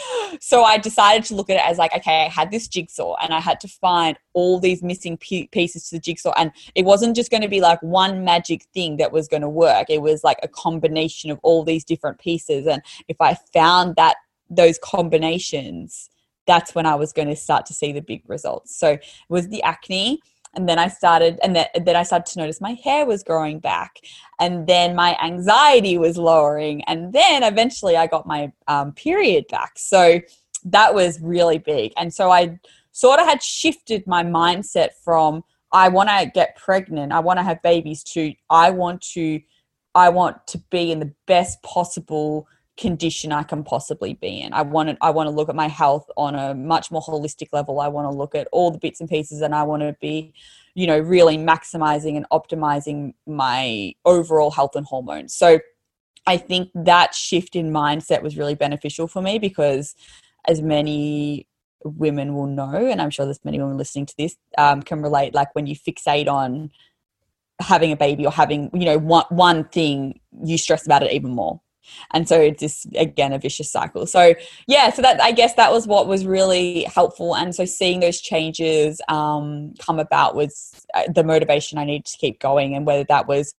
So 0.40 0.64
I 0.64 0.76
decided 0.76 1.24
to 1.26 1.36
look 1.36 1.48
at 1.48 1.56
it 1.56 1.64
as 1.64 1.78
like, 1.78 1.94
okay, 1.94 2.26
I 2.26 2.28
had 2.28 2.50
this 2.50 2.66
jigsaw 2.66 3.14
and 3.22 3.32
I 3.32 3.38
had 3.38 3.60
to 3.60 3.68
find 3.68 4.18
all 4.32 4.58
these 4.58 4.82
missing 4.82 5.16
pieces 5.16 5.88
to 5.88 5.96
the 5.96 6.00
jigsaw. 6.00 6.32
And 6.36 6.50
it 6.74 6.84
wasn't 6.84 7.14
just 7.14 7.30
going 7.30 7.42
to 7.42 7.48
be 7.48 7.60
like 7.60 7.80
one 7.80 8.24
magic 8.24 8.64
thing 8.74 8.96
that 8.96 9.12
was 9.12 9.28
going 9.28 9.42
to 9.42 9.48
work. 9.48 9.88
It 9.88 10.02
was 10.02 10.24
like 10.24 10.38
a 10.42 10.48
combination 10.48 11.30
of 11.30 11.38
all 11.44 11.62
these 11.62 11.84
different 11.84 12.18
pieces. 12.18 12.66
And 12.66 12.82
if 13.06 13.20
I 13.20 13.34
found 13.52 13.94
that 13.94 14.16
those 14.50 14.80
combinations, 14.82 16.10
that's 16.44 16.74
when 16.74 16.86
I 16.86 16.96
was 16.96 17.12
going 17.12 17.28
to 17.28 17.36
start 17.36 17.66
to 17.66 17.74
see 17.74 17.92
the 17.92 18.02
big 18.02 18.22
results. 18.26 18.76
So 18.76 18.88
it 18.88 19.04
was 19.28 19.46
the 19.48 19.62
acne 19.62 20.20
and 20.58 20.68
then 20.68 20.78
I 20.80 20.88
started, 20.88 21.38
and 21.44 21.54
then, 21.54 21.96
I 21.96 22.02
started 22.02 22.26
to 22.32 22.40
notice 22.40 22.60
my 22.60 22.76
hair 22.82 23.06
was 23.06 23.22
growing 23.22 23.60
back, 23.60 24.00
and 24.40 24.66
then 24.66 24.96
my 24.96 25.16
anxiety 25.22 25.96
was 25.96 26.18
lowering, 26.18 26.82
and 26.84 27.12
then 27.12 27.44
eventually 27.44 27.96
I 27.96 28.08
got 28.08 28.26
my 28.26 28.52
um, 28.66 28.92
period 28.92 29.44
back. 29.48 29.78
So 29.78 30.20
that 30.64 30.94
was 30.94 31.20
really 31.20 31.58
big, 31.58 31.92
and 31.96 32.12
so 32.12 32.32
I 32.32 32.58
sort 32.90 33.20
of 33.20 33.26
had 33.26 33.40
shifted 33.40 34.04
my 34.08 34.24
mindset 34.24 34.88
from 35.04 35.44
I 35.70 35.90
want 35.90 36.08
to 36.08 36.28
get 36.34 36.56
pregnant, 36.56 37.12
I 37.12 37.20
want 37.20 37.38
to 37.38 37.44
have 37.44 37.62
babies, 37.62 38.02
to 38.14 38.34
I 38.50 38.70
want 38.70 39.00
to, 39.12 39.40
I 39.94 40.08
want 40.08 40.44
to 40.48 40.58
be 40.70 40.90
in 40.90 40.98
the 40.98 41.14
best 41.28 41.62
possible 41.62 42.48
condition 42.78 43.32
I 43.32 43.42
can 43.42 43.64
possibly 43.64 44.14
be 44.14 44.40
in. 44.40 44.52
I 44.52 44.62
want 44.62 44.88
to, 44.88 44.96
I 45.00 45.10
want 45.10 45.26
to 45.26 45.30
look 45.34 45.48
at 45.48 45.56
my 45.56 45.68
health 45.68 46.08
on 46.16 46.34
a 46.34 46.54
much 46.54 46.90
more 46.90 47.02
holistic 47.02 47.48
level. 47.52 47.80
I 47.80 47.88
want 47.88 48.10
to 48.10 48.16
look 48.16 48.34
at 48.34 48.48
all 48.52 48.70
the 48.70 48.78
bits 48.78 49.00
and 49.00 49.08
pieces 49.08 49.42
and 49.42 49.54
I 49.54 49.64
want 49.64 49.82
to 49.82 49.96
be, 50.00 50.32
you 50.74 50.86
know, 50.86 50.98
really 50.98 51.36
maximizing 51.36 52.16
and 52.16 52.24
optimizing 52.30 53.14
my 53.26 53.94
overall 54.04 54.52
health 54.52 54.76
and 54.76 54.86
hormones. 54.86 55.34
So 55.34 55.58
I 56.26 56.36
think 56.36 56.70
that 56.74 57.14
shift 57.14 57.56
in 57.56 57.72
mindset 57.72 58.22
was 58.22 58.38
really 58.38 58.54
beneficial 58.54 59.08
for 59.08 59.20
me 59.20 59.38
because 59.38 59.96
as 60.46 60.62
many 60.62 61.48
women 61.82 62.34
will 62.34 62.46
know, 62.46 62.74
and 62.74 63.02
I'm 63.02 63.10
sure 63.10 63.24
there's 63.24 63.44
many 63.44 63.58
women 63.58 63.76
listening 63.76 64.06
to 64.06 64.14
this 64.16 64.36
um, 64.56 64.82
can 64.82 65.02
relate, 65.02 65.34
like 65.34 65.54
when 65.54 65.66
you 65.66 65.74
fixate 65.74 66.28
on 66.28 66.70
having 67.60 67.90
a 67.90 67.96
baby 67.96 68.24
or 68.24 68.30
having, 68.30 68.70
you 68.72 68.84
know, 68.84 68.98
one, 68.98 69.24
one 69.30 69.64
thing, 69.64 70.20
you 70.44 70.58
stress 70.58 70.86
about 70.86 71.02
it 71.02 71.12
even 71.12 71.32
more 71.32 71.60
and 72.12 72.28
so 72.28 72.40
it's 72.40 72.60
just 72.60 72.86
again 72.96 73.32
a 73.32 73.38
vicious 73.38 73.70
cycle. 73.70 74.06
So 74.06 74.34
yeah 74.66 74.90
so 74.90 75.02
that 75.02 75.20
i 75.20 75.32
guess 75.32 75.54
that 75.54 75.72
was 75.72 75.86
what 75.86 76.06
was 76.06 76.26
really 76.26 76.84
helpful. 76.84 77.36
And 77.36 77.54
so 77.54 77.64
seeing 77.64 78.00
those 78.00 78.20
changes 78.20 79.00
um, 79.08 79.74
come 79.78 79.98
about 79.98 80.34
was 80.34 80.86
uh, 80.94 81.04
the 81.14 81.24
motivation 81.24 81.78
i 81.78 81.84
needed 81.84 82.06
to 82.06 82.18
keep 82.18 82.40
going 82.40 82.74
and 82.74 82.86
whether 82.86 83.04
that 83.04 83.26
was 83.26 83.54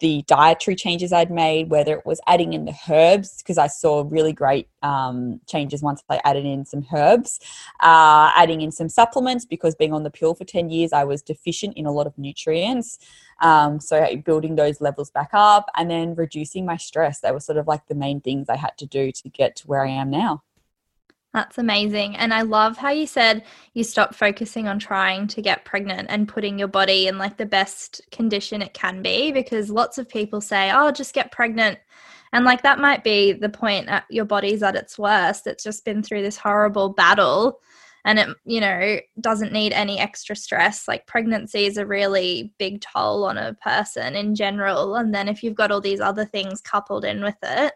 the 0.00 0.22
dietary 0.26 0.74
changes 0.76 1.12
I'd 1.12 1.30
made, 1.30 1.70
whether 1.70 1.96
it 1.96 2.06
was 2.06 2.20
adding 2.26 2.52
in 2.52 2.64
the 2.64 2.74
herbs, 2.88 3.38
because 3.38 3.58
I 3.58 3.66
saw 3.66 4.04
really 4.06 4.32
great 4.32 4.68
um, 4.82 5.40
changes 5.46 5.82
once 5.82 6.02
I 6.08 6.20
added 6.24 6.44
in 6.44 6.64
some 6.64 6.86
herbs, 6.92 7.40
uh, 7.80 8.32
adding 8.36 8.60
in 8.60 8.70
some 8.70 8.88
supplements, 8.88 9.44
because 9.44 9.74
being 9.74 9.92
on 9.92 10.02
the 10.02 10.10
pill 10.10 10.34
for 10.34 10.44
10 10.44 10.70
years, 10.70 10.92
I 10.92 11.04
was 11.04 11.22
deficient 11.22 11.76
in 11.76 11.86
a 11.86 11.92
lot 11.92 12.06
of 12.06 12.16
nutrients. 12.18 12.98
Um, 13.40 13.80
so 13.80 14.16
building 14.24 14.56
those 14.56 14.80
levels 14.80 15.10
back 15.10 15.30
up 15.32 15.70
and 15.76 15.90
then 15.90 16.14
reducing 16.14 16.66
my 16.66 16.76
stress. 16.76 17.20
That 17.20 17.34
were 17.34 17.40
sort 17.40 17.58
of 17.58 17.66
like 17.66 17.86
the 17.86 17.94
main 17.94 18.20
things 18.20 18.48
I 18.48 18.56
had 18.56 18.76
to 18.78 18.86
do 18.86 19.12
to 19.12 19.28
get 19.28 19.56
to 19.56 19.66
where 19.66 19.84
I 19.84 19.90
am 19.90 20.10
now. 20.10 20.42
That's 21.34 21.58
amazing. 21.58 22.16
And 22.16 22.32
I 22.32 22.42
love 22.42 22.78
how 22.78 22.90
you 22.90 23.06
said 23.06 23.44
you 23.74 23.84
stopped 23.84 24.14
focusing 24.14 24.66
on 24.66 24.78
trying 24.78 25.26
to 25.28 25.42
get 25.42 25.64
pregnant 25.64 26.08
and 26.10 26.26
putting 26.26 26.58
your 26.58 26.68
body 26.68 27.06
in 27.06 27.18
like 27.18 27.36
the 27.36 27.46
best 27.46 28.00
condition 28.10 28.62
it 28.62 28.72
can 28.72 29.02
be 29.02 29.30
because 29.30 29.70
lots 29.70 29.98
of 29.98 30.08
people 30.08 30.40
say, 30.40 30.72
"Oh, 30.74 30.90
just 30.90 31.14
get 31.14 31.30
pregnant." 31.30 31.78
And 32.32 32.44
like 32.44 32.62
that 32.62 32.78
might 32.78 33.04
be 33.04 33.32
the 33.32 33.48
point 33.48 33.88
at 33.88 34.04
your 34.10 34.24
body's 34.24 34.62
at 34.62 34.76
its 34.76 34.98
worst. 34.98 35.46
It's 35.46 35.64
just 35.64 35.84
been 35.84 36.02
through 36.02 36.22
this 36.22 36.36
horrible 36.36 36.90
battle 36.90 37.60
and 38.04 38.18
it, 38.18 38.28
you 38.44 38.60
know, 38.60 38.98
doesn't 39.20 39.52
need 39.52 39.72
any 39.72 39.98
extra 39.98 40.34
stress. 40.36 40.88
Like 40.88 41.06
pregnancy 41.06 41.66
is 41.66 41.76
a 41.76 41.86
really 41.86 42.54
big 42.58 42.80
toll 42.80 43.24
on 43.24 43.36
a 43.36 43.54
person 43.54 44.14
in 44.14 44.34
general. 44.34 44.96
And 44.96 45.14
then 45.14 45.28
if 45.28 45.42
you've 45.42 45.54
got 45.54 45.70
all 45.70 45.80
these 45.80 46.00
other 46.00 46.24
things 46.24 46.60
coupled 46.60 47.04
in 47.04 47.22
with 47.22 47.36
it, 47.42 47.74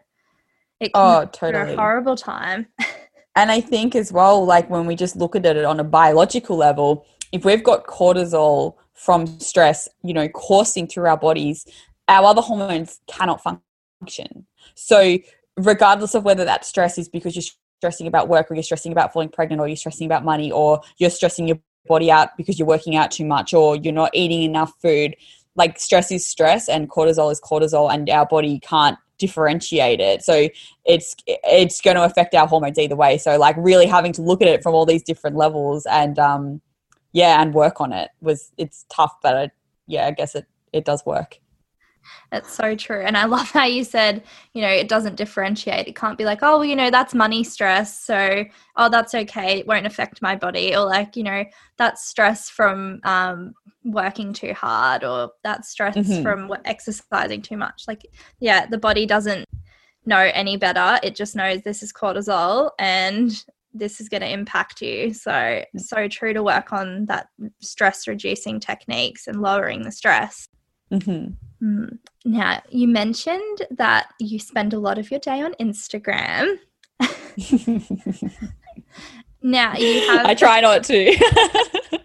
it 0.79 0.93
can 0.93 1.23
oh, 1.23 1.25
totally. 1.31 1.73
a 1.73 1.75
horrible 1.75 2.15
time. 2.15 2.67
And 3.35 3.51
I 3.51 3.61
think 3.61 3.95
as 3.95 4.11
well, 4.11 4.45
like 4.45 4.69
when 4.69 4.85
we 4.85 4.95
just 4.95 5.15
look 5.15 5.35
at 5.35 5.45
it 5.45 5.65
on 5.65 5.79
a 5.79 5.83
biological 5.83 6.55
level, 6.55 7.05
if 7.31 7.45
we've 7.45 7.63
got 7.63 7.87
cortisol 7.87 8.75
from 8.93 9.25
stress, 9.39 9.87
you 10.03 10.13
know, 10.13 10.27
coursing 10.29 10.87
through 10.87 11.07
our 11.07 11.17
bodies, 11.17 11.65
our 12.07 12.25
other 12.25 12.41
hormones 12.41 12.99
cannot 13.07 13.41
function. 13.41 14.45
So, 14.75 15.17
regardless 15.57 16.15
of 16.15 16.23
whether 16.23 16.45
that 16.45 16.65
stress 16.65 16.97
is 16.97 17.09
because 17.09 17.35
you're 17.35 17.43
stressing 17.79 18.07
about 18.07 18.27
work 18.27 18.49
or 18.49 18.55
you're 18.55 18.63
stressing 18.63 18.91
about 18.91 19.13
falling 19.13 19.29
pregnant 19.29 19.59
or 19.59 19.67
you're 19.67 19.77
stressing 19.77 20.05
about 20.05 20.23
money 20.23 20.51
or 20.51 20.81
you're 20.97 21.09
stressing 21.09 21.47
your 21.47 21.59
body 21.87 22.09
out 22.09 22.29
because 22.37 22.57
you're 22.57 22.67
working 22.67 22.95
out 22.95 23.11
too 23.11 23.25
much 23.25 23.53
or 23.53 23.75
you're 23.75 23.93
not 23.93 24.11
eating 24.13 24.43
enough 24.43 24.71
food, 24.81 25.15
like 25.55 25.79
stress 25.79 26.11
is 26.11 26.25
stress 26.25 26.69
and 26.69 26.89
cortisol 26.89 27.31
is 27.31 27.41
cortisol, 27.41 27.93
and 27.93 28.09
our 28.09 28.25
body 28.25 28.59
can't 28.59 28.97
differentiate 29.19 29.99
it 29.99 30.21
so 30.23 30.47
it's 30.85 31.15
it's 31.27 31.81
going 31.81 31.95
to 31.95 32.03
affect 32.03 32.35
our 32.35 32.47
hormones 32.47 32.77
either 32.77 32.95
way. 32.95 33.17
So 33.17 33.37
like 33.37 33.55
really 33.57 33.85
having 33.85 34.11
to 34.13 34.21
look 34.21 34.41
at 34.41 34.47
it 34.47 34.63
from 34.63 34.73
all 34.73 34.85
these 34.85 35.03
different 35.03 35.35
levels 35.35 35.85
and 35.85 36.19
um 36.19 36.61
yeah 37.13 37.41
and 37.41 37.53
work 37.53 37.79
on 37.79 37.93
it 37.93 38.09
was 38.21 38.51
it's 38.57 38.85
tough 38.89 39.13
but 39.21 39.35
it, 39.35 39.51
yeah 39.87 40.07
i 40.07 40.11
guess 40.11 40.35
it 40.35 40.45
it 40.73 40.83
does 40.83 41.05
work 41.05 41.39
it's 42.31 42.53
so 42.53 42.75
true. 42.75 43.01
And 43.01 43.17
I 43.17 43.25
love 43.35 43.49
how 43.51 43.65
you 43.65 43.83
said, 43.83 44.23
you 44.53 44.61
know, 44.61 44.69
it 44.69 44.87
doesn't 44.87 45.15
differentiate. 45.15 45.87
It 45.87 45.95
can't 45.95 46.17
be 46.17 46.25
like, 46.25 46.39
oh, 46.41 46.57
well, 46.57 46.65
you 46.65 46.75
know, 46.75 46.89
that's 46.89 47.13
money 47.13 47.43
stress. 47.43 47.99
So, 47.99 48.45
oh, 48.75 48.89
that's 48.89 49.13
okay. 49.13 49.59
It 49.59 49.67
won't 49.67 49.85
affect 49.85 50.21
my 50.21 50.35
body. 50.35 50.75
Or 50.75 50.85
like, 50.85 51.15
you 51.15 51.23
know, 51.23 51.45
that's 51.77 52.05
stress 52.05 52.49
from 52.49 52.99
um, 53.03 53.53
working 53.83 54.33
too 54.33 54.53
hard 54.53 55.03
or 55.03 55.31
that's 55.43 55.69
stress 55.69 55.95
mm-hmm. 55.95 56.23
from 56.23 56.53
exercising 56.65 57.41
too 57.41 57.57
much. 57.57 57.83
Like, 57.87 58.05
yeah, 58.39 58.65
the 58.65 58.77
body 58.77 59.05
doesn't 59.05 59.47
know 60.05 60.31
any 60.33 60.57
better. 60.57 60.99
It 61.03 61.15
just 61.15 61.35
knows 61.35 61.61
this 61.61 61.83
is 61.83 61.93
cortisol 61.93 62.71
and 62.79 63.43
this 63.73 63.99
is 63.99 64.09
going 64.09 64.21
to 64.21 64.31
impact 64.31 64.81
you. 64.81 65.13
So, 65.13 65.63
so 65.77 66.07
true 66.07 66.33
to 66.33 66.43
work 66.43 66.71
on 66.71 67.05
that 67.05 67.27
stress 67.59 68.07
reducing 68.07 68.59
techniques 68.59 69.27
and 69.27 69.41
lowering 69.41 69.83
the 69.83 69.91
stress. 69.91 70.47
Mm-hmm. 70.91 71.33
Mm. 71.63 71.97
Now, 72.25 72.61
you 72.69 72.87
mentioned 72.87 73.65
that 73.71 74.07
you 74.19 74.39
spend 74.39 74.73
a 74.73 74.79
lot 74.79 74.97
of 74.97 75.09
your 75.09 75.19
day 75.19 75.41
on 75.41 75.53
Instagram. 75.61 76.57
now, 79.41 79.75
you 79.75 80.07
have. 80.07 80.25
I 80.25 80.35
try 80.35 80.61
not 80.61 80.83
to. 80.85 81.15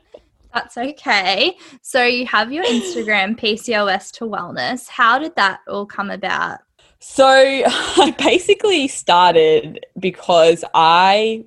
That's 0.54 0.76
okay. 0.78 1.56
So, 1.82 2.04
you 2.04 2.26
have 2.26 2.52
your 2.52 2.64
Instagram, 2.64 3.38
PCOS 3.38 4.12
to 4.12 4.24
Wellness. 4.24 4.88
How 4.88 5.18
did 5.18 5.34
that 5.36 5.60
all 5.66 5.86
come 5.86 6.10
about? 6.10 6.60
So, 7.00 7.26
I 7.66 8.14
basically 8.16 8.86
started 8.86 9.84
because 9.98 10.64
I, 10.72 11.44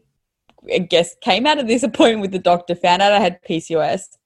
I 0.74 0.80
guess, 0.80 1.16
came 1.22 1.46
out 1.46 1.60
of 1.60 1.68
this 1.68 1.84
appointment 1.84 2.22
with 2.22 2.32
the 2.32 2.40
doctor, 2.40 2.76
found 2.76 3.02
out 3.02 3.14
I 3.14 3.20
had 3.20 3.42
PCOS, 3.44 4.18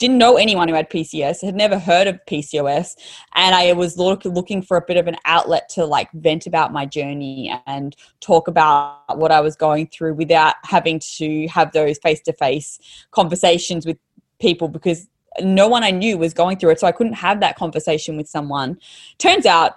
didn't 0.00 0.18
know 0.18 0.36
anyone 0.36 0.66
who 0.66 0.74
had 0.74 0.90
PCOS, 0.90 1.42
had 1.42 1.54
never 1.54 1.78
heard 1.78 2.08
of 2.08 2.18
PCOS, 2.26 2.96
and 3.34 3.54
I 3.54 3.72
was 3.74 3.96
look, 3.98 4.24
looking 4.24 4.62
for 4.62 4.76
a 4.78 4.82
bit 4.84 4.96
of 4.96 5.06
an 5.06 5.16
outlet 5.26 5.68
to 5.70 5.84
like 5.84 6.10
vent 6.12 6.46
about 6.46 6.72
my 6.72 6.86
journey 6.86 7.54
and 7.66 7.94
talk 8.20 8.48
about 8.48 9.18
what 9.18 9.30
I 9.30 9.40
was 9.40 9.54
going 9.54 9.86
through 9.86 10.14
without 10.14 10.54
having 10.64 10.98
to 11.16 11.46
have 11.48 11.70
those 11.72 11.98
face 11.98 12.20
to 12.22 12.32
face 12.32 12.80
conversations 13.12 13.86
with 13.86 13.98
people 14.40 14.68
because 14.68 15.06
no 15.40 15.68
one 15.68 15.84
I 15.84 15.90
knew 15.90 16.18
was 16.18 16.32
going 16.32 16.56
through 16.56 16.70
it. 16.70 16.80
So 16.80 16.86
I 16.86 16.92
couldn't 16.92 17.12
have 17.12 17.40
that 17.40 17.56
conversation 17.56 18.16
with 18.16 18.28
someone. 18.28 18.78
Turns 19.18 19.44
out 19.46 19.76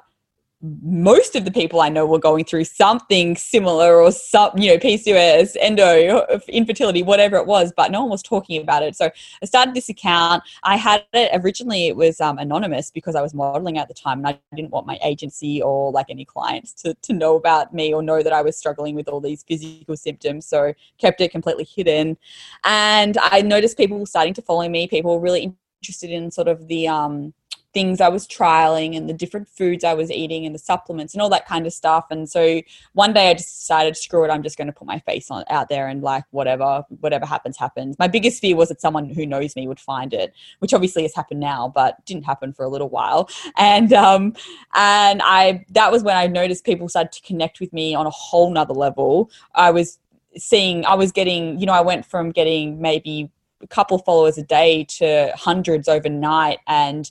most 0.82 1.36
of 1.36 1.44
the 1.44 1.52
people 1.52 1.82
I 1.82 1.90
know 1.90 2.06
were 2.06 2.20
going 2.20 2.46
through 2.46 2.64
something 2.64 3.36
similar 3.36 4.02
or 4.02 4.12
some, 4.14 4.58
you 4.58 4.72
know, 4.72 4.78
PCOS, 4.78 5.58
endo, 5.60 6.26
infertility, 6.48 7.04
whatever 7.04 7.36
it 7.36 7.46
was, 7.46 7.74
but 7.76 7.92
no 7.92 8.02
one 8.02 8.10
was 8.10 8.24
talking 8.24 8.62
about 8.62 8.82
it. 8.82 8.96
So 8.96 9.10
I 9.42 9.46
started 9.46 9.74
this 9.74 9.90
account. 9.90 10.42
I 10.64 10.78
had 10.78 11.06
it 11.12 11.32
originally, 11.34 11.88
it 11.88 11.98
was 11.98 12.22
um, 12.22 12.38
anonymous 12.38 12.92
because 12.92 13.14
I 13.16 13.22
was 13.22 13.34
modeling 13.34 13.78
at 13.78 13.90
the 13.90 13.94
time 13.94 14.20
and 14.20 14.28
I 14.28 14.40
didn't 14.56 14.72
want 14.72 14.88
my 14.88 14.98
agency 15.04 15.62
or 15.62 15.92
like 15.92 16.06
any 16.10 16.24
clients 16.24 16.72
to, 16.76 16.94
to 16.94 17.14
know 17.14 17.36
about 17.36 17.74
me 17.74 17.94
or 17.94 18.02
know 18.02 18.24
that 18.24 18.32
I 18.32 18.42
was 18.42 18.58
struggling 18.58 18.96
with 18.96 19.10
all 19.10 19.20
these 19.20 19.44
physical 19.44 19.98
symptoms. 19.98 20.48
So 20.48 20.74
kept 20.98 21.20
it 21.20 21.32
completely 21.32 21.66
hidden. 21.66 22.18
And 22.64 23.18
I 23.22 23.42
noticed 23.42 23.76
people 23.76 24.06
starting 24.06 24.34
to 24.36 24.42
follow 24.42 24.70
me. 24.70 24.88
People 24.88 25.16
were 25.16 25.22
really 25.22 25.54
interested 25.82 26.10
in 26.10 26.32
sort 26.32 26.48
of 26.48 26.70
the, 26.70 26.88
um, 26.88 27.34
things 27.74 28.02
I 28.02 28.10
was 28.10 28.28
trialing 28.28 28.96
and 28.96 29.10
the 29.10 29.14
different 29.14 29.48
foods 29.48 29.84
I 29.84 29.94
was 29.94 30.12
eating 30.12 30.46
and 30.46 30.54
the 30.54 30.60
supplements 30.60 31.14
and 31.14 31.22
all 31.22 31.30
that 31.30 31.48
kind 31.48 31.66
of 31.66 31.74
stuff. 31.74 32.06
And 32.12 32.30
so 32.30 32.62
one 32.94 33.14
day 33.14 33.30
I 33.30 33.34
just 33.34 33.60
decided, 33.60 33.98
screw 33.98 34.24
it, 34.24 34.30
I'm 34.30 34.44
just 34.44 34.58
going 34.58 34.68
to 34.68 34.74
put 34.74 34.88
my 34.88 35.00
face 35.00 35.32
on 35.32 35.44
out 35.50 35.70
there 35.70 35.88
and 35.88 36.02
like 36.02 36.24
whatever, 36.32 36.86
whatever 37.00 37.26
happens, 37.26 37.58
happens. 37.58 37.98
My 37.98 38.08
biggest 38.08 38.42
fear 38.42 38.56
was 38.56 38.70
that 38.70 38.82
someone 38.82 39.10
who 39.10 39.26
knows 39.26 39.56
me 39.56 39.68
would 39.68 39.80
find 39.80 40.14
it, 40.14 40.34
which 40.60 40.74
obviously 40.74 41.02
has 41.04 41.16
happened 41.16 41.40
now, 41.40 41.72
but 41.74 42.04
didn't 42.06 42.26
happen 42.26 42.54
for 42.54 42.64
a 42.64 42.70
little 42.70 42.90
while. 42.90 43.30
And 43.56 43.94
um, 43.94 44.34
and 44.74 45.22
I 45.24 45.64
that 45.70 45.92
was 45.92 46.04
when 46.04 46.18
I 46.18 46.28
noticed 46.28 46.66
people 46.66 46.90
started 46.90 47.12
to 47.14 47.22
connect 47.22 47.60
with 47.60 47.72
me 47.72 47.94
on 47.94 48.06
a 48.06 48.10
whole 48.10 48.52
nother 48.52 48.74
level. 48.74 49.30
I 49.54 49.72
was 49.72 50.00
seeing, 50.38 50.86
I 50.86 50.96
was 50.96 51.12
getting, 51.12 51.60
you 51.60 51.66
know, 51.66 51.74
I 51.74 51.82
went 51.82 52.06
from 52.06 52.32
getting 52.32 52.82
maybe 52.82 53.32
a 53.62 53.68
couple 53.68 53.98
followers 54.00 54.38
a 54.38 54.44
day 54.44 54.86
to 54.86 55.32
hundreds 55.36 55.88
overnight 55.88 56.60
and 56.68 57.10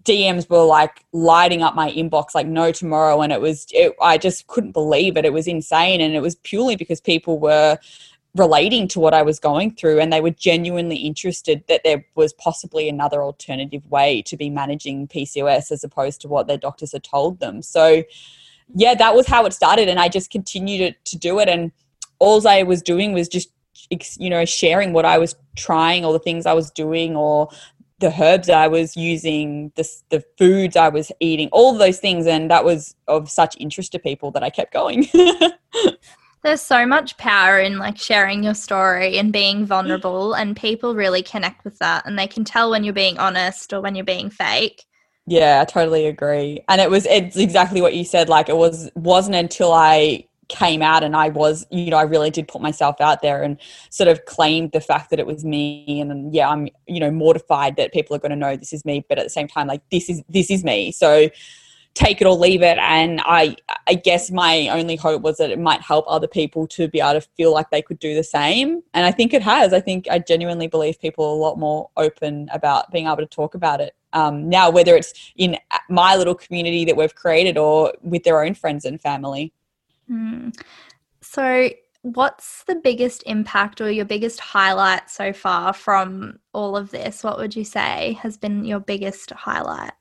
DMs 0.00 0.48
were 0.48 0.64
like 0.64 1.04
lighting 1.12 1.62
up 1.62 1.74
my 1.74 1.90
inbox 1.92 2.34
like 2.34 2.46
no 2.46 2.72
tomorrow 2.72 3.20
and 3.20 3.32
it 3.32 3.40
was 3.40 3.66
it, 3.70 3.94
I 4.00 4.18
just 4.18 4.46
couldn't 4.46 4.72
believe 4.72 5.16
it. 5.16 5.24
It 5.24 5.32
was 5.32 5.46
insane 5.46 6.00
and 6.00 6.14
it 6.14 6.20
was 6.20 6.36
purely 6.36 6.74
because 6.74 7.00
people 7.00 7.38
were 7.38 7.78
relating 8.34 8.88
to 8.88 8.98
what 8.98 9.14
I 9.14 9.22
was 9.22 9.38
going 9.38 9.74
through 9.74 10.00
and 10.00 10.12
they 10.12 10.20
were 10.20 10.30
genuinely 10.30 10.96
interested 10.96 11.62
that 11.68 11.82
there 11.84 12.04
was 12.14 12.32
possibly 12.32 12.88
another 12.88 13.22
alternative 13.22 13.88
way 13.90 14.22
to 14.22 14.36
be 14.36 14.50
managing 14.50 15.06
PCOS 15.06 15.70
as 15.70 15.84
opposed 15.84 16.20
to 16.22 16.28
what 16.28 16.46
their 16.46 16.58
doctors 16.58 16.92
had 16.92 17.04
told 17.04 17.38
them. 17.38 17.62
So 17.62 18.02
yeah 18.74 18.94
that 18.94 19.14
was 19.14 19.26
how 19.26 19.44
it 19.44 19.52
started 19.52 19.88
and 19.88 20.00
I 20.00 20.08
just 20.08 20.30
continued 20.30 20.96
to, 21.04 21.10
to 21.10 21.18
do 21.18 21.38
it 21.38 21.48
and 21.48 21.70
all 22.18 22.46
I 22.48 22.62
was 22.62 22.82
doing 22.82 23.12
was 23.12 23.28
just 23.28 23.50
you 24.18 24.30
know 24.30 24.44
sharing 24.44 24.92
what 24.92 25.04
I 25.04 25.18
was 25.18 25.36
trying 25.56 26.04
or 26.04 26.12
the 26.12 26.18
things 26.18 26.46
I 26.46 26.54
was 26.54 26.70
doing 26.70 27.16
or 27.16 27.50
the 27.98 28.12
herbs 28.20 28.50
I 28.50 28.66
was 28.66 28.96
using, 28.96 29.72
the, 29.76 29.88
the 30.10 30.24
foods 30.38 30.76
I 30.76 30.88
was 30.88 31.12
eating, 31.20 31.48
all 31.52 31.76
those 31.76 31.98
things. 31.98 32.26
And 32.26 32.50
that 32.50 32.64
was 32.64 32.94
of 33.08 33.30
such 33.30 33.56
interest 33.58 33.92
to 33.92 33.98
people 33.98 34.30
that 34.32 34.42
I 34.42 34.50
kept 34.50 34.72
going. 34.72 35.08
There's 36.42 36.60
so 36.60 36.84
much 36.84 37.16
power 37.16 37.58
in 37.58 37.78
like 37.78 37.96
sharing 37.96 38.44
your 38.44 38.52
story 38.52 39.16
and 39.16 39.32
being 39.32 39.64
vulnerable, 39.64 40.34
and 40.34 40.54
people 40.54 40.94
really 40.94 41.22
connect 41.22 41.64
with 41.64 41.78
that. 41.78 42.04
And 42.04 42.18
they 42.18 42.26
can 42.26 42.44
tell 42.44 42.70
when 42.70 42.84
you're 42.84 42.92
being 42.92 43.18
honest 43.18 43.72
or 43.72 43.80
when 43.80 43.94
you're 43.94 44.04
being 44.04 44.28
fake. 44.28 44.84
Yeah, 45.26 45.62
I 45.62 45.64
totally 45.64 46.06
agree. 46.06 46.62
And 46.68 46.82
it 46.82 46.90
was 46.90 47.06
it's 47.06 47.38
exactly 47.38 47.80
what 47.80 47.94
you 47.94 48.04
said. 48.04 48.28
Like 48.28 48.50
it 48.50 48.58
was 48.58 48.90
wasn't 48.94 49.36
until 49.36 49.72
I 49.72 50.26
came 50.48 50.82
out 50.82 51.02
and 51.02 51.16
I 51.16 51.28
was, 51.28 51.66
you 51.70 51.90
know, 51.90 51.96
I 51.96 52.02
really 52.02 52.30
did 52.30 52.48
put 52.48 52.62
myself 52.62 53.00
out 53.00 53.22
there 53.22 53.42
and 53.42 53.58
sort 53.90 54.08
of 54.08 54.24
claimed 54.26 54.72
the 54.72 54.80
fact 54.80 55.10
that 55.10 55.18
it 55.18 55.26
was 55.26 55.44
me. 55.44 56.00
And 56.00 56.34
yeah, 56.34 56.48
I'm, 56.48 56.68
you 56.86 57.00
know, 57.00 57.10
mortified 57.10 57.76
that 57.76 57.92
people 57.92 58.14
are 58.16 58.18
going 58.18 58.30
to 58.30 58.36
know 58.36 58.56
this 58.56 58.72
is 58.72 58.84
me, 58.84 59.04
but 59.08 59.18
at 59.18 59.24
the 59.24 59.30
same 59.30 59.48
time, 59.48 59.66
like 59.66 59.82
this 59.90 60.08
is 60.08 60.22
this 60.28 60.50
is 60.50 60.64
me. 60.64 60.92
So 60.92 61.28
take 61.94 62.20
it 62.20 62.26
or 62.26 62.34
leave 62.34 62.62
it. 62.62 62.76
And 62.78 63.20
I, 63.24 63.56
I 63.86 63.94
guess 63.94 64.30
my 64.30 64.68
only 64.68 64.96
hope 64.96 65.22
was 65.22 65.36
that 65.36 65.50
it 65.50 65.60
might 65.60 65.80
help 65.80 66.04
other 66.08 66.26
people 66.26 66.66
to 66.68 66.88
be 66.88 67.00
able 67.00 67.20
to 67.20 67.28
feel 67.36 67.52
like 67.52 67.70
they 67.70 67.82
could 67.82 68.00
do 68.00 68.14
the 68.14 68.24
same. 68.24 68.82
And 68.92 69.06
I 69.06 69.12
think 69.12 69.32
it 69.32 69.42
has. 69.42 69.72
I 69.72 69.80
think 69.80 70.08
I 70.10 70.18
genuinely 70.18 70.66
believe 70.66 71.00
people 71.00 71.24
are 71.24 71.30
a 71.30 71.34
lot 71.34 71.56
more 71.56 71.90
open 71.96 72.48
about 72.52 72.90
being 72.90 73.06
able 73.06 73.18
to 73.18 73.26
talk 73.26 73.54
about 73.54 73.80
it 73.80 73.94
um, 74.12 74.48
now, 74.48 74.70
whether 74.70 74.96
it's 74.96 75.32
in 75.36 75.56
my 75.88 76.16
little 76.16 76.34
community 76.34 76.84
that 76.84 76.96
we've 76.96 77.14
created 77.14 77.56
or 77.56 77.92
with 78.02 78.24
their 78.24 78.42
own 78.42 78.54
friends 78.54 78.84
and 78.84 79.00
family. 79.00 79.52
Mm. 80.10 80.54
So, 81.22 81.70
what's 82.02 82.64
the 82.64 82.74
biggest 82.74 83.22
impact 83.24 83.80
or 83.80 83.90
your 83.90 84.04
biggest 84.04 84.38
highlight 84.40 85.08
so 85.08 85.32
far 85.32 85.72
from 85.72 86.38
all 86.52 86.76
of 86.76 86.90
this? 86.90 87.24
What 87.24 87.38
would 87.38 87.56
you 87.56 87.64
say 87.64 88.18
has 88.22 88.36
been 88.36 88.64
your 88.64 88.80
biggest 88.80 89.30
highlight? 89.30 89.92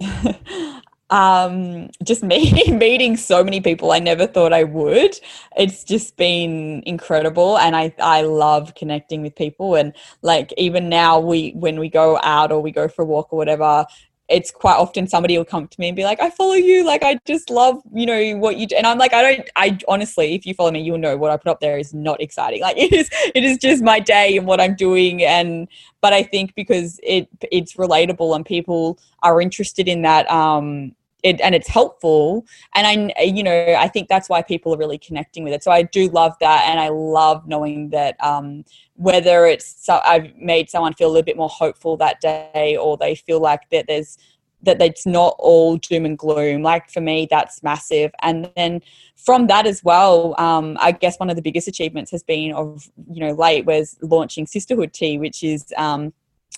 um, 1.10 1.90
just 2.02 2.22
me 2.22 2.52
meeting 2.72 3.16
so 3.16 3.44
many 3.44 3.60
people 3.60 3.92
I 3.92 3.98
never 3.98 4.26
thought 4.26 4.52
I 4.52 4.64
would. 4.64 5.18
It's 5.56 5.84
just 5.84 6.16
been 6.16 6.82
incredible, 6.86 7.58
and 7.58 7.76
I 7.76 7.94
I 7.98 8.22
love 8.22 8.74
connecting 8.74 9.22
with 9.22 9.36
people. 9.36 9.74
And 9.74 9.94
like 10.22 10.52
even 10.56 10.88
now, 10.88 11.20
we 11.20 11.50
when 11.50 11.78
we 11.78 11.88
go 11.88 12.18
out 12.22 12.50
or 12.50 12.60
we 12.60 12.72
go 12.72 12.88
for 12.88 13.02
a 13.02 13.06
walk 13.06 13.32
or 13.32 13.36
whatever, 13.36 13.86
it's 14.32 14.50
quite 14.50 14.76
often 14.76 15.06
somebody 15.06 15.36
will 15.36 15.44
come 15.44 15.68
to 15.68 15.80
me 15.80 15.88
and 15.88 15.96
be 15.96 16.04
like, 16.04 16.20
I 16.20 16.30
follow 16.30 16.54
you. 16.54 16.84
Like, 16.84 17.02
I 17.02 17.18
just 17.26 17.50
love, 17.50 17.82
you 17.92 18.06
know, 18.06 18.36
what 18.38 18.56
you 18.56 18.66
do. 18.66 18.76
And 18.76 18.86
I'm 18.86 18.98
like, 18.98 19.12
I 19.12 19.22
don't, 19.22 19.50
I 19.56 19.78
honestly, 19.88 20.34
if 20.34 20.46
you 20.46 20.54
follow 20.54 20.70
me, 20.70 20.80
you'll 20.80 20.98
know 20.98 21.16
what 21.16 21.30
I 21.30 21.36
put 21.36 21.50
up 21.50 21.60
there 21.60 21.78
is 21.78 21.92
not 21.94 22.20
exciting. 22.20 22.62
Like 22.62 22.78
it 22.78 22.92
is, 22.92 23.10
it 23.34 23.42
is 23.42 23.58
just 23.58 23.82
my 23.82 23.98
day 23.98 24.36
and 24.36 24.46
what 24.46 24.60
I'm 24.60 24.76
doing. 24.76 25.24
And, 25.24 25.66
but 26.00 26.12
I 26.12 26.22
think 26.22 26.54
because 26.54 27.00
it, 27.02 27.28
it's 27.50 27.74
relatable 27.74 28.36
and 28.36 28.46
people 28.46 29.00
are 29.24 29.40
interested 29.40 29.88
in 29.88 30.02
that, 30.02 30.30
um, 30.30 30.94
it, 31.24 31.40
and 31.40 31.54
it's 31.54 31.68
helpful 31.68 32.44
and 32.74 33.12
i 33.16 33.22
you 33.22 33.42
know 33.42 33.76
i 33.78 33.86
think 33.86 34.08
that's 34.08 34.28
why 34.28 34.42
people 34.42 34.74
are 34.74 34.76
really 34.76 34.98
connecting 34.98 35.44
with 35.44 35.52
it 35.52 35.62
so 35.62 35.70
i 35.70 35.80
do 35.82 36.08
love 36.08 36.34
that 36.40 36.68
and 36.68 36.80
i 36.80 36.88
love 36.88 37.46
knowing 37.46 37.90
that 37.90 38.16
um, 38.24 38.64
whether 39.02 39.46
it's 39.46 39.88
i've 39.88 40.34
made 40.36 40.70
someone 40.70 40.94
feel 40.94 41.08
a 41.08 41.12
little 41.12 41.24
bit 41.24 41.36
more 41.36 41.48
hopeful 41.48 41.96
that 41.96 42.20
day 42.20 42.76
or 42.80 42.96
they 42.96 43.14
feel 43.14 43.40
like 43.40 43.68
that 43.70 43.86
there's 43.88 44.16
that 44.64 44.80
it's 44.80 45.04
not 45.04 45.34
all 45.40 45.76
doom 45.76 46.06
and 46.06 46.16
gloom 46.16 46.62
like 46.62 46.88
for 46.88 47.00
me 47.00 47.26
that's 47.28 47.62
massive 47.64 48.12
and 48.22 48.48
then 48.56 48.80
from 49.16 49.48
that 49.48 49.66
as 49.66 49.82
well 49.82 50.34
um, 50.38 50.76
i 50.80 50.92
guess 50.92 51.18
one 51.18 51.28
of 51.28 51.36
the 51.36 51.42
biggest 51.42 51.66
achievements 51.66 52.10
has 52.10 52.22
been 52.22 52.52
of 52.52 52.88
you 53.10 53.20
know 53.20 53.32
late 53.32 53.64
was 53.64 53.98
launching 54.02 54.46
Cysterhood 54.46 54.92
tea 54.92 55.18
which 55.18 55.42
is 55.42 55.72
um, 55.76 56.12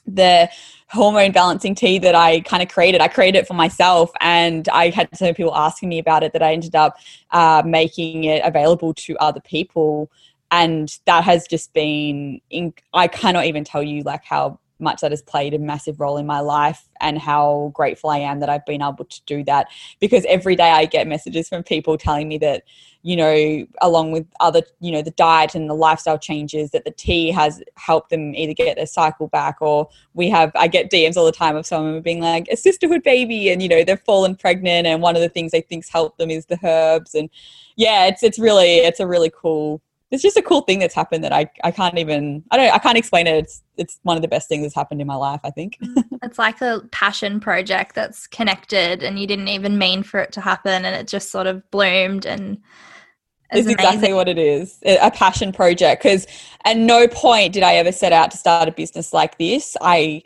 the 0.07 0.51
hormone 0.89 1.33
balancing 1.33 1.75
tea 1.75 1.99
that 1.99 2.15
I 2.15 2.41
kind 2.41 2.63
of 2.63 2.69
created. 2.69 3.01
I 3.01 3.09
created 3.09 3.39
it 3.39 3.47
for 3.47 3.55
myself, 3.55 4.11
and 4.21 4.69
I 4.69 4.91
had 4.91 5.09
so 5.15 5.25
many 5.25 5.35
people 5.35 5.55
asking 5.55 5.89
me 5.89 5.99
about 5.99 6.23
it 6.23 6.33
that 6.33 6.43
I 6.43 6.53
ended 6.53 6.75
up 6.75 6.97
uh, 7.31 7.63
making 7.65 8.25
it 8.25 8.43
available 8.45 8.93
to 8.95 9.17
other 9.19 9.41
people. 9.41 10.11
And 10.55 10.97
that 11.07 11.25
has 11.25 11.49
just 11.49 11.73
been, 11.73 12.41
in, 12.49 12.73
I 12.93 13.09
cannot 13.09 13.47
even 13.47 13.65
tell 13.65 13.83
you 13.83 14.03
like 14.03 14.25
how 14.25 14.61
much 14.79 15.01
that 15.01 15.11
has 15.11 15.21
played 15.21 15.53
a 15.53 15.59
massive 15.59 15.99
role 15.99 16.17
in 16.17 16.27
my 16.27 16.39
life 16.39 16.89
and 17.01 17.19
how 17.19 17.73
grateful 17.75 18.11
I 18.11 18.19
am 18.19 18.39
that 18.39 18.49
I've 18.49 18.65
been 18.65 18.81
able 18.81 19.05
to 19.05 19.21
do 19.27 19.43
that. 19.45 19.67
Because 19.99 20.25
every 20.27 20.55
day 20.55 20.71
I 20.71 20.85
get 20.85 21.09
messages 21.09 21.49
from 21.49 21.65
people 21.65 21.99
telling 21.99 22.29
me 22.29 22.39
that 22.39 22.63
you 23.03 23.17
know 23.17 23.67
along 23.83 24.13
with 24.13 24.27
other 24.41 24.63
you 24.81 24.91
know 24.91 25.03
the 25.03 25.11
diet 25.11 25.55
and 25.55 25.69
the 25.69 25.75
lifestyle 25.75 26.19
changes 26.19 26.71
that 26.71 26.87
the 26.87 26.91
tea 26.91 27.31
has 27.31 27.63
helped 27.77 28.09
them 28.09 28.35
either 28.35 28.55
get 28.55 28.77
their 28.77 28.87
cycle 28.87 29.29
back 29.29 29.57
or 29.61 29.89
we 30.15 30.31
have 30.31 30.51
I 30.55 30.69
get 30.69 30.91
DMs 30.91 31.17
all 31.17 31.27
the 31.27 31.33
time 31.33 31.55
of 31.55 31.67
someone 31.67 32.01
being 32.01 32.21
like 32.21 32.49
a 32.49 32.57
Cysterhood 32.57 33.03
baby 33.03 33.51
and 33.51 33.63
you 33.63 33.69
know 33.69 33.85
they've 33.85 34.01
fallen 34.01 34.37
pregnant 34.37 34.87
and 34.87 35.03
one 35.03 35.17
of 35.17 35.23
the 35.23 35.29
things 35.29 35.53
they 35.53 35.61
think's 35.61 35.91
helped 35.91 36.17
them 36.17 36.31
is 36.31 36.47
the 36.47 36.59
herbs. 36.65 37.15
And 37.15 37.29
yeah 37.77 38.07
it's 38.07 38.23
it's 38.23 38.39
really 38.39 38.77
it's 38.77 39.01
a 39.01 39.07
really 39.07 39.33
cool 39.37 39.83
it's 40.15 40.23
just 40.23 40.37
a 40.37 40.43
cool 40.43 40.61
thing 40.61 40.79
that's 40.79 40.95
happened 40.95 41.25
that 41.25 41.33
I, 41.33 41.51
I 41.65 41.73
can't 41.73 41.99
even 41.99 42.45
I 42.51 42.57
don't 42.57 42.73
I 42.73 42.79
can't 42.79 42.97
explain 42.97 43.27
it. 43.27 43.35
It's 43.37 43.63
it's 43.77 43.99
one 44.05 44.17
of 44.17 44.23
the 44.23 44.29
best 44.29 44.49
things 44.49 44.63
that's 44.63 44.75
happened 44.75 45.01
in 45.01 45.07
my 45.07 45.17
life, 45.17 45.41
I 45.43 45.51
think. 45.51 45.79
Mm. 45.83 46.05
it's 46.23 46.39
like 46.39 46.61
a 46.61 46.83
passion 46.93 47.41
project 47.41 47.95
that's 47.95 48.27
connected 48.29 49.03
and 49.03 49.19
you 49.19 49.27
didn't 49.27 49.49
even 49.49 49.77
mean 49.77 50.03
for 50.05 50.21
it 50.21 50.33
to 50.33 50.41
happen 50.41 50.85
and 50.85 50.95
it 50.95 51.09
just 51.09 51.31
sort 51.31 51.49
of 51.49 51.69
bloomed 51.71 52.25
and 52.25 52.59
it's 53.51 53.69
exactly 53.69 54.13
what 54.13 54.29
it 54.29 54.39
is 54.39 54.79
a 54.85 55.11
passion 55.11 55.53
project. 55.53 56.03
Because 56.03 56.27
at 56.65 56.77
no 56.77 57.09
point 57.09 57.53
did 57.53 57.63
i 57.65 57.75
ever 57.75 57.93
set 57.93 58.13
out 58.13 58.31
to 58.31 58.37
start 58.37 58.69
a 58.69 58.73
business 58.73 59.13
like 59.13 59.37
this. 59.39 59.77
I 59.81 60.23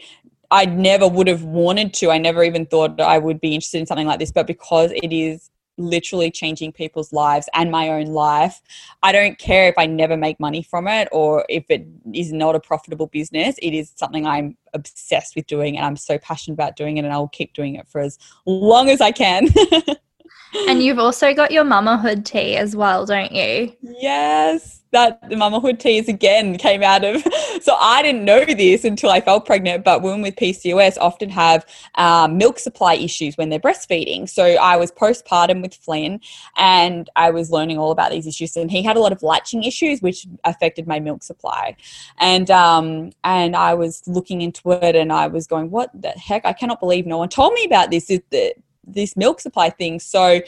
i 0.50 0.66
never 0.66 1.08
would 1.08 1.28
have 1.28 1.44
wanted 1.44 1.94
to. 1.94 2.10
I 2.10 2.18
never 2.18 2.44
even 2.44 2.66
thought 2.66 3.00
i 3.00 3.18
would 3.18 3.40
be 3.40 3.54
interested 3.54 3.78
in 3.78 3.86
something 3.86 4.06
like 4.06 4.18
this 4.18 4.32
but 4.32 4.46
because 4.46 4.92
it 4.92 5.14
is 5.14 5.50
literally 5.78 6.30
changing 6.30 6.72
people's 6.72 7.12
lives 7.12 7.48
and 7.54 7.70
my 7.70 7.88
own 7.88 8.06
life. 8.06 8.60
I 9.02 9.12
don't 9.12 9.38
care 9.38 9.68
if 9.68 9.74
I 9.78 9.86
never 9.86 10.16
make 10.16 10.38
money 10.38 10.62
from 10.62 10.88
it 10.88 11.08
or 11.12 11.46
if 11.48 11.64
it 11.70 11.86
is 12.12 12.32
not 12.32 12.54
a 12.54 12.60
profitable 12.60 13.06
business. 13.06 13.56
It 13.62 13.72
is 13.72 13.92
something 13.96 14.26
I'm 14.26 14.56
obsessed 14.74 15.36
with 15.36 15.46
doing 15.46 15.76
and 15.76 15.86
I'm 15.86 15.96
so 15.96 16.18
passionate 16.18 16.54
about 16.54 16.76
doing 16.76 16.98
it 16.98 17.04
and 17.04 17.12
I'll 17.12 17.28
keep 17.28 17.54
doing 17.54 17.76
it 17.76 17.88
for 17.88 18.00
as 18.00 18.18
long 18.44 18.90
as 18.90 19.00
I 19.00 19.12
can. 19.12 19.48
and 20.54 20.82
you've 20.82 20.98
also 20.98 21.34
got 21.34 21.50
your 21.50 21.64
mamahood 21.64 22.24
tea 22.24 22.56
as 22.56 22.74
well, 22.74 23.06
don't 23.06 23.32
you? 23.32 23.74
Yes 23.82 24.78
that 24.90 25.20
the 25.28 25.36
mamahood 25.36 25.78
teas 25.78 26.08
again 26.08 26.56
came 26.56 26.82
out 26.82 27.04
of. 27.04 27.26
So 27.60 27.74
I 27.74 28.02
didn't 28.02 28.24
know 28.24 28.44
this 28.44 28.84
until 28.84 29.10
I 29.10 29.20
felt 29.20 29.44
pregnant, 29.44 29.84
but 29.84 30.00
women 30.00 30.22
with 30.22 30.36
PCOS 30.36 30.96
often 31.00 31.28
have 31.28 31.66
um, 31.96 32.36
milk 32.38 32.60
supply 32.60 32.94
issues 32.94 33.36
when 33.36 33.48
they're 33.48 33.58
breastfeeding. 33.58 34.28
So 34.28 34.44
I 34.44 34.76
was 34.76 34.92
postpartum 34.92 35.60
with 35.60 35.74
Flynn 35.74 36.20
and 36.56 37.10
I 37.16 37.30
was 37.30 37.50
learning 37.50 37.76
all 37.76 37.90
about 37.90 38.12
these 38.12 38.28
issues. 38.28 38.56
And 38.56 38.70
he 38.70 38.82
had 38.82 38.96
a 38.96 39.00
lot 39.00 39.10
of 39.10 39.24
latching 39.24 39.64
issues, 39.64 40.00
which 40.00 40.24
affected 40.44 40.86
my 40.86 41.00
milk 41.00 41.24
supply. 41.24 41.76
And, 42.18 42.48
um, 42.50 43.10
and 43.24 43.56
I 43.56 43.74
was 43.74 44.02
looking 44.06 44.40
into 44.40 44.70
it 44.70 44.94
and 44.94 45.12
I 45.12 45.26
was 45.26 45.48
going, 45.48 45.70
what 45.70 45.90
the 46.00 46.10
heck? 46.10 46.46
I 46.46 46.52
cannot 46.52 46.78
believe 46.78 47.06
no 47.06 47.18
one 47.18 47.28
told 47.28 47.54
me 47.54 47.64
about 47.64 47.90
this. 47.90 48.08
This 48.88 49.16
milk 49.16 49.40
supply 49.40 49.70
thing. 49.70 50.00
So 50.00 50.40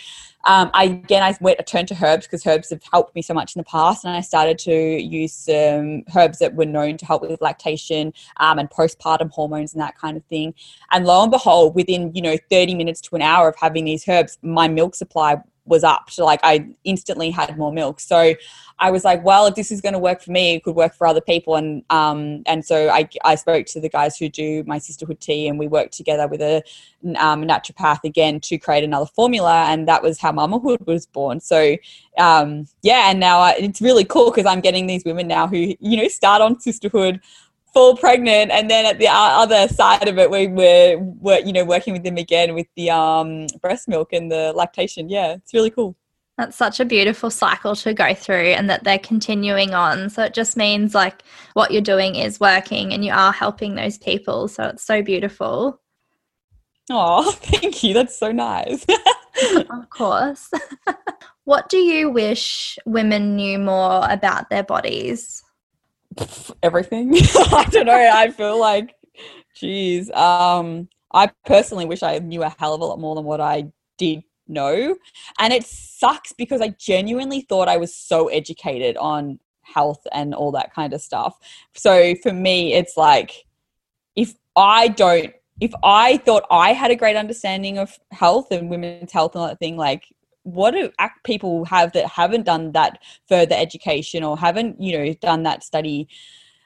um, 0.44 0.70
I 0.72 0.84
again 0.84 1.22
I 1.22 1.36
went 1.40 1.60
I 1.60 1.62
turned 1.62 1.88
to 1.88 1.96
herbs 2.02 2.26
because 2.26 2.46
herbs 2.46 2.70
have 2.70 2.82
helped 2.90 3.14
me 3.14 3.22
so 3.22 3.34
much 3.34 3.54
in 3.54 3.60
the 3.60 3.64
past, 3.64 4.04
and 4.04 4.14
I 4.14 4.20
started 4.20 4.58
to 4.60 4.72
use 4.72 5.32
some 5.32 6.04
herbs 6.16 6.38
that 6.38 6.54
were 6.54 6.64
known 6.66 6.96
to 6.96 7.06
help 7.06 7.22
with 7.22 7.40
lactation 7.40 8.12
um, 8.38 8.58
and 8.58 8.70
postpartum 8.70 9.30
hormones 9.30 9.74
and 9.74 9.82
that 9.82 9.98
kind 9.98 10.16
of 10.16 10.24
thing. 10.24 10.54
And 10.90 11.04
lo 11.04 11.22
and 11.22 11.30
behold, 11.30 11.74
within 11.74 12.14
you 12.14 12.22
know 12.22 12.36
30 12.50 12.74
minutes 12.74 13.00
to 13.02 13.16
an 13.16 13.22
hour 13.22 13.48
of 13.48 13.56
having 13.56 13.84
these 13.84 14.08
herbs, 14.08 14.38
my 14.42 14.68
milk 14.68 14.94
supply 14.94 15.36
was 15.70 15.84
up. 15.84 16.10
So 16.10 16.26
like 16.26 16.40
I 16.42 16.68
instantly 16.84 17.30
had 17.30 17.56
more 17.56 17.72
milk. 17.72 18.00
So 18.00 18.34
I 18.80 18.90
was 18.90 19.04
like, 19.04 19.22
well, 19.24 19.46
if 19.46 19.54
this 19.54 19.70
is 19.70 19.80
going 19.80 19.92
to 19.92 19.98
work 19.98 20.22
for 20.22 20.32
me, 20.32 20.54
it 20.54 20.64
could 20.64 20.74
work 20.74 20.94
for 20.94 21.06
other 21.06 21.20
people. 21.20 21.56
And 21.56 21.82
um, 21.90 22.42
and 22.46 22.64
so 22.64 22.90
I, 22.90 23.08
I 23.24 23.36
spoke 23.36 23.66
to 23.66 23.80
the 23.80 23.88
guys 23.88 24.16
who 24.16 24.28
do 24.28 24.64
my 24.66 24.78
Cysterhood 24.78 25.20
tea, 25.20 25.48
and 25.48 25.58
we 25.58 25.68
worked 25.68 25.92
together 25.94 26.26
with 26.26 26.42
a 26.42 26.62
um, 27.16 27.44
naturopath 27.44 28.04
again 28.04 28.40
to 28.40 28.58
create 28.58 28.84
another 28.84 29.06
formula, 29.06 29.66
and 29.68 29.86
that 29.88 30.02
was 30.02 30.18
how 30.18 30.32
Mamahood 30.32 30.86
was 30.86 31.06
born. 31.06 31.40
So 31.40 31.76
um, 32.18 32.66
yeah, 32.82 33.10
and 33.10 33.20
now 33.20 33.38
I, 33.40 33.52
it's 33.52 33.80
really 33.80 34.04
cool 34.04 34.30
because 34.30 34.46
I'm 34.46 34.60
getting 34.60 34.86
these 34.86 35.04
women 35.04 35.28
now 35.28 35.46
who 35.46 35.74
you 35.78 35.96
know 35.96 36.08
start 36.08 36.42
on 36.42 36.56
Cysterhood 36.56 37.20
fall 37.72 37.96
pregnant 37.96 38.50
and 38.50 38.70
then 38.70 38.84
at 38.84 38.98
the 38.98 39.08
other 39.08 39.68
side 39.68 40.08
of 40.08 40.18
it 40.18 40.30
we 40.30 40.46
were, 40.48 40.96
were 40.98 41.38
you 41.38 41.52
know 41.52 41.64
working 41.64 41.92
with 41.92 42.02
them 42.02 42.16
again 42.16 42.54
with 42.54 42.66
the 42.76 42.90
um, 42.90 43.46
breast 43.60 43.88
milk 43.88 44.12
and 44.12 44.30
the 44.30 44.52
lactation. 44.54 45.08
Yeah 45.08 45.34
it's 45.34 45.54
really 45.54 45.70
cool. 45.70 45.96
That's 46.38 46.56
such 46.56 46.80
a 46.80 46.86
beautiful 46.86 47.28
cycle 47.28 47.76
to 47.76 47.92
go 47.92 48.14
through 48.14 48.52
and 48.52 48.70
that 48.70 48.82
they're 48.82 48.98
continuing 48.98 49.74
on. 49.74 50.08
So 50.08 50.22
it 50.22 50.32
just 50.32 50.56
means 50.56 50.94
like 50.94 51.22
what 51.52 51.70
you're 51.70 51.82
doing 51.82 52.14
is 52.14 52.40
working 52.40 52.94
and 52.94 53.04
you 53.04 53.12
are 53.12 53.30
helping 53.30 53.74
those 53.74 53.98
people. 53.98 54.48
So 54.48 54.64
it's 54.64 54.82
so 54.82 55.02
beautiful. 55.02 55.80
Oh 56.90 57.30
thank 57.36 57.82
you. 57.82 57.94
That's 57.94 58.18
so 58.18 58.32
nice. 58.32 58.84
Of 59.70 59.88
course. 59.90 60.50
What 61.44 61.68
do 61.68 61.78
you 61.78 62.10
wish 62.10 62.78
women 62.86 63.34
knew 63.34 63.58
more 63.58 64.06
about 64.08 64.50
their 64.50 64.62
bodies 64.62 65.42
everything. 66.62 67.14
I 67.52 67.66
don't 67.70 67.86
know. 67.86 68.10
I 68.12 68.30
feel 68.30 68.58
like, 68.58 68.94
geez. 69.54 70.10
Um, 70.10 70.88
I 71.12 71.30
personally 71.44 71.86
wish 71.86 72.02
I 72.02 72.18
knew 72.18 72.42
a 72.42 72.54
hell 72.58 72.74
of 72.74 72.80
a 72.80 72.84
lot 72.84 73.00
more 73.00 73.14
than 73.14 73.24
what 73.24 73.40
I 73.40 73.72
did 73.98 74.22
know. 74.48 74.96
And 75.38 75.52
it 75.52 75.64
sucks 75.64 76.32
because 76.32 76.60
I 76.60 76.68
genuinely 76.68 77.42
thought 77.42 77.68
I 77.68 77.76
was 77.76 77.94
so 77.94 78.28
educated 78.28 78.96
on 78.96 79.38
health 79.62 80.06
and 80.12 80.34
all 80.34 80.52
that 80.52 80.74
kind 80.74 80.92
of 80.92 81.00
stuff. 81.00 81.38
So 81.74 82.14
for 82.16 82.32
me, 82.32 82.74
it's 82.74 82.96
like, 82.96 83.44
if 84.16 84.34
I 84.56 84.88
don't, 84.88 85.32
if 85.60 85.72
I 85.84 86.16
thought 86.18 86.44
I 86.50 86.72
had 86.72 86.90
a 86.90 86.96
great 86.96 87.16
understanding 87.16 87.78
of 87.78 87.98
health 88.10 88.50
and 88.50 88.70
women's 88.70 89.12
health 89.12 89.34
and 89.34 89.42
all 89.42 89.48
that 89.48 89.58
thing, 89.58 89.76
like 89.76 90.04
what 90.42 90.72
do 90.72 90.90
people 91.24 91.64
have 91.66 91.92
that 91.92 92.06
haven't 92.06 92.44
done 92.44 92.72
that 92.72 92.98
further 93.28 93.54
education 93.56 94.24
or 94.24 94.38
haven't 94.38 94.80
you 94.80 94.96
know 94.96 95.12
done 95.14 95.42
that 95.44 95.62
study? 95.62 96.08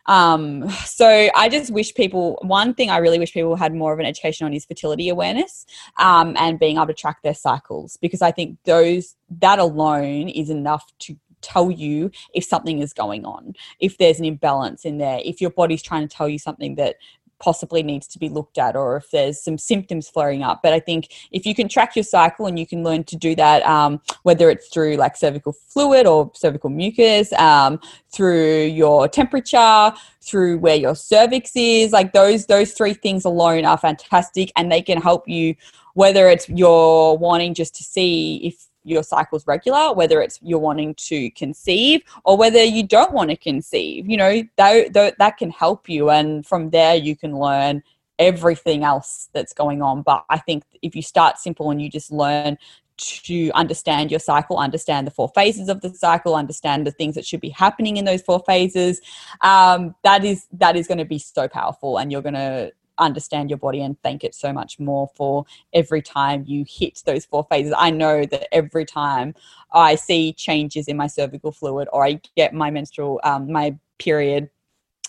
Um, 0.06 0.68
so 0.84 1.30
I 1.34 1.48
just 1.48 1.72
wish 1.72 1.94
people, 1.94 2.38
one 2.42 2.74
thing 2.74 2.90
I 2.90 2.98
really 2.98 3.18
wish 3.18 3.32
people 3.32 3.56
had 3.56 3.74
more 3.74 3.92
of 3.92 3.98
an 3.98 4.06
education 4.06 4.46
on 4.46 4.52
is 4.52 4.64
fertility 4.64 5.08
awareness 5.08 5.66
um, 5.96 6.36
and 6.38 6.58
being 6.58 6.76
able 6.76 6.88
to 6.88 6.94
track 6.94 7.22
their 7.22 7.34
cycles 7.34 7.96
because 8.00 8.22
I 8.22 8.30
think 8.30 8.58
those, 8.64 9.16
that 9.40 9.58
alone 9.58 10.28
is 10.28 10.50
enough 10.50 10.92
to 11.00 11.16
tell 11.40 11.70
you 11.70 12.10
if 12.34 12.44
something 12.44 12.80
is 12.80 12.92
going 12.92 13.24
on, 13.24 13.54
if 13.80 13.98
there's 13.98 14.18
an 14.18 14.24
imbalance 14.24 14.84
in 14.84 14.98
there, 14.98 15.20
if 15.24 15.40
your 15.40 15.50
body's 15.50 15.82
trying 15.82 16.06
to 16.06 16.14
tell 16.14 16.28
you 16.28 16.38
something 16.38 16.74
that 16.76 16.96
possibly 17.45 17.82
needs 17.82 18.07
to 18.07 18.18
be 18.18 18.30
looked 18.30 18.57
at 18.57 18.74
or 18.74 18.97
if 18.97 19.11
there's 19.11 19.42
some 19.42 19.59
symptoms 19.59 20.09
flaring 20.09 20.42
up. 20.42 20.61
But 20.62 20.72
I 20.72 20.80
think 20.80 21.09
if 21.30 21.45
you 21.45 21.55
can 21.55 21.68
track 21.68 21.95
your 21.95 22.03
cycle 22.03 22.47
and 22.47 22.59
you 22.59 22.66
can 22.66 22.82
learn 22.82 23.05
to 23.05 23.16
do 23.16 23.34
that, 23.34 23.62
um, 23.66 24.01
whether 24.22 24.49
it's 24.49 24.68
through 24.68 24.97
like 24.97 25.14
cervical 25.14 25.53
fluid 25.53 26.07
or 26.07 26.30
cervical 26.34 26.70
mucus, 26.70 27.34
um, 27.34 27.78
through 28.11 28.64
your 28.64 29.09
temperature, 29.09 29.92
through 30.22 30.57
where 30.59 30.76
your 30.76 30.97
cervix 30.97 31.53
is, 31.55 31.92
like 31.92 32.14
those 32.14 32.47
those 32.47 32.72
three 32.72 32.95
things 32.95 33.26
alone 33.26 33.66
are 33.66 33.76
fantastic 33.76 34.51
and 34.57 34.72
they 34.72 34.80
can 34.80 35.01
help 35.01 35.28
you 35.28 35.55
whether 35.92 36.28
it's 36.28 36.49
you're 36.49 37.16
wanting 37.16 37.55
just 37.55 37.74
to 37.76 37.84
see 37.84 38.40
if 38.42 38.66
your 38.85 39.03
cycle's 39.03 39.47
regular, 39.47 39.93
whether 39.93 40.20
it's 40.20 40.39
you're 40.43 40.59
wanting 40.59 40.95
to 40.95 41.30
conceive 41.30 42.03
or 42.24 42.37
whether 42.37 42.62
you 42.62 42.87
don't 42.87 43.12
want 43.12 43.30
to 43.30 43.37
conceive. 43.37 44.09
You 44.09 44.16
know, 44.16 44.43
that, 44.57 45.16
that, 45.18 45.37
can 45.39 45.51
help 45.51 45.89
you. 45.89 46.11
And 46.11 46.47
from 46.47 46.70
there, 46.70 46.95
you 46.95 47.16
can 47.16 47.37
learn 47.39 47.82
everything 48.18 48.85
else 48.85 49.28
that's 49.32 49.53
going 49.53 49.82
on. 49.82 50.03
But 50.03 50.24
I 50.30 50.39
think 50.39 50.64
if 50.82 50.95
you 50.95 51.03
start 51.03 51.39
simple 51.39 51.70
and 51.70 51.82
you 51.82 51.89
just 51.89 52.12
learn 52.12 52.59
to 52.97 53.51
understand 53.55 54.11
your 54.11 54.20
cycle, 54.20 54.57
understand 54.57 55.07
the 55.07 55.11
four 55.11 55.28
phases 55.35 55.68
of 55.68 55.80
the 55.80 55.93
cycle, 55.95 56.37
understand 56.37 56.87
the 56.87 56.93
things 56.93 57.16
that 57.16 57.26
should 57.26 57.41
be 57.41 57.49
happening 57.49 57.97
in 57.97 58.05
those 58.05 58.22
four 58.22 58.43
phases, 58.47 59.01
um, 59.41 59.95
that 60.05 60.24
is 60.24 60.47
that 60.53 60.76
is 60.76 60.87
going 60.87 60.99
to 60.99 61.05
be 61.05 61.18
so 61.18 61.49
powerful, 61.49 61.99
and 61.99 62.12
you're 62.12 62.22
going 62.22 62.35
to 62.35 62.72
understand 62.99 63.51
your 63.51 63.59
body 63.59 63.82
and 63.82 64.01
thank 64.03 64.24
it 64.24 64.34
so 64.34 64.53
much 64.53 64.78
more 64.78 65.11
for 65.14 65.45
every 65.72 66.03
time 66.03 66.45
you 66.47 66.64
hit 66.68 67.03
those 67.05 67.24
four 67.24 67.47
phases. 67.51 67.74
I 67.76 67.90
know 67.90 68.24
that 68.26 68.55
every 68.55 68.84
time 68.84 69.34
I 69.72 69.95
see 69.95 70.32
changes 70.32 70.88
in 70.88 70.97
my 70.97 71.07
cervical 71.07 71.53
fluid 71.53 71.88
or 71.92 72.05
I 72.05 72.20
get 72.36 72.55
my 72.55 72.70
menstrual, 72.70 73.20
um, 73.24 73.51
my 73.51 73.76
period, 73.99 74.51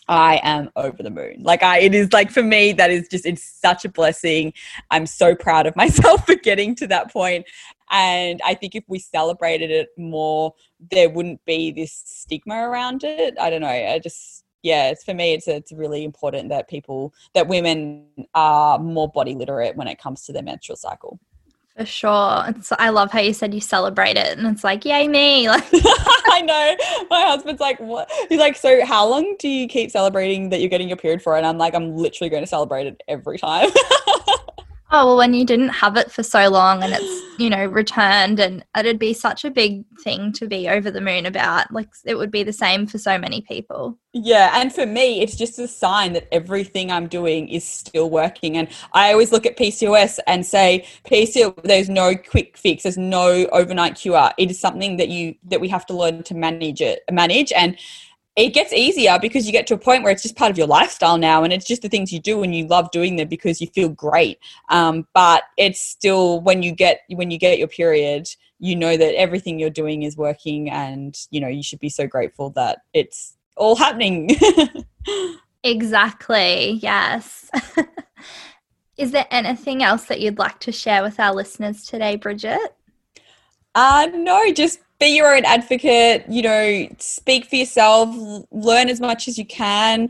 I 0.07 0.39
am 0.43 0.69
over 0.75 1.01
the 1.01 1.09
moon. 1.09 1.37
Like 1.41 1.63
I, 1.63 1.79
it 1.79 1.95
is 1.95 2.13
like 2.13 2.29
for 2.29 2.43
me, 2.43 2.73
that 2.73 2.91
is 2.91 3.07
just, 3.07 3.25
it's 3.25 3.43
such 3.43 3.85
a 3.85 3.89
blessing. 3.89 4.53
I'm 4.91 5.05
so 5.07 5.35
proud 5.35 5.65
of 5.65 5.75
myself 5.75 6.25
for 6.25 6.35
getting 6.35 6.75
to 6.75 6.87
that 6.87 7.11
point. 7.11 7.45
And 7.91 8.41
I 8.45 8.53
think 8.53 8.75
if 8.75 8.83
we 8.87 8.99
celebrated 8.99 9.71
it 9.71 9.89
more, 9.97 10.53
there 10.91 11.09
wouldn't 11.09 11.43
be 11.45 11.71
this 11.71 12.03
stigma 12.05 12.55
around 12.55 13.03
it. 13.03 13.35
I 13.39 13.49
don't 13.49 13.61
know. 13.61 13.67
I 13.67 13.99
just, 13.99 14.44
yeah, 14.65 14.89
it's 14.89 15.03
for 15.03 15.13
me. 15.13 15.33
It's 15.33 15.47
it's 15.47 15.71
really 15.71 16.03
important 16.03 16.49
that 16.49 16.67
people 16.67 17.13
that 17.35 17.47
women 17.47 18.03
are 18.33 18.79
more 18.79 19.07
body 19.07 19.35
literate 19.35 19.75
when 19.75 19.87
it 19.87 19.99
comes 19.99 20.23
to 20.23 20.33
their 20.33 20.41
menstrual 20.41 20.75
cycle. 20.75 21.19
For 21.77 21.85
sure. 21.85 22.45
It's, 22.47 22.71
I 22.79 22.89
love 22.89 23.11
how 23.11 23.19
you 23.19 23.31
said 23.31 23.53
you 23.53 23.61
celebrate 23.61 24.17
it, 24.17 24.39
and 24.39 24.47
it's 24.47 24.63
like, 24.63 24.83
yay 24.83 25.07
me! 25.07 25.47
Like 25.49 25.65
I 25.73 26.41
know. 26.41 27.05
My 27.11 27.21
husband's 27.21 27.61
like, 27.61 27.79
what? 27.79 28.09
He's 28.27 28.39
like, 28.39 28.55
so 28.55 28.83
how 28.83 29.07
long 29.07 29.35
do 29.37 29.47
you 29.47 29.67
keep 29.67 29.91
celebrating 29.91 30.49
that 30.49 30.61
you're 30.61 30.69
getting 30.69 30.87
your 30.87 30.97
period 30.97 31.21
for? 31.21 31.37
And 31.37 31.45
I'm 31.45 31.59
like, 31.59 31.75
I'm 31.75 31.95
literally 31.95 32.29
going 32.29 32.41
to 32.43 32.47
celebrate 32.47 32.87
it 32.87 33.03
every 33.07 33.37
time. 33.37 33.69
oh 34.91 35.05
well 35.05 35.17
when 35.17 35.33
you 35.33 35.45
didn't 35.45 35.69
have 35.69 35.97
it 35.97 36.11
for 36.11 36.23
so 36.23 36.47
long 36.49 36.83
and 36.83 36.93
it's 36.93 37.39
you 37.39 37.49
know 37.49 37.65
returned 37.65 38.39
and 38.39 38.63
it'd 38.77 38.99
be 38.99 39.13
such 39.13 39.43
a 39.43 39.51
big 39.51 39.83
thing 40.03 40.31
to 40.31 40.47
be 40.47 40.69
over 40.69 40.91
the 40.91 41.01
moon 41.01 41.25
about 41.25 41.71
like 41.71 41.89
it 42.05 42.15
would 42.15 42.31
be 42.31 42.43
the 42.43 42.53
same 42.53 42.85
for 42.85 42.97
so 42.97 43.17
many 43.17 43.41
people. 43.41 43.97
Yeah 44.13 44.51
and 44.61 44.73
for 44.73 44.85
me 44.85 45.21
it's 45.21 45.35
just 45.35 45.59
a 45.59 45.67
sign 45.67 46.13
that 46.13 46.27
everything 46.31 46.91
i'm 46.91 47.07
doing 47.07 47.49
is 47.49 47.63
still 47.63 48.09
working. 48.09 48.57
And 48.57 48.67
i 48.93 49.11
always 49.11 49.31
look 49.31 49.45
at 49.45 49.57
pcos 49.57 50.19
and 50.27 50.45
say 50.45 50.85
pcos 51.05 51.61
there's 51.63 51.89
no 51.89 52.15
quick 52.15 52.57
fix 52.57 52.83
there's 52.83 52.97
no 52.97 53.47
overnight 53.51 53.95
cure. 53.95 54.31
It 54.37 54.51
is 54.51 54.59
something 54.59 54.97
that 54.97 55.09
you 55.09 55.35
that 55.45 55.59
we 55.59 55.67
have 55.69 55.85
to 55.87 55.93
learn 55.93 56.23
to 56.23 56.35
manage 56.35 56.81
it 56.81 57.03
manage. 57.11 57.51
And 57.53 57.77
it 58.35 58.53
gets 58.53 58.73
easier 58.73 59.17
because 59.19 59.45
you 59.45 59.51
get 59.51 59.65
to 59.67 59.73
a 59.73 59.77
point 59.77 60.03
where 60.03 60.11
it's 60.11 60.23
just 60.23 60.35
part 60.35 60.51
of 60.51 60.57
your 60.57 60.67
lifestyle 60.67 61.17
now 61.17 61.43
and 61.43 61.53
it's 61.53 61.65
just 61.65 61.81
the 61.81 61.89
things 61.89 62.11
you 62.11 62.19
do 62.19 62.43
and 62.43 62.55
you 62.55 62.67
love 62.67 62.91
doing 62.91 63.15
them 63.15 63.27
because 63.27 63.61
you 63.61 63.67
feel 63.67 63.89
great. 63.89 64.39
Um, 64.69 65.07
but 65.13 65.43
it's 65.57 65.79
still 65.79 66.41
when 66.41 66.61
you 66.61 66.73
get 66.73 67.01
when 67.09 67.31
you 67.31 67.37
get 67.37 67.57
your 67.57 67.67
period 67.67 68.27
you 68.59 68.75
know 68.75 68.95
that 68.95 69.15
everything 69.15 69.59
you're 69.59 69.69
doing 69.69 70.03
is 70.03 70.15
working 70.15 70.69
and 70.69 71.17
you 71.29 71.41
know 71.41 71.47
you 71.47 71.61
should 71.61 71.79
be 71.79 71.89
so 71.89 72.07
grateful 72.07 72.49
that 72.51 72.79
it's 72.93 73.37
all 73.55 73.75
happening. 73.75 74.29
Exactly 75.65 76.73
yes. 76.73 77.49
Is 78.97 79.09
there 79.09 79.25
anything 79.31 79.81
else 79.81 80.05
that 80.05 80.21
you'd 80.21 80.37
like 80.37 80.59
to 80.59 80.71
share 80.71 81.01
with 81.01 81.19
our 81.19 81.33
listeners 81.33 81.87
today 81.87 82.17
Brigitte? 82.17 82.75
Uh, 83.73 84.07
no, 84.13 84.53
just 84.53 84.79
be 84.99 85.15
your 85.15 85.35
own 85.35 85.45
advocate, 85.45 86.25
you 86.29 86.41
know, 86.41 86.87
speak 86.99 87.45
for 87.45 87.55
yourself, 87.55 88.09
learn 88.51 88.89
as 88.89 88.99
much 89.01 89.27
as 89.27 89.37
you 89.37 89.45
can. 89.45 90.09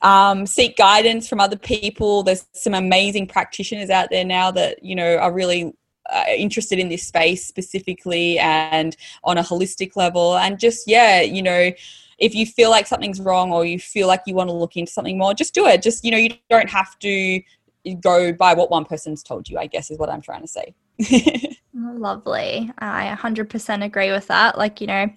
Um, 0.00 0.46
seek 0.46 0.76
guidance 0.76 1.28
from 1.28 1.38
other 1.38 1.56
people. 1.56 2.24
There's 2.24 2.44
some 2.52 2.74
amazing 2.74 3.28
practitioners 3.28 3.88
out 3.88 4.10
there 4.10 4.24
now 4.24 4.50
that 4.50 4.82
you 4.82 4.96
know 4.96 5.16
are 5.16 5.32
really 5.32 5.72
uh, 6.10 6.24
interested 6.36 6.80
in 6.80 6.88
this 6.88 7.06
space 7.06 7.46
specifically 7.46 8.36
and 8.38 8.96
on 9.22 9.38
a 9.38 9.42
holistic 9.42 9.94
level. 9.94 10.36
And 10.36 10.58
just 10.58 10.88
yeah, 10.88 11.20
you 11.20 11.40
know, 11.40 11.70
if 12.18 12.34
you 12.34 12.46
feel 12.46 12.70
like 12.70 12.88
something's 12.88 13.20
wrong 13.20 13.52
or 13.52 13.64
you 13.64 13.78
feel 13.78 14.08
like 14.08 14.22
you 14.26 14.34
want 14.34 14.50
to 14.50 14.54
look 14.54 14.76
into 14.76 14.90
something 14.90 15.18
more, 15.18 15.34
just 15.34 15.54
do 15.54 15.66
it. 15.66 15.82
Just 15.82 16.04
you 16.04 16.10
know, 16.10 16.18
you 16.18 16.30
don't 16.50 16.70
have 16.70 16.98
to 17.00 17.40
go 18.00 18.32
by 18.32 18.54
what 18.54 18.70
one 18.70 18.84
person's 18.84 19.22
told 19.22 19.48
you. 19.48 19.58
I 19.58 19.68
guess 19.68 19.90
is 19.90 19.98
what 19.98 20.08
I'm 20.08 20.20
trying 20.20 20.42
to 20.42 20.48
say. 20.48 20.74
Lovely. 21.74 22.70
I 22.78 23.16
100% 23.18 23.84
agree 23.84 24.10
with 24.10 24.26
that. 24.28 24.58
Like, 24.58 24.80
you 24.80 24.86
know, 24.86 25.08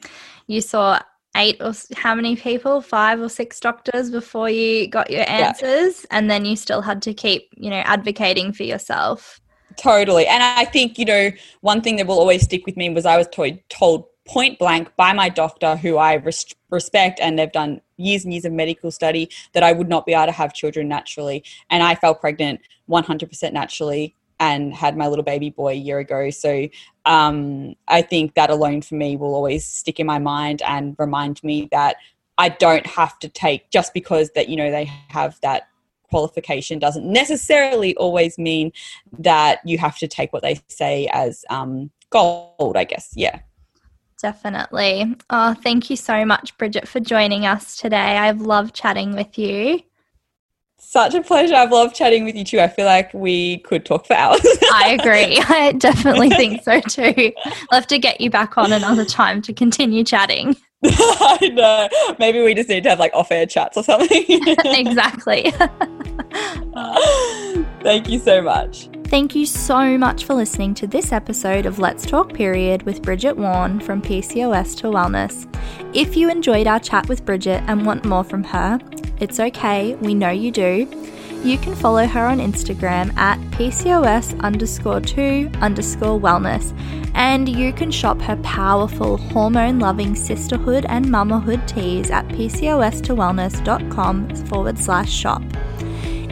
you 0.48 0.62
saw 0.62 1.00
eight 1.36 1.58
or 1.60 1.74
how 1.96 2.16
many 2.16 2.36
people, 2.36 2.82
five 2.82 3.20
or 3.20 3.30
six 3.30 3.60
doctors 3.60 4.10
before 4.10 4.50
you 4.50 4.88
got 4.88 5.10
your 5.10 5.30
answers, 5.30 6.02
yeah. 6.02 6.18
and 6.18 6.30
then 6.30 6.46
you 6.46 6.56
still 6.56 6.82
had 6.82 7.02
to 7.04 7.14
keep, 7.14 7.50
you 7.56 7.70
know, 7.70 7.82
advocating 7.86 8.54
for 8.54 8.64
yourself. 8.64 9.42
Totally. 9.78 10.26
And 10.26 10.42
I 10.42 10.66
think, 10.66 10.98
you 10.98 11.06
know, 11.06 11.32
one 11.62 11.82
thing 11.82 11.98
that 11.98 12.08
will 12.08 12.20
always 12.20 12.44
stick 12.44 12.66
with 12.66 12.78
me 12.78 12.90
was 12.90 13.06
I 13.06 13.18
was 13.18 13.28
told, 13.28 13.58
told 13.70 14.06
point 14.26 14.58
blank 14.58 14.90
by 14.96 15.12
my 15.12 15.30
doctor, 15.30 15.76
who 15.76 15.98
I 15.98 16.14
res- 16.14 16.56
respect, 16.70 17.20
and 17.20 17.38
they've 17.38 17.52
done 17.52 17.82
years 17.98 18.24
and 18.24 18.34
years 18.34 18.46
of 18.46 18.54
medical 18.54 18.92
study, 18.92 19.30
that 19.54 19.64
I 19.64 19.74
would 19.74 19.90
not 19.90 20.06
be 20.06 20.14
able 20.14 20.28
to 20.28 20.32
have 20.32 20.54
children 20.54 20.88
naturally. 20.88 21.44
And 21.70 21.84
I 21.84 21.96
fell 21.96 22.16
pregnant 22.16 22.62
100% 22.90 23.54
naturally 23.54 24.16
and 24.40 24.74
had 24.74 24.98
my 24.98 25.08
little 25.08 25.24
baby 25.24 25.50
boy 25.50 25.70
a 25.70 25.76
year 25.76 26.00
ago. 26.00 26.30
So 26.30 26.68
um, 27.06 27.76
I 27.88 28.02
think 28.02 28.34
that 28.36 28.50
alone 28.50 28.82
for 28.82 28.96
me 28.96 29.16
will 29.16 29.34
always 29.36 29.66
stick 29.66 30.00
in 30.00 30.08
my 30.08 30.20
mind 30.20 30.62
and 30.64 30.96
remind 30.98 31.44
me 31.44 31.68
that 31.72 31.98
I 32.38 32.50
don't 32.50 32.86
have 32.86 33.18
to 33.20 33.30
take 33.30 33.70
just 33.72 33.94
because 33.94 34.32
that 34.32 34.50
you 34.50 34.58
know 34.58 34.70
they 34.70 34.86
have 35.10 35.40
that 35.42 35.70
qualification 36.10 36.80
doesn't 36.80 37.06
necessarily 37.06 37.96
always 37.96 38.38
mean 38.38 38.72
that 39.18 39.60
you 39.66 39.78
have 39.78 39.98
to 40.00 40.08
take 40.08 40.34
what 40.34 40.44
they 40.44 40.60
say 40.68 41.08
as 41.12 41.46
um, 41.50 41.92
gold. 42.10 42.76
I 42.76 42.84
guess, 42.84 43.14
yeah. 43.16 43.40
Definitely. 44.22 45.16
Oh, 45.30 45.54
thank 45.54 45.90
you 45.90 45.96
so 45.96 46.26
much, 46.26 46.58
Brigitte, 46.58 46.88
for 46.88 47.00
joining 47.00 47.46
us 47.46 47.76
today. 47.76 48.18
I've 48.18 48.42
loved 48.42 48.74
chatting 48.74 49.14
with 49.14 49.38
you 49.38 49.82
such 50.78 51.14
a 51.14 51.22
pleasure. 51.22 51.56
I've 51.56 51.72
loved 51.72 51.96
chatting 51.96 52.26
with 52.26 52.36
you 52.36 52.44
too. 52.44 52.60
I 52.60 52.68
feel 52.68 52.86
like 52.86 53.14
we 53.14 53.58
could 53.60 53.86
talk 53.86 54.06
for 54.06 54.14
hours. 54.14 54.40
I 54.74 54.98
agree. 55.00 55.42
I 55.50 55.74
definitely 55.74 56.30
think 56.30 56.64
so 56.64 56.80
too. 56.82 57.34
I'll 57.46 57.80
have 57.80 57.88
to 57.88 58.00
get 58.00 58.22
you 58.22 58.30
back 58.30 58.58
on 58.58 58.72
another 58.72 59.06
time 59.06 59.42
to 59.44 59.54
continue 59.54 60.04
chatting. 60.04 60.56
I 60.84 61.50
know. 61.54 62.16
Maybe 62.20 62.42
we 62.42 62.54
just 62.54 62.70
need 62.70 62.84
to 62.84 62.90
have 62.90 63.00
like 63.00 63.14
off 63.14 63.32
air 63.32 63.46
chats 63.46 63.78
or 63.78 63.84
something. 63.84 64.26
exactly. 64.30 65.52
Thank 67.82 68.10
you 68.10 68.20
so 68.20 68.42
much. 68.42 68.90
Thank 69.06 69.36
you 69.36 69.46
so 69.46 69.98
much 69.98 70.26
for 70.26 70.34
listening 70.34 70.74
to 70.76 70.88
this 70.88 71.12
episode 71.12 71.66
of 71.66 71.80
Let's 71.80 72.06
Talk 72.06 72.34
Period 72.34 72.84
with 72.84 73.02
Brigitte 73.02 73.38
Warne 73.38 73.80
from 73.80 74.02
PCOS 74.02 74.76
to 74.78 74.88
Wellness. 74.88 75.48
If 75.96 76.18
you 76.18 76.30
enjoyed 76.30 76.68
our 76.68 76.80
chat 76.80 77.08
with 77.08 77.24
Brigitte 77.24 77.64
and 77.68 77.86
want 77.86 78.04
more 78.06 78.24
from 78.24 78.44
her, 78.44 78.80
it's 79.20 79.40
okay, 79.40 79.96
we 79.96 80.14
know 80.14 80.30
you 80.30 80.52
do. 80.52 80.88
You 81.44 81.60
can 81.60 81.76
follow 81.76 82.08
her 82.08 82.26
on 82.26 82.40
Instagram 82.40 83.16
at 83.18 83.40
PCOS 83.52 84.40
underscore 84.40 85.00
2 85.00 85.52
underscore 85.62 86.20
wellness, 86.20 86.76
and 87.14 87.48
you 87.48 87.72
can 87.72 87.92
shop 87.92 88.20
her 88.22 88.36
powerful 88.38 89.18
hormone 89.18 89.78
loving 89.78 90.16
Cysterhood 90.16 90.86
and 90.90 91.06
mamahood 91.06 91.68
teas 91.68 92.10
at 92.10 92.28
PCOS 92.30 93.04
to 93.04 93.14
wellness.com 93.14 94.36
forward 94.48 94.80
slash 94.80 95.12
shop. 95.12 95.44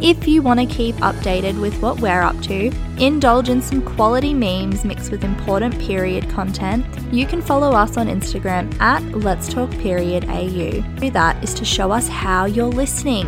If 0.03 0.27
you 0.27 0.41
want 0.41 0.59
to 0.59 0.65
keep 0.65 0.95
updated 0.95 1.61
with 1.61 1.81
what 1.81 2.01
we're 2.01 2.21
up 2.21 2.37
to, 2.41 2.69
indulge 2.97 3.47
in 3.47 3.61
some 3.61 3.81
quality 3.81 4.33
memes 4.33 4.83
mixed 4.83 5.11
with 5.11 5.23
important 5.23 5.79
period 5.79 6.29
content, 6.29 6.85
you 7.13 7.25
can 7.25 7.41
follow 7.41 7.71
us 7.71 7.95
on 7.95 8.07
Instagram 8.07 8.77
at 8.81 9.01
Let's 9.13 9.47
Talk 9.47 9.71
Period 9.71 10.25
AU. 10.25 10.81
That 11.11 11.41
is 11.41 11.53
to 11.53 11.63
show 11.63 11.89
us 11.93 12.09
how 12.09 12.43
you're 12.43 12.65
listening. 12.65 13.27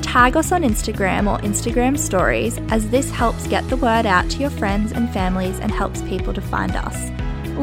Tag 0.00 0.38
us 0.38 0.52
on 0.52 0.62
Instagram 0.62 1.30
or 1.30 1.38
Instagram 1.44 1.98
stories 1.98 2.56
as 2.70 2.88
this 2.88 3.10
helps 3.10 3.46
get 3.46 3.68
the 3.68 3.76
word 3.76 4.06
out 4.06 4.30
to 4.30 4.38
your 4.38 4.48
friends 4.48 4.92
and 4.92 5.12
families 5.12 5.60
and 5.60 5.70
helps 5.70 6.00
people 6.00 6.32
to 6.32 6.40
find 6.40 6.76
us. 6.76 7.10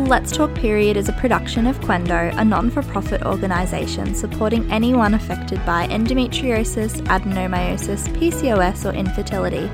Let's 0.05 0.31
Talk 0.31 0.53
Period 0.53 0.95
is 0.95 1.09
a 1.09 1.13
production 1.13 1.65
of 1.65 1.79
Qendo, 1.79 2.31
a 2.37 2.45
non 2.45 2.69
for 2.69 2.83
profit 2.83 3.23
organisation 3.23 4.13
supporting 4.13 4.71
anyone 4.71 5.15
affected 5.15 5.65
by 5.65 5.87
endometriosis, 5.87 7.01
adenomyosis, 7.07 8.07
PCOS, 8.15 8.85
or 8.85 8.95
infertility. 8.95 9.69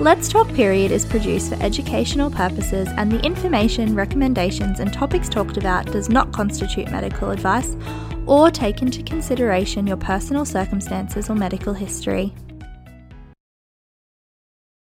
Let's 0.00 0.28
Talk 0.28 0.48
Period 0.54 0.90
is 0.90 1.04
produced 1.04 1.50
for 1.50 1.62
educational 1.62 2.30
purposes, 2.30 2.88
and 2.96 3.12
the 3.12 3.20
information, 3.20 3.94
recommendations, 3.94 4.80
and 4.80 4.92
topics 4.92 5.28
talked 5.28 5.58
about 5.58 5.86
does 5.86 6.08
not 6.08 6.32
constitute 6.32 6.90
medical 6.90 7.30
advice 7.30 7.76
or 8.26 8.50
take 8.50 8.80
into 8.80 9.02
consideration 9.02 9.86
your 9.86 9.98
personal 9.98 10.46
circumstances 10.46 11.28
or 11.28 11.36
medical 11.36 11.74
history. 11.74 12.34